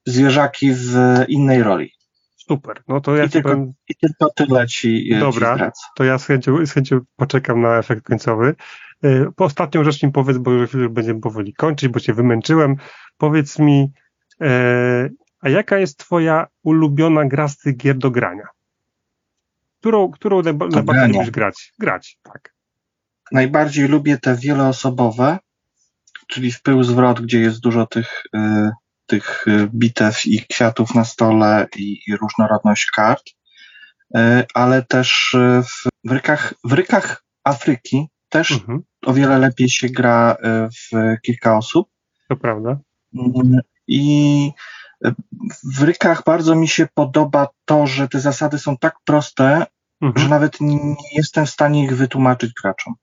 [0.05, 0.95] zwierzaki w
[1.27, 1.91] innej roli.
[2.35, 3.73] Super, no to ja I, tylko, powiem...
[3.89, 7.77] I tylko tyle ci y, Dobra, ci to ja z chęcią, z chęcią poczekam na
[7.77, 8.55] efekt końcowy.
[9.05, 12.75] Y, po ostatnią rzecz mi powiedz, bo już będziemy powoli kończyć, bo cię wymęczyłem.
[13.17, 13.91] Powiedz mi,
[15.45, 18.47] a jaka jest twoja ulubiona gra z tych gier do grania?
[19.79, 21.73] Którą, którą najbardziej lubisz grać?
[21.79, 22.55] Grać, tak.
[23.31, 25.37] Najbardziej lubię te wieloosobowe,
[26.27, 28.71] czyli w pył zwrot, gdzie jest dużo tych, y,
[29.05, 34.19] tych y, bitew i kwiatów na stole i, i różnorodność kart, y,
[34.53, 35.61] ale też y,
[36.03, 38.83] w, rykach, w rykach Afryki też mhm.
[39.05, 41.89] o wiele lepiej się gra y, w kilka osób.
[42.29, 42.79] To prawda.
[43.15, 44.51] Mm, I
[45.63, 49.65] w rykach bardzo mi się podoba to, że te zasady są tak proste,
[50.01, 50.23] mhm.
[50.23, 52.93] że nawet nie jestem w stanie ich wytłumaczyć graczom.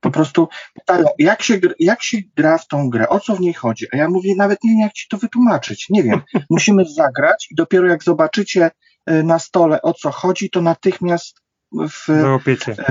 [0.00, 3.54] Po prostu pytają, jak się, jak się gra w tą grę, o co w niej
[3.54, 3.86] chodzi?
[3.92, 5.86] A ja mówię, nawet nie wiem, jak ci to wytłumaczyć.
[5.90, 6.22] Nie wiem.
[6.50, 8.70] Musimy zagrać i dopiero jak zobaczycie
[9.06, 11.43] e, na stole, o co chodzi, to natychmiast
[11.88, 12.22] w, e,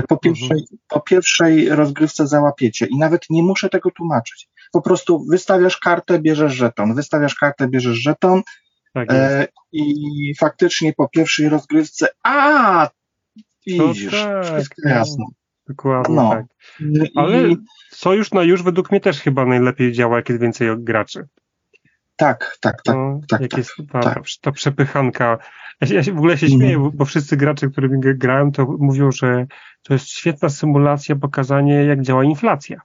[0.08, 0.58] po, pierwszej, mhm.
[0.88, 2.86] po pierwszej rozgrywce załapiecie.
[2.86, 7.96] I nawet nie muszę tego tłumaczyć po prostu wystawiasz kartę, bierzesz żeton, wystawiasz kartę, bierzesz
[7.96, 8.42] żeton
[8.92, 9.94] tak e, i
[10.38, 12.90] faktycznie po pierwszej rozgrywce a
[13.66, 15.26] widzisz, tak, wszystko no, jasno.
[15.68, 16.30] Dokładnie no.
[16.30, 16.46] tak.
[17.14, 17.48] Ale
[17.90, 21.28] sojusz na już według mnie też chyba najlepiej działa, jak jest więcej graczy.
[22.16, 22.96] Tak, tak, tak.
[22.96, 24.22] No, tak, jak tak, jest ta, tak.
[24.40, 25.38] ta przepychanka.
[25.80, 26.60] Ja, się, ja się w ogóle się mhm.
[26.60, 29.46] śmieję, bo wszyscy gracze, którymi grałem, to mówią, że
[29.82, 32.80] to jest świetna symulacja, pokazanie, jak działa inflacja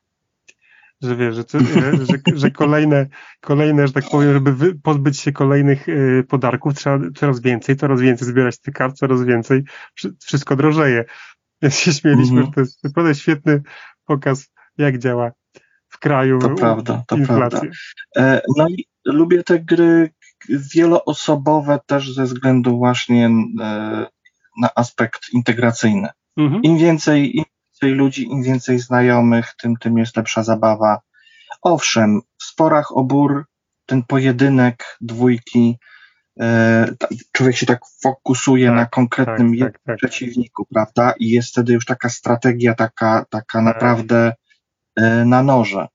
[1.02, 3.08] że wiesz, że, że, że, że, kolejne,
[3.42, 8.28] kolejne, że tak powiem, żeby pozbyć się kolejnych y, podarków, trzeba coraz więcej, coraz więcej
[8.28, 9.64] zbierać tych kart, coraz więcej,
[10.20, 11.06] wszystko drożeje.
[11.62, 13.62] Więc się śmieliśmy, mm że to jest naprawdę świetny
[14.06, 15.32] pokaz, jak działa
[15.88, 17.60] w kraju to prawda, to inflacja.
[17.60, 18.38] Prawda.
[18.38, 20.10] E, no i lubię te gry
[20.50, 23.26] wieloosobowe też ze względu właśnie
[23.62, 24.06] e,
[24.60, 26.08] na aspekt integracyjny.
[26.38, 26.60] -hmm.
[26.64, 31.02] Im więcej, im więcej ludzi, im więcej znajomych, tym, tym jest lepsza zabawa.
[31.62, 33.46] Owszem, w sporach obór
[33.86, 35.78] ten pojedynek dwójki,
[36.40, 36.88] e,
[37.32, 41.14] człowiek się tak fokusuje tak, na konkretnym tak, tak, tak, przeciwniku, prawda?
[41.20, 43.64] I jest wtedy już taka strategia, taka, taka tak.
[43.64, 44.34] naprawdę
[44.96, 45.88] e, na noże.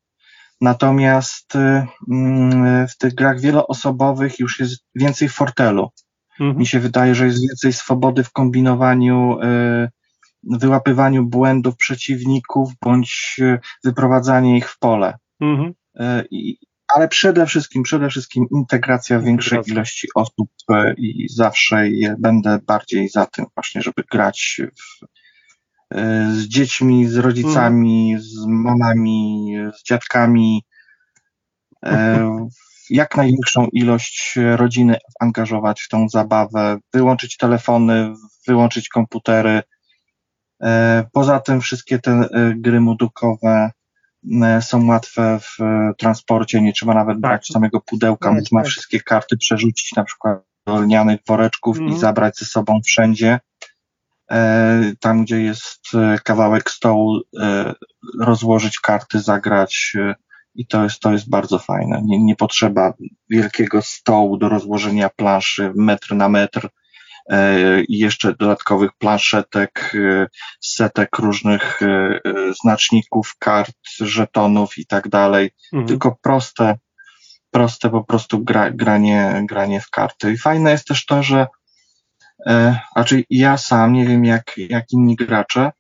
[0.65, 5.91] Natomiast e, mm, w tych grach wieloosobowych już jest więcej fortelu.
[6.41, 6.59] Mhm.
[6.59, 9.39] Mi się wydaje, że jest więcej swobody w kombinowaniu
[10.43, 15.19] wyłapywaniu błędów przeciwników bądź e, wyprowadzanie ich w pole.
[15.41, 15.75] Mhm.
[16.31, 16.57] I,
[16.95, 20.49] ale przede wszystkim, przede wszystkim integracja większej ilości osób
[20.97, 21.89] i zawsze
[22.19, 25.07] będę bardziej za tym właśnie, żeby grać w,
[26.33, 30.65] z dziećmi, z rodzicami, z mamami, z dziadkami,
[32.91, 38.15] jak największą ilość rodziny angażować w tą zabawę, wyłączyć telefony,
[38.47, 39.63] wyłączyć komputery,
[40.63, 43.71] E, poza tym wszystkie te e, gry modukowe
[44.43, 45.59] e, są łatwe w
[45.99, 47.21] transporcie, nie trzeba nawet tak.
[47.21, 48.69] brać samego pudełka, tak, można tak.
[48.69, 52.01] wszystkie karty przerzucić na przykład do lnianych woreczków i mhm.
[52.01, 53.41] zabrać ze sobą wszędzie.
[55.01, 55.81] Tam, gdzie jest
[56.25, 57.21] kawałek stołu,
[58.21, 59.97] rozłożyć karty, zagrać
[60.55, 62.03] i to jest, to jest bardzo fajne.
[62.05, 62.93] Nie, nie potrzeba
[63.31, 66.69] wielkiego stołu do rozłożenia planszy metr na metr
[67.31, 70.27] E, i jeszcze dodatkowych planszetek, e,
[70.61, 72.21] setek różnych e,
[72.63, 75.51] znaczników, kart, żetonów i tak dalej.
[75.73, 75.89] Mhm.
[75.89, 76.79] Tylko proste,
[77.51, 80.33] proste po prostu gra, granie, granie w karty.
[80.33, 81.47] I fajne jest też to, że
[82.93, 85.73] znaczy ja sam, nie wiem jak, jak inni gracze,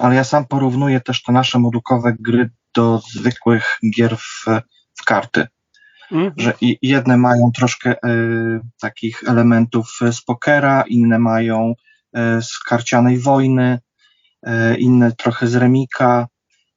[0.00, 4.44] ale ja sam porównuję też te nasze modukowe gry do zwykłych gier w,
[5.00, 5.46] w karty.
[6.12, 6.32] Mhm.
[6.36, 7.96] Że jedne mają troszkę e,
[8.80, 11.74] takich elementów z pokera, inne mają
[12.14, 13.78] e, z karcianej wojny,
[14.42, 16.26] e, inne trochę z remika.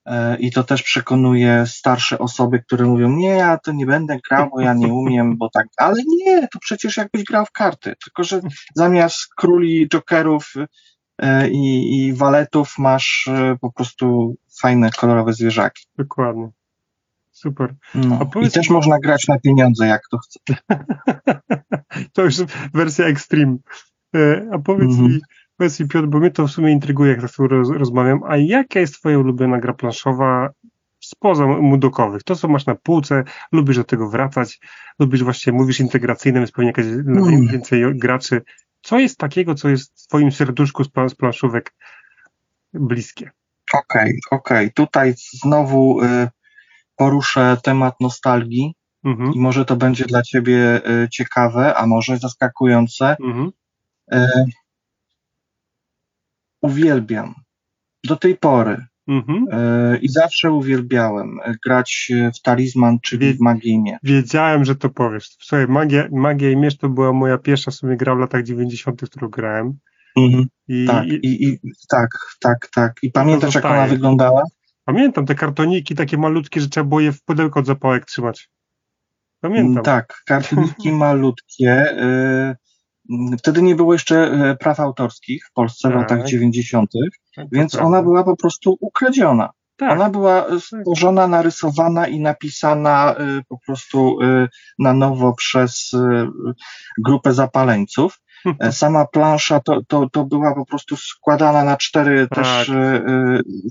[0.06, 4.50] E, I to też przekonuje starsze osoby, które mówią, nie, ja to nie będę grał,
[4.50, 8.24] bo ja nie umiem, bo tak, ale nie, to przecież jakbyś grał w karty, tylko
[8.24, 8.42] że
[8.76, 10.54] zamiast króli, jokerów
[11.18, 15.84] e, i, i waletów masz e, po prostu fajne, kolorowe zwierzaki.
[15.98, 16.50] Dokładnie.
[17.32, 17.76] Super.
[17.96, 18.30] No.
[18.42, 18.74] I też mi...
[18.74, 20.40] można grać na pieniądze, jak to chce.
[22.14, 22.36] to już
[22.74, 23.58] wersja extreme.
[24.52, 25.10] A powiedz mm -hmm.
[25.10, 25.20] mi,
[25.62, 28.80] powiedz mi Piotr, bo mnie to w sumie intryguje, jak tu roz, rozmawiam, a jaka
[28.80, 30.50] jest twoja ulubiona gra planszowa
[31.00, 32.24] spoza mudokowych?
[32.24, 34.60] To, co masz na półce, lubisz do tego wracać,
[35.00, 37.48] lubisz właśnie, mówisz integracyjne, więc pewnie jakaś mm.
[37.48, 38.42] więcej graczy.
[38.82, 41.74] Co jest takiego, co jest w twoim serduszku z, plan, z planszówek
[42.74, 43.32] bliskie?
[43.74, 44.66] Okej, okay, okej.
[44.66, 44.72] Okay.
[44.72, 46.04] Tutaj znowu...
[46.04, 46.30] Y
[46.96, 48.76] poruszę temat nostalgii
[49.06, 49.34] mhm.
[49.34, 53.16] i może to będzie dla ciebie e, ciekawe, a może zaskakujące.
[53.24, 53.52] Mhm.
[54.12, 54.46] E,
[56.62, 57.34] uwielbiam
[58.04, 59.46] do tej pory mhm.
[59.52, 65.30] e, i zawsze uwielbiałem grać w Talizman, czyli Wie, w Magię Wiedziałem, że to powiesz.
[65.40, 69.02] Słuchaj, Magia, Magia i Miecz to była moja pierwsza w sumie gra w latach 90.,
[69.02, 69.78] którą grałem.
[70.18, 70.46] Mhm.
[70.68, 71.60] I, tak, i, i,
[71.90, 72.10] tak,
[72.40, 72.96] tak, tak.
[73.04, 74.44] I pamiętasz, jak ona wyglądała?
[74.86, 78.50] Pamiętam te kartoniki takie malutkie, że trzeba było je w pudełko od zapałek trzymać.
[79.42, 79.72] Pamiętam.
[79.72, 81.98] Mm, tak, kartoniki malutkie.
[82.02, 82.71] Y,
[83.38, 85.98] wtedy nie było jeszcze y, praw autorskich w Polsce tak.
[85.98, 86.92] w latach 90.,
[87.36, 87.88] tak, więc prawda.
[87.88, 89.50] ona była po prostu ukradziona.
[89.78, 89.92] Tak.
[89.92, 94.18] Ona była stworzona, narysowana i napisana y, po prostu
[94.80, 95.92] na nowo przez
[96.98, 98.22] grupę zapaleńców.
[98.60, 102.40] E, sama plansza to, to, to była po prostu składana na cztery tak.
[102.40, 102.72] też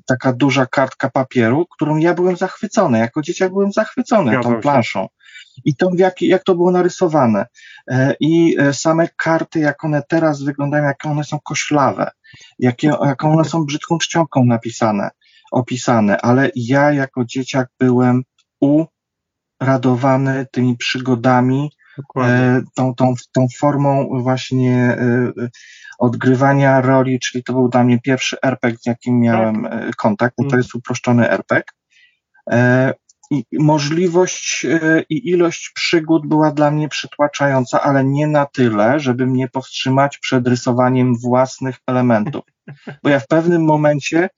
[0.06, 2.98] taka duża kartka papieru, którą ja byłem zachwycony.
[2.98, 5.08] Jako dzieciak byłem zachwycony ja tą planszą.
[5.64, 7.46] I to, jak, jak to było narysowane.
[8.20, 12.10] I same karty, jak one teraz wyglądają, jak one są koślawe,
[12.58, 15.10] jakie, jak one są brzydką czcionką napisane,
[15.52, 16.20] opisane.
[16.20, 18.22] Ale ja jako dzieciak byłem
[19.60, 21.70] uradowany tymi przygodami,
[22.16, 25.32] E, tą, tą, tą formą właśnie e,
[25.98, 29.72] odgrywania roli, czyli to był dla mnie pierwszy RPG, z jakim miałem tak.
[29.72, 30.60] E, kontakt, to mhm.
[30.60, 31.62] jest uproszczony RPG.
[33.30, 39.26] I możliwość e, i ilość przygód była dla mnie przytłaczająca, ale nie na tyle, żeby
[39.26, 42.42] mnie powstrzymać przed rysowaniem własnych elementów.
[43.02, 44.28] Bo ja w pewnym momencie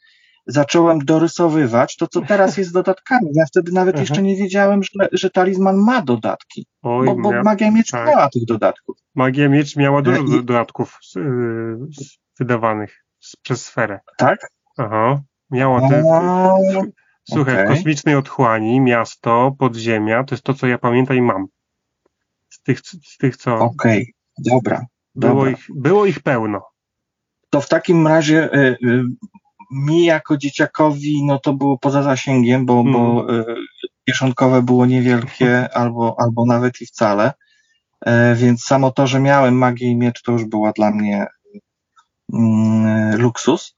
[0.47, 3.27] zacząłem dorysowywać to, co teraz jest dodatkami.
[3.35, 4.02] Ja wtedy nawet Mhm.
[4.02, 8.09] jeszcze nie wiedziałem, że, że talizman ma dodatki, Oj, bo, bo mia- Magia Miecz tak.
[8.09, 8.97] miała tych dodatków.
[9.14, 11.19] Magia Miecz miała dużo I- do- dodatków z-
[12.39, 13.05] wydawanych
[13.43, 14.01] przez sferę.
[14.16, 14.48] Tak?
[14.78, 15.20] Aha.
[15.51, 16.02] Miała te.
[16.14, 16.55] A,
[17.31, 17.66] Słuchaj, okej.
[17.66, 21.47] w kosmicznej otchłani, miasto, podziemia, to jest to, co ja pamiętam i mam.
[22.49, 23.59] Z tych, z tych co.
[23.59, 24.86] Okej, dobra.
[25.15, 25.51] było, dobra.
[25.51, 26.61] ich, było ich pełno.
[27.51, 29.05] To w takim razie y, y,
[29.73, 33.44] mi jako dzieciakowi, no to było poza zasięgiem, bo, bo y,
[34.05, 37.32] kieszonkowe było niewielkie albo, albo nawet i wcale.
[38.07, 41.27] E, więc samo to, że miałem magię i miecz, to już była dla mnie
[42.32, 43.74] mm, luksus.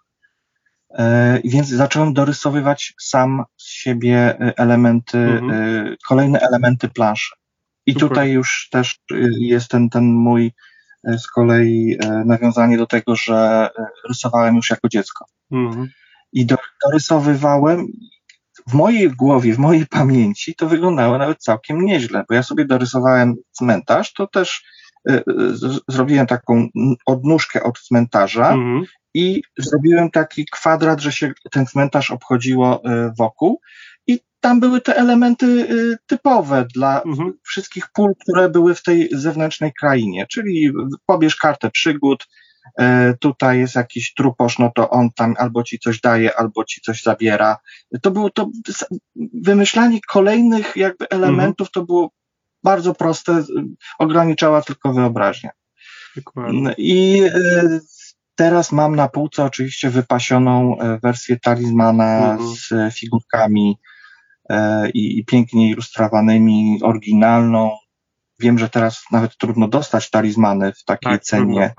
[0.99, 5.51] E, Więc zacząłem dorysowywać sam z siebie y, elementy, Mhm.
[5.51, 7.35] y, kolejne elementy planszy.
[7.87, 8.09] I Super.
[8.09, 8.99] tutaj już też
[9.39, 10.53] jest ten, ten mój
[11.19, 13.69] z kolei nawiązanie do tego, że
[14.09, 15.25] rysowałem już jako dziecko.
[15.53, 15.89] Mhm.
[16.33, 16.57] I do,
[16.87, 17.87] dorysowywałem
[18.69, 23.35] w mojej głowie, w mojej pamięci to wyglądało nawet całkiem nieźle, bo ja sobie dorysowałem
[23.53, 24.65] cmentarz, to też
[25.89, 26.69] zrobiłem taką
[27.07, 28.85] odnóżkę od cmentarza, Mhm.
[29.15, 33.61] i zrobiłem taki kwadrat, że się ten cmentarz obchodziło y, wokół
[34.07, 37.33] i tam były te elementy y, typowe dla Mhm.
[37.43, 40.73] wszystkich pól, które były w tej zewnętrznej krainie, czyli
[41.07, 42.27] pobierz kartę przygód,
[42.81, 42.85] y,
[43.21, 47.03] tutaj jest jakiś truposz, no to on tam albo ci coś daje, albo ci coś
[47.03, 47.57] zabiera.
[48.03, 48.51] To było to,
[49.43, 52.11] wymyślanie kolejnych jakby elementów to było
[52.65, 53.45] bardzo proste,
[53.99, 55.51] ograniczała tylko wyobraźnię.
[56.17, 56.75] Dokładnie.
[56.79, 57.81] I e,
[58.35, 62.55] teraz mam na półce oczywiście wypasioną e, wersję talizmana Mhm.
[62.57, 63.79] z e, figurkami
[64.95, 67.71] i, i pięknie ilustrowanymi, oryginalną.
[68.39, 71.75] Wiem, że teraz nawet trudno dostać talizmany w takiej Tak, cenie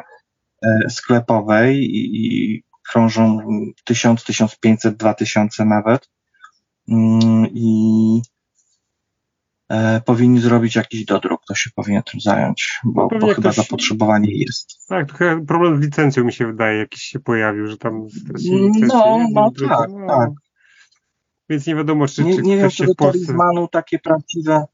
[0.65, 3.39] e, sklepowej i, i krążą
[3.83, 6.09] 1000, 1500, 2000 nawet.
[6.89, 8.21] Mm, I
[9.69, 13.55] e, powinni zrobić jakiś dodruk, to się powinien tym zająć, bo, pewnie bo chyba ktoś-
[13.55, 14.87] zapotrzebowanie jest.
[14.87, 18.61] Tak, to chyba problem z licencją mi się wydaje, jakiś się pojawił, że tam stracili
[18.61, 19.27] No, licencję.
[19.33, 20.07] no Drugi- tak, no.
[20.07, 20.29] tak.
[21.49, 23.19] Więc nie wiadomo, czy, Nie, czy nie wiem, czy do Polsce...
[23.19, 24.65] talizmanu takie prawdziwe,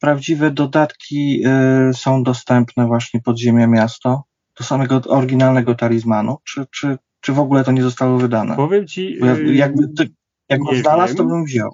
[0.00, 1.42] prawdziwe dodatki
[1.90, 4.24] y, są dostępne właśnie podziemia miasto,
[4.58, 8.56] do samego oryginalnego talizmanu, czy, czy, czy w ogóle to nie zostało wydane?
[8.56, 9.16] Powiem ci...
[9.20, 10.08] Bo yy, jakby ty,
[10.48, 11.32] jak go nie znalazł, to wiem.
[11.32, 11.70] bym wziął.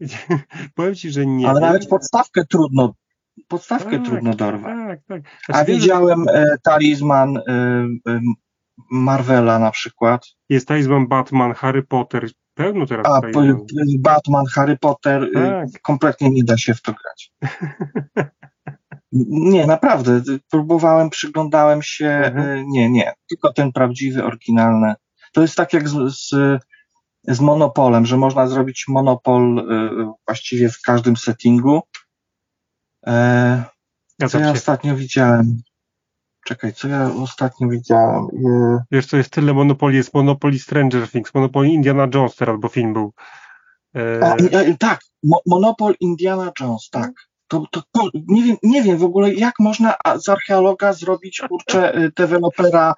[0.74, 2.94] Powiem ci, że nie Ale nawet podstawkę trudno,
[3.48, 4.74] podstawkę Tak, trudno dorwać.
[4.86, 5.22] Tak, tak.
[5.48, 7.42] A Znaczy, wiem, że widziałem e, talizman e,
[8.08, 8.20] e,
[8.90, 13.56] Marvela na przykład, Jest talizman Batman, Harry Potter, pełno teraz a talizman.
[13.56, 13.64] p-
[13.98, 15.42] Batman, Harry Potter, e,
[15.72, 15.82] Tak.
[15.82, 17.32] kompletnie nie da się w to grać.
[19.30, 20.22] Nie, naprawdę.
[20.50, 22.06] Próbowałem, przyglądałem się.
[22.08, 22.68] Mhm.
[22.68, 23.12] Nie, nie.
[23.28, 24.94] Tylko ten prawdziwy, oryginalny.
[25.32, 26.30] To jest tak jak z, z,
[27.28, 31.82] z monopolem, że można zrobić monopol y, właściwie w każdym settingu.
[33.06, 33.64] E,
[34.28, 35.62] co ja ostatnio widziałem?
[36.46, 38.24] Czekaj, co ja ostatnio widziałem?
[38.24, 42.68] Y, wiesz, to jest tyle Monopoly, jest Monopoly Stranger Things, Monopoly Indiana Jones teraz, bo
[42.68, 43.12] film był.
[43.96, 47.12] E, A, e, tak, Mo- Monopol Indiana Jones, tak.
[47.48, 51.98] To, to, to nie, wiem, nie wiem w ogóle, jak można z archeologa zrobić, kurczę,
[51.98, 52.94] y, dewelopera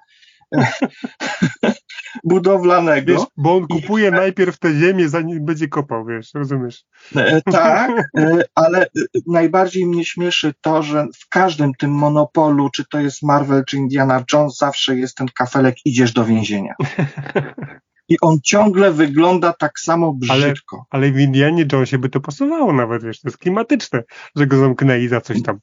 [2.23, 3.13] budowlanego.
[3.13, 6.83] wiesz, bo on kupuje najpierw tę ziemię, zanim będzie kopał, wiesz, rozumiesz?
[7.15, 8.87] E, Tak, e, ale e,
[9.27, 14.23] najbardziej mnie śmieszy to, że w każdym tym monopolu, czy to jest Marvel, czy Indiana
[14.33, 16.73] Jones, zawsze jest ten kafelek, idziesz do więzienia.
[18.09, 20.85] I on ciągle wygląda tak samo brzydko.
[20.89, 24.03] Ale w Indianie Jonesie by to pasowało nawet, wiesz, to jest klimatyczne,
[24.35, 25.57] że go zamknęli za coś tam.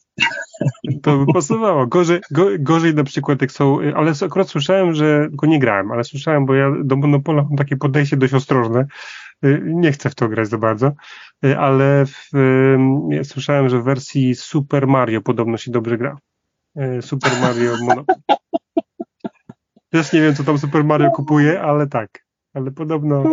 [1.02, 1.86] To by pasowało.
[1.86, 6.05] Gorzej, go, gorzej na przykład jak są, ale akurat słyszałem, że, go nie grałem, ale
[6.05, 8.86] słyszałem, bo ja do Monopola mam takie podejście dość ostrożne,
[9.44, 10.93] Y, nie chcę w to grać za bardzo,
[11.44, 12.31] Y, ale w,
[13.10, 16.16] ja słyszałem, że w wersji Super Mario podobno się dobrze gra.
[16.98, 18.18] Y, Super Mario Monopoly.
[19.90, 22.25] Też nie wiem, co tam Super Mario kupuje, ale tak.
[22.56, 23.24] Ale podobno,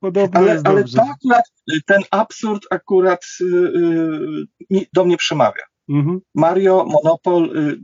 [0.00, 1.44] podobno Ale, jest ale to akurat,
[1.86, 5.62] ten absurd akurat y, y, mi- do mnie przemawia.
[5.88, 6.20] Mhm.
[6.34, 7.80] Mario, Monopol, y,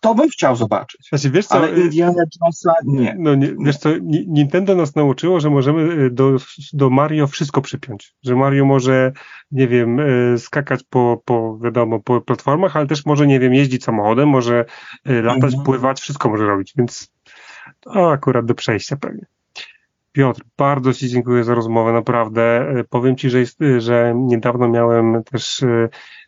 [0.00, 1.08] to bym chciał zobaczyć.
[1.08, 3.16] Znaczy, wiesz co, Ale y, Indiana Jonesa nie.
[3.18, 6.36] no, nie, wiesz co, Ni- Nintendo nas nauczyło, że możemy y, do,
[6.72, 8.14] do Mario wszystko przypiąć.
[8.22, 9.12] Że Mario może,
[9.50, 9.98] nie wiem,
[10.38, 14.64] skakać po, po, wiadomo, po platformach, ale też może, nie wiem, jeździć samochodem, może
[15.04, 15.64] latać, Mhm.
[15.64, 17.13] pływać, wszystko może robić, więc
[17.80, 19.26] to akurat do przejścia pewnie.
[20.12, 22.74] Piotr, bardzo Ci dziękuję za rozmowę, naprawdę.
[22.90, 25.64] Powiem Ci, że, jest, że niedawno miałem też,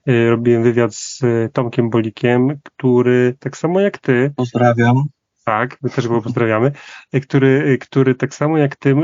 [0.06, 1.22] robiłem wywiad z
[1.52, 4.32] Tomkiem Bolikiem, który tak samo jak Ty.
[4.36, 5.04] Pozdrawiam.
[5.44, 6.72] Tak, my też go pozdrawiamy,
[7.22, 8.94] który, który tak samo jak Ty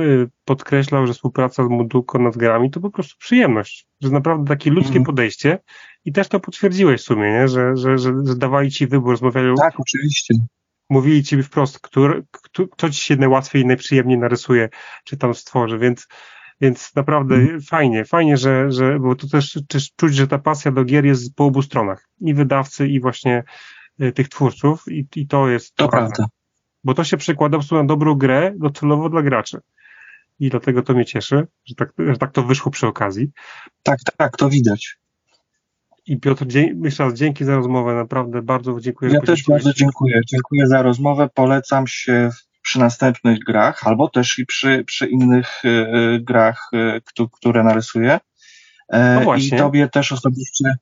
[0.44, 4.92] podkreślał, że współpraca z Muduko nad grami to po prostu przyjemność, że naprawdę takie ludzkie
[4.92, 5.04] mm.
[5.04, 5.58] podejście
[6.04, 7.48] i też to potwierdziłeś w sumie, nie?
[7.48, 9.56] Że, że, że, że dawali Ci wybór, rozmawiali.
[9.56, 10.34] Tak, oczywiście
[10.90, 12.22] mówili ci wprost, który,
[12.72, 14.68] kto ci się najłatwiej i najprzyjemniej narysuje,
[15.04, 16.08] czy tam stworzy, więc,
[16.60, 17.60] więc naprawdę mm.
[17.60, 21.36] fajnie, fajnie, że, że, bo to też, też czuć, że ta pasja do gier jest
[21.36, 23.42] po obu stronach, i wydawcy, i właśnie
[24.02, 26.26] y, tych twórców, i, i to jest to prawda.
[26.84, 29.60] Bo to się przekłada po na dobrą grę docelowo dla graczy.
[30.40, 33.30] I dlatego to mnie cieszy, że tak, że tak to wyszło przy okazji.
[33.82, 34.96] Tak, tak, to widać.
[36.06, 36.46] I Piotr,
[36.84, 39.12] jeszcze raz dzięki za rozmowę, naprawdę bardzo dziękuję.
[39.12, 40.20] Ja też bardzo dziękuję.
[40.26, 41.28] Dziękuję za rozmowę.
[41.34, 42.30] Polecam się
[42.62, 48.20] przy następnych grach, albo też i przy, przy innych y, grach, y, które narysuję.
[48.88, 50.76] E, no I tobie też osobiście,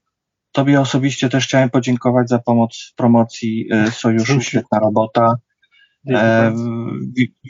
[0.53, 4.41] tobie osobiście też chciałem podziękować za pomoc w promocji y, Sojuszu.
[4.41, 5.35] Świetna robota.
[6.09, 6.55] E,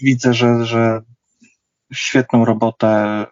[0.02, 1.00] widzę, że, że
[1.92, 3.26] świetną robotę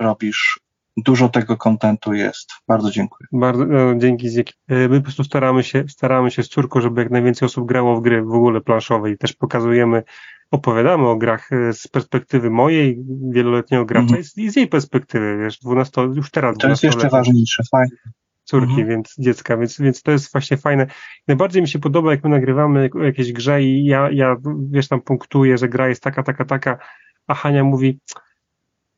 [0.00, 0.60] robisz
[0.96, 2.50] dużo tego kontentu jest.
[2.68, 3.26] Bardzo dziękuję.
[3.32, 4.54] Bardzo no, dzięki, dzięki.
[4.68, 7.96] E, my po prostu staramy się, staramy się z córką, żeby jak najwięcej osób grało
[7.96, 10.02] w gry w ogóle planszowe i też pokazujemy,
[10.50, 14.40] opowiadamy o grach e, z perspektywy mojej, wieloletniego gracza mm -hmm.
[14.40, 16.58] i z jej perspektywy, wiesz, 12, już teraz.
[16.58, 17.96] To jest jeszcze ważniejsze, fajnie.
[18.44, 18.88] Córki, -hmm.
[18.88, 20.86] więc dziecka, więc, więc to jest właśnie fajne.
[21.28, 24.36] Najbardziej mi się podoba, jak my nagrywamy jakieś grze i ja, ja,
[24.70, 26.78] wiesz, tam punktuję, że gra jest taka, taka, taka,
[27.26, 28.00] a Hania mówi,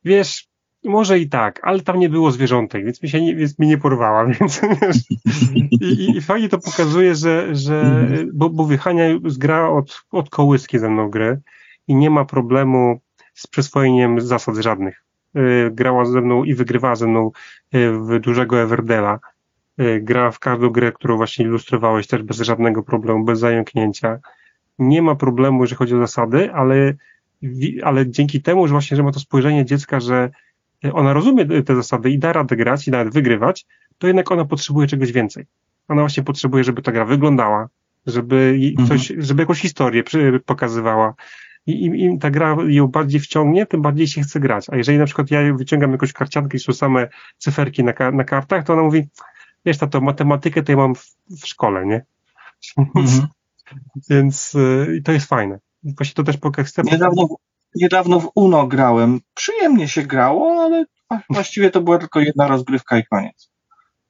[0.03, 0.47] wiesz,
[0.89, 3.77] może i tak, ale tam nie było zwierzątek, więc mi się nie, więc mi nie
[3.77, 4.61] porwała, więc
[5.81, 9.05] i, i, fajnie to pokazuje, że, że bo, bo Wychania
[9.37, 11.37] gra od, od kołyski ze mną grę
[11.87, 12.99] i nie ma problemu
[13.33, 15.05] z przyswojeniem zasad żadnych.
[15.35, 17.31] Y, grała ze mną i wygrywała ze mną
[17.75, 19.19] y, w dużego Everdela.
[19.81, 24.19] Y, gra w każdą grę, którą właśnie ilustrowałeś też bez żadnego problemu, bez zająknięcia.
[24.79, 26.93] Nie ma problemu, jeżeli chodzi o zasady, ale,
[27.83, 30.29] ale dzięki temu, że właśnie, że ma to spojrzenie dziecka, że
[30.93, 33.65] ona rozumie te zasady i da radę grać i nawet wygrywać,
[33.97, 35.45] to jednak ona potrzebuje czegoś więcej.
[35.87, 37.69] Ona właśnie potrzebuje, żeby ta gra wyglądała,
[38.05, 39.25] żeby coś, mhm.
[39.25, 40.03] żeby jakąś historię
[40.45, 41.13] pokazywała.
[41.67, 44.69] I im, im ta gra ją bardziej wciągnie, tym bardziej się chce grać.
[44.69, 47.07] A jeżeli na przykład ja wyciągam jakąś karciankę i są same
[47.37, 49.07] cyferki na, na kartach, to ona mówi,
[49.65, 52.05] wiesz, to matematykę to ja mam w, w szkole, nie?
[52.95, 53.27] Mhm.
[54.09, 55.59] Więc y, to jest fajne.
[55.83, 56.91] Właśnie to też pokazuje.
[56.91, 57.27] Niedawno,
[57.75, 59.19] niedawno w UNO grałem.
[59.33, 60.85] Przyjemnie się grało, ale
[61.29, 63.49] właściwie to była tylko jedna rozgrywka i koniec.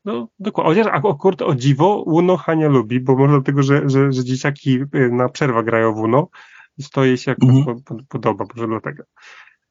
[0.06, 0.84] No, dokładnie.
[0.84, 5.10] Chociaż akurat o dziwo UNO Hania lubi, bo może dlatego, że, że, że dzieciaki y,
[5.12, 6.28] na przerwa grają w UNO
[6.78, 7.82] i to jej się jakoś mhm.
[8.10, 9.04] podoba, może dlatego.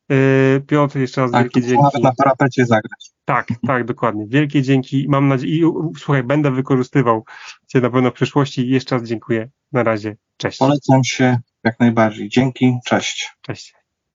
[0.08, 1.82] Yy, Piotr, jeszcze raz tak, wielkie dzięki.
[1.82, 3.10] Nawet na parapecie zagrać.
[3.24, 4.26] Tak, tak, dokładnie.
[4.28, 5.06] Wielkie dzięki.
[5.08, 5.62] Mam nadzieję, i
[5.98, 7.24] słuchaj, będę wykorzystywał
[7.66, 8.68] Cię na pewno w przyszłości.
[8.68, 9.50] Jeszcze raz dziękuję.
[9.72, 10.16] Na razie.
[10.36, 10.58] Cześć.
[10.58, 12.28] Polecam się jak najbardziej.
[12.28, 12.78] Dzięki.
[12.84, 13.30] Cześć.
[13.40, 13.83] Cześć.